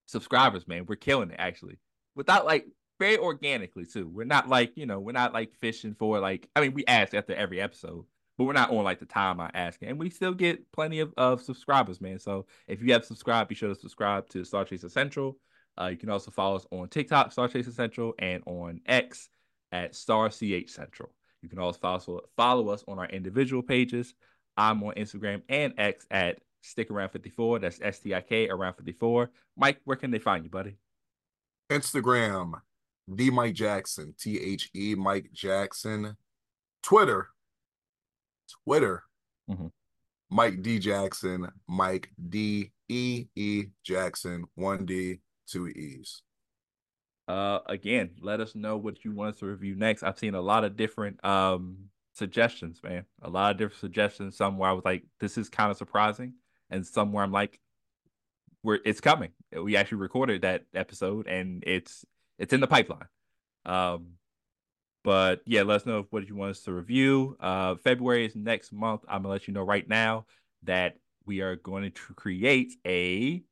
subscribers, 0.10 0.68
man. 0.68 0.86
We're 0.88 0.96
killing 0.96 1.32
it 1.32 1.38
actually. 1.40 1.80
Without 2.16 2.46
like 2.46 2.66
very 3.00 3.18
organically 3.18 3.86
too. 3.86 4.08
We're 4.08 4.26
not 4.26 4.50
like, 4.50 4.74
you 4.76 4.86
know, 4.86 5.00
we're 5.00 5.14
not 5.14 5.34
like 5.34 5.54
fishing 5.62 5.96
for 5.98 6.20
like 6.20 6.50
I 6.56 6.62
mean, 6.62 6.74
we 6.74 6.86
ask 6.86 7.14
after 7.14 7.34
every 7.34 7.62
episode, 7.62 8.06
but 8.38 8.44
we're 8.44 8.54
not 8.54 8.72
on 8.72 8.84
like 8.84 9.00
the 9.00 9.06
time 9.06 9.40
I 9.40 9.50
asking. 9.54 9.90
And 9.90 10.00
we 10.00 10.10
still 10.10 10.34
get 10.34 10.72
plenty 10.72 11.00
of, 11.00 11.14
of 11.18 11.42
subscribers, 11.42 12.02
man. 12.02 12.20
So 12.20 12.46
if 12.68 12.82
you 12.82 12.92
have 12.94 13.06
subscribed, 13.06 13.50
be 13.50 13.56
sure 13.56 13.70
to 13.70 13.76
subscribe 13.76 14.28
to 14.30 14.44
Star 14.44 14.66
Chaser 14.66 14.90
Central. 14.90 15.38
Uh, 15.80 15.88
you 15.88 15.98
can 15.98 16.10
also 16.10 16.30
follow 16.30 16.58
us 16.58 16.66
on 16.72 16.90
TikTok, 16.90 17.32
Star 17.32 17.48
Chaser 17.48 17.72
Central, 17.72 18.14
and 18.20 18.44
on 18.46 18.82
X, 18.86 19.30
at 19.72 19.96
Star 19.96 20.30
CH 20.30 20.70
Central. 20.70 21.10
You 21.42 21.48
can 21.48 21.60
also 21.60 21.80
follow, 21.80 22.22
follow 22.36 22.70
us 22.70 22.84
on 22.88 23.00
our 23.00 23.08
individual 23.08 23.64
pages. 23.64 24.14
I'm 24.58 24.84
on 24.84 24.96
Instagram 24.96 25.42
and 25.48 25.74
X 25.78 26.06
at 26.12 26.40
Stik 26.62 26.92
Around 26.92 27.10
54. 27.10 27.60
That's 27.60 27.80
S 27.82 28.00
T 28.00 28.14
I 28.14 28.22
K 28.22 28.50
around 28.50 28.76
54. 28.76 29.32
Mike, 29.58 29.80
where 29.86 29.98
can 29.98 30.12
they 30.12 30.20
find 30.20 30.44
you, 30.44 30.50
buddy? 30.50 30.78
Instagram, 31.70 32.54
the 33.08 33.30
Mike 33.30 33.54
Jackson, 33.54 34.14
T 34.20 34.40
H 34.40 34.70
E 34.76 34.96
Mike 34.96 35.30
Jackson. 35.34 36.16
Twitter, 36.82 37.28
Twitter, 38.64 39.04
mm-hmm. 39.50 39.68
Mike 40.30 40.62
D 40.62 40.80
Jackson, 40.80 41.50
Mike 41.68 42.10
D 42.30 42.72
E 42.88 43.26
E 43.36 43.66
Jackson, 43.84 44.46
one 44.56 44.86
D, 44.86 45.20
two 45.48 45.68
E's. 45.68 46.22
Uh, 47.28 47.60
again, 47.68 48.10
let 48.22 48.40
us 48.40 48.56
know 48.56 48.78
what 48.78 49.06
you 49.06 49.12
want 49.12 49.36
us 49.36 49.40
to 49.40 49.46
review 49.46 49.76
next. 49.76 50.02
I've 50.02 50.18
seen 50.18 50.36
a 50.36 50.42
lot 50.42 50.64
of 50.64 50.76
different 50.76 51.24
um 51.24 51.78
suggestions, 52.14 52.82
man. 52.84 53.06
A 53.22 53.30
lot 53.30 53.52
of 53.52 53.58
different 53.58 53.80
suggestions. 53.80 54.38
Some 54.38 54.58
where 54.58 54.70
I 54.70 54.74
was 54.74 54.86
like, 54.86 55.04
this 55.20 55.38
is 55.38 55.50
kind 55.50 55.70
of 55.70 55.78
surprising, 55.78 56.34
and 56.70 56.86
some 56.86 57.12
where 57.12 57.24
I'm 57.24 57.32
like, 57.32 57.60
we're 58.64 58.80
it's 58.86 59.02
coming. 59.02 59.32
We 59.56 59.78
actually 59.78 60.00
recorded 60.00 60.42
that 60.42 60.66
episode, 60.74 61.28
and 61.28 61.64
it's 61.66 62.06
it's 62.38 62.54
in 62.54 62.60
the 62.60 62.68
pipeline. 62.68 63.08
Um, 63.66 64.14
but 65.04 65.42
yeah, 65.46 65.64
let 65.64 65.78
us 65.78 65.86
know 65.86 66.06
what 66.10 66.28
you 66.28 66.36
want 66.36 66.52
us 66.52 66.62
to 66.64 66.74
review. 66.74 67.38
Uh, 67.40 67.76
February 67.76 68.26
is 68.26 68.36
next 68.36 68.72
month. 68.72 69.02
I'm 69.08 69.22
gonna 69.22 69.34
let 69.34 69.48
you 69.48 69.54
know 69.54 69.64
right 69.64 69.88
now 69.88 70.26
that 70.64 70.98
we 71.26 71.42
are 71.42 71.56
going 71.56 71.92
to 71.92 72.14
create 72.16 72.74
a 72.86 73.44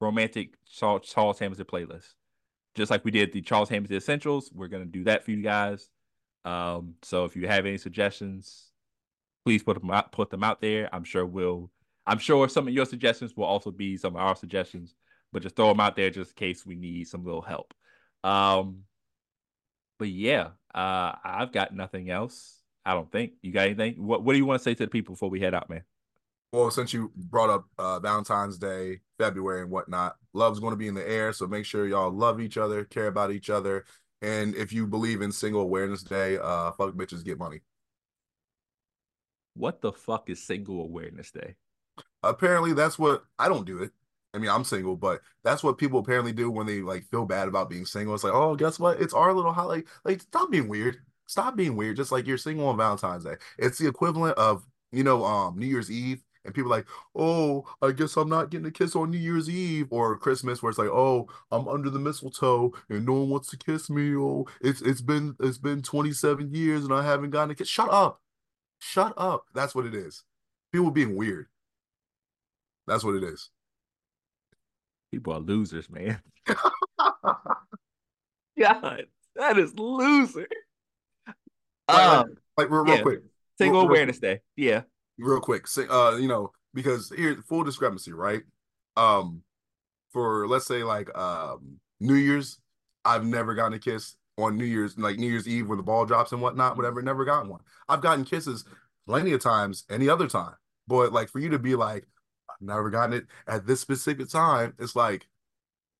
romantic 0.00 0.54
Charles 0.70 1.38
Hamilton 1.38 1.64
playlist, 1.64 2.14
just 2.74 2.90
like 2.90 3.04
we 3.04 3.10
did 3.10 3.32
the 3.32 3.42
Charles 3.42 3.68
Hamilton 3.68 3.96
Essentials. 3.96 4.50
We're 4.52 4.68
gonna 4.68 4.84
do 4.84 5.04
that 5.04 5.24
for 5.24 5.32
you 5.32 5.42
guys. 5.42 5.88
Um, 6.44 6.94
so 7.02 7.24
if 7.24 7.36
you 7.36 7.46
have 7.46 7.66
any 7.66 7.78
suggestions, 7.78 8.70
please 9.44 9.62
put 9.62 9.80
them 9.80 9.90
out, 9.90 10.12
put 10.12 10.30
them 10.30 10.44
out 10.44 10.60
there. 10.60 10.88
I'm 10.92 11.04
sure 11.04 11.26
we'll. 11.26 11.70
I'm 12.06 12.18
sure 12.18 12.48
some 12.48 12.66
of 12.66 12.74
your 12.74 12.86
suggestions 12.86 13.36
will 13.36 13.44
also 13.44 13.70
be 13.70 13.96
some 13.96 14.16
of 14.16 14.22
our 14.22 14.36
suggestions, 14.36 14.94
but 15.32 15.42
just 15.42 15.56
throw 15.56 15.68
them 15.68 15.80
out 15.80 15.96
there 15.96 16.10
just 16.10 16.30
in 16.30 16.36
case 16.36 16.66
we 16.66 16.74
need 16.74 17.08
some 17.08 17.24
little 17.24 17.42
help. 17.42 17.74
Um, 18.24 18.84
but 19.98 20.08
yeah, 20.08 20.48
uh, 20.74 21.12
I've 21.24 21.52
got 21.52 21.74
nothing 21.74 22.10
else. 22.10 22.58
I 22.84 22.94
don't 22.94 23.10
think 23.10 23.34
you 23.42 23.52
got 23.52 23.66
anything. 23.66 23.94
What 24.04 24.24
What 24.24 24.32
do 24.32 24.38
you 24.38 24.46
want 24.46 24.60
to 24.60 24.64
say 24.64 24.74
to 24.74 24.84
the 24.84 24.90
people 24.90 25.14
before 25.14 25.30
we 25.30 25.40
head 25.40 25.54
out, 25.54 25.70
man? 25.70 25.84
Well, 26.52 26.70
since 26.70 26.92
you 26.92 27.12
brought 27.16 27.48
up 27.48 27.64
uh, 27.78 27.98
Valentine's 28.00 28.58
Day, 28.58 29.00
February, 29.18 29.62
and 29.62 29.70
whatnot, 29.70 30.16
love's 30.34 30.60
going 30.60 30.72
to 30.72 30.76
be 30.76 30.88
in 30.88 30.94
the 30.94 31.08
air. 31.08 31.32
So 31.32 31.46
make 31.46 31.64
sure 31.64 31.86
y'all 31.86 32.10
love 32.10 32.40
each 32.40 32.58
other, 32.58 32.84
care 32.84 33.06
about 33.06 33.30
each 33.30 33.48
other, 33.48 33.84
and 34.22 34.54
if 34.54 34.72
you 34.72 34.86
believe 34.86 35.20
in 35.20 35.32
Single 35.32 35.62
Awareness 35.62 36.02
Day, 36.02 36.38
uh, 36.38 36.70
fuck 36.72 36.94
bitches 36.94 37.24
get 37.24 37.38
money. 37.38 37.60
What 39.54 39.80
the 39.80 39.92
fuck 39.92 40.30
is 40.30 40.42
Single 40.42 40.80
Awareness 40.80 41.30
Day? 41.30 41.56
Apparently, 42.22 42.72
that's 42.72 42.98
what 42.98 43.24
I 43.38 43.48
don't 43.48 43.66
do 43.66 43.82
it. 43.82 43.92
I 44.34 44.38
mean, 44.38 44.50
I'm 44.50 44.64
single, 44.64 44.96
but 44.96 45.20
that's 45.44 45.62
what 45.62 45.76
people 45.78 45.98
apparently 45.98 46.32
do 46.32 46.50
when 46.50 46.66
they 46.66 46.80
like 46.80 47.04
feel 47.10 47.26
bad 47.26 47.48
about 47.48 47.68
being 47.68 47.84
single. 47.84 48.14
It's 48.14 48.24
like, 48.24 48.32
oh, 48.32 48.54
guess 48.56 48.78
what? 48.78 49.00
It's 49.00 49.14
our 49.14 49.32
little 49.32 49.52
holiday. 49.52 49.86
Like, 50.04 50.22
stop 50.22 50.50
being 50.50 50.68
weird. 50.68 50.98
Stop 51.26 51.56
being 51.56 51.76
weird. 51.76 51.96
Just 51.96 52.12
like 52.12 52.26
you're 52.26 52.38
single 52.38 52.68
on 52.68 52.76
Valentine's 52.76 53.24
Day. 53.24 53.34
It's 53.58 53.78
the 53.78 53.88
equivalent 53.88 54.38
of 54.38 54.64
you 54.92 55.02
know, 55.02 55.24
um, 55.24 55.58
New 55.58 55.66
Year's 55.66 55.90
Eve, 55.90 56.22
and 56.44 56.54
people 56.54 56.70
like, 56.70 56.86
oh, 57.14 57.64
I 57.80 57.92
guess 57.92 58.16
I'm 58.16 58.28
not 58.28 58.50
getting 58.50 58.66
a 58.66 58.70
kiss 58.70 58.94
on 58.94 59.10
New 59.10 59.18
Year's 59.18 59.48
Eve 59.48 59.86
or 59.90 60.16
Christmas, 60.18 60.62
where 60.62 60.70
it's 60.70 60.78
like, 60.78 60.88
oh, 60.88 61.28
I'm 61.50 61.68
under 61.68 61.88
the 61.88 61.98
mistletoe 61.98 62.72
and 62.90 63.06
no 63.06 63.14
one 63.14 63.30
wants 63.30 63.48
to 63.50 63.56
kiss 63.56 63.88
me. 63.88 64.14
Oh, 64.16 64.46
it's 64.60 64.82
it's 64.82 65.00
been 65.00 65.34
it's 65.40 65.58
been 65.58 65.82
27 65.82 66.52
years 66.54 66.84
and 66.84 66.92
I 66.92 67.04
haven't 67.04 67.30
gotten 67.30 67.50
a 67.52 67.54
kiss. 67.54 67.68
Shut 67.68 67.90
up, 67.90 68.20
shut 68.78 69.14
up. 69.16 69.46
That's 69.54 69.74
what 69.74 69.86
it 69.86 69.94
is. 69.94 70.24
People 70.72 70.90
being 70.90 71.16
weird. 71.16 71.46
That's 72.86 73.04
what 73.04 73.14
it 73.14 73.24
is. 73.24 73.50
People 75.12 75.34
are 75.34 75.40
losers, 75.40 75.88
man. 75.90 76.20
God, 78.58 79.04
that 79.36 79.58
is 79.58 79.74
loser. 79.78 80.46
Um, 81.88 82.36
like, 82.56 82.70
real, 82.70 82.84
real 82.84 82.96
yeah. 82.96 83.02
quick. 83.02 83.20
Single 83.58 83.82
real, 83.82 83.90
Awareness 83.90 84.18
real, 84.22 84.34
Day. 84.34 84.40
Yeah. 84.56 84.82
Real 85.18 85.40
quick. 85.40 85.66
Uh, 85.78 86.16
you 86.18 86.28
know, 86.28 86.52
because 86.74 87.12
here 87.14 87.36
full 87.48 87.64
discrepancy, 87.64 88.12
right? 88.12 88.42
Um, 88.96 89.42
for 90.12 90.46
let's 90.46 90.66
say 90.66 90.82
like 90.82 91.16
um 91.16 91.78
New 92.00 92.14
Year's, 92.14 92.58
I've 93.04 93.24
never 93.24 93.54
gotten 93.54 93.74
a 93.74 93.78
kiss 93.78 94.16
on 94.38 94.56
New 94.56 94.64
Year's, 94.64 94.98
like 94.98 95.18
New 95.18 95.28
Year's 95.28 95.48
Eve 95.48 95.68
when 95.68 95.78
the 95.78 95.84
ball 95.84 96.04
drops 96.04 96.32
and 96.32 96.40
whatnot, 96.40 96.76
whatever, 96.76 97.02
never 97.02 97.24
gotten 97.24 97.48
one. 97.48 97.60
I've 97.88 98.00
gotten 98.00 98.24
kisses 98.24 98.64
plenty 99.06 99.32
of 99.32 99.40
times 99.40 99.84
any 99.90 100.08
other 100.08 100.26
time. 100.26 100.54
But 100.88 101.12
like 101.12 101.28
for 101.28 101.38
you 101.38 101.50
to 101.50 101.58
be 101.58 101.74
like, 101.74 102.06
never 102.62 102.90
gotten 102.90 103.12
it 103.14 103.26
at 103.46 103.66
this 103.66 103.80
specific 103.80 104.28
time. 104.28 104.74
It's 104.78 104.96
like, 104.96 105.26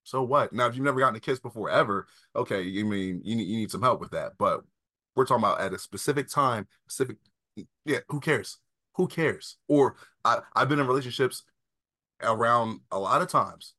so 0.04 0.22
what? 0.22 0.52
Now, 0.52 0.66
if 0.66 0.74
you've 0.74 0.84
never 0.84 0.98
gotten 0.98 1.16
a 1.16 1.20
kiss 1.20 1.38
before 1.38 1.70
ever, 1.70 2.06
okay, 2.34 2.62
you 2.62 2.84
mean 2.84 3.20
you 3.24 3.36
need 3.36 3.46
you 3.46 3.56
need 3.56 3.70
some 3.70 3.82
help 3.82 4.00
with 4.00 4.10
that. 4.12 4.32
But 4.38 4.62
we're 5.14 5.26
talking 5.26 5.44
about 5.44 5.60
at 5.60 5.72
a 5.72 5.78
specific 5.78 6.28
time, 6.28 6.66
specific. 6.88 7.18
Yeah, 7.84 7.98
who 8.08 8.20
cares? 8.20 8.58
Who 8.94 9.06
cares? 9.06 9.56
Or 9.68 9.96
I 10.24 10.40
I've 10.54 10.68
been 10.68 10.80
in 10.80 10.86
relationships 10.86 11.44
around 12.22 12.80
a 12.90 12.98
lot 12.98 13.22
of 13.22 13.28
times. 13.28 13.74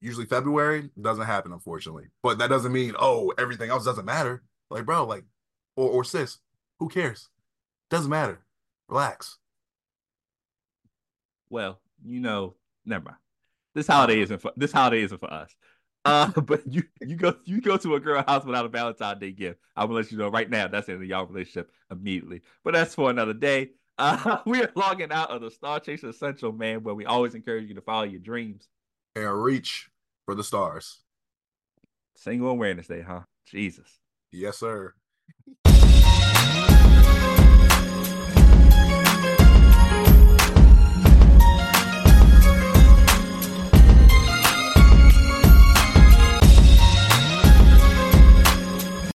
Usually 0.00 0.26
February 0.26 0.90
doesn't 1.00 1.26
happen, 1.26 1.52
unfortunately. 1.52 2.04
But 2.22 2.38
that 2.38 2.50
doesn't 2.50 2.72
mean 2.72 2.94
oh 2.98 3.32
everything 3.38 3.70
else 3.70 3.84
doesn't 3.84 4.04
matter. 4.04 4.42
Like 4.70 4.84
bro, 4.86 5.04
like 5.04 5.24
or 5.76 5.88
or 5.90 6.04
sis, 6.04 6.38
who 6.78 6.88
cares? 6.88 7.28
Doesn't 7.90 8.10
matter. 8.10 8.44
Relax. 8.88 9.38
Well, 11.50 11.80
you 12.04 12.20
know, 12.20 12.54
never 12.84 13.04
mind. 13.04 13.16
This 13.74 13.86
holiday 13.86 14.20
isn't 14.20 14.40
for 14.40 14.52
this 14.56 14.72
holiday 14.72 15.02
isn't 15.02 15.18
for 15.18 15.32
us. 15.32 15.54
Uh, 16.04 16.30
but 16.40 16.62
you 16.72 16.82
you 17.00 17.16
go 17.16 17.34
you 17.44 17.60
go 17.60 17.76
to 17.76 17.94
a 17.94 18.00
girl 18.00 18.24
house 18.26 18.44
without 18.44 18.64
a 18.64 18.68
Valentine's 18.68 19.20
Day 19.20 19.32
gift. 19.32 19.60
I'm 19.76 19.86
gonna 19.86 20.00
let 20.00 20.10
you 20.10 20.18
know 20.18 20.28
right 20.28 20.48
now 20.48 20.68
that's 20.68 20.86
the 20.86 20.94
end 20.94 21.02
of 21.02 21.08
y'all 21.08 21.26
relationship 21.26 21.70
immediately. 21.90 22.42
But 22.64 22.74
that's 22.74 22.94
for 22.94 23.10
another 23.10 23.34
day. 23.34 23.70
Uh, 24.00 24.38
we 24.46 24.62
are 24.62 24.70
logging 24.76 25.10
out 25.10 25.30
of 25.30 25.40
the 25.40 25.50
Star 25.50 25.80
Chaser 25.80 26.10
Essential, 26.10 26.52
man, 26.52 26.84
where 26.84 26.94
we 26.94 27.04
always 27.04 27.34
encourage 27.34 27.68
you 27.68 27.74
to 27.74 27.80
follow 27.80 28.04
your 28.04 28.20
dreams 28.20 28.68
and 29.16 29.42
reach 29.42 29.90
for 30.24 30.36
the 30.36 30.44
stars. 30.44 31.00
Single 32.14 32.50
Awareness 32.50 32.86
Day, 32.86 33.00
huh? 33.00 33.22
Jesus. 33.44 33.98
Yes, 34.30 34.58
sir. 34.58 34.94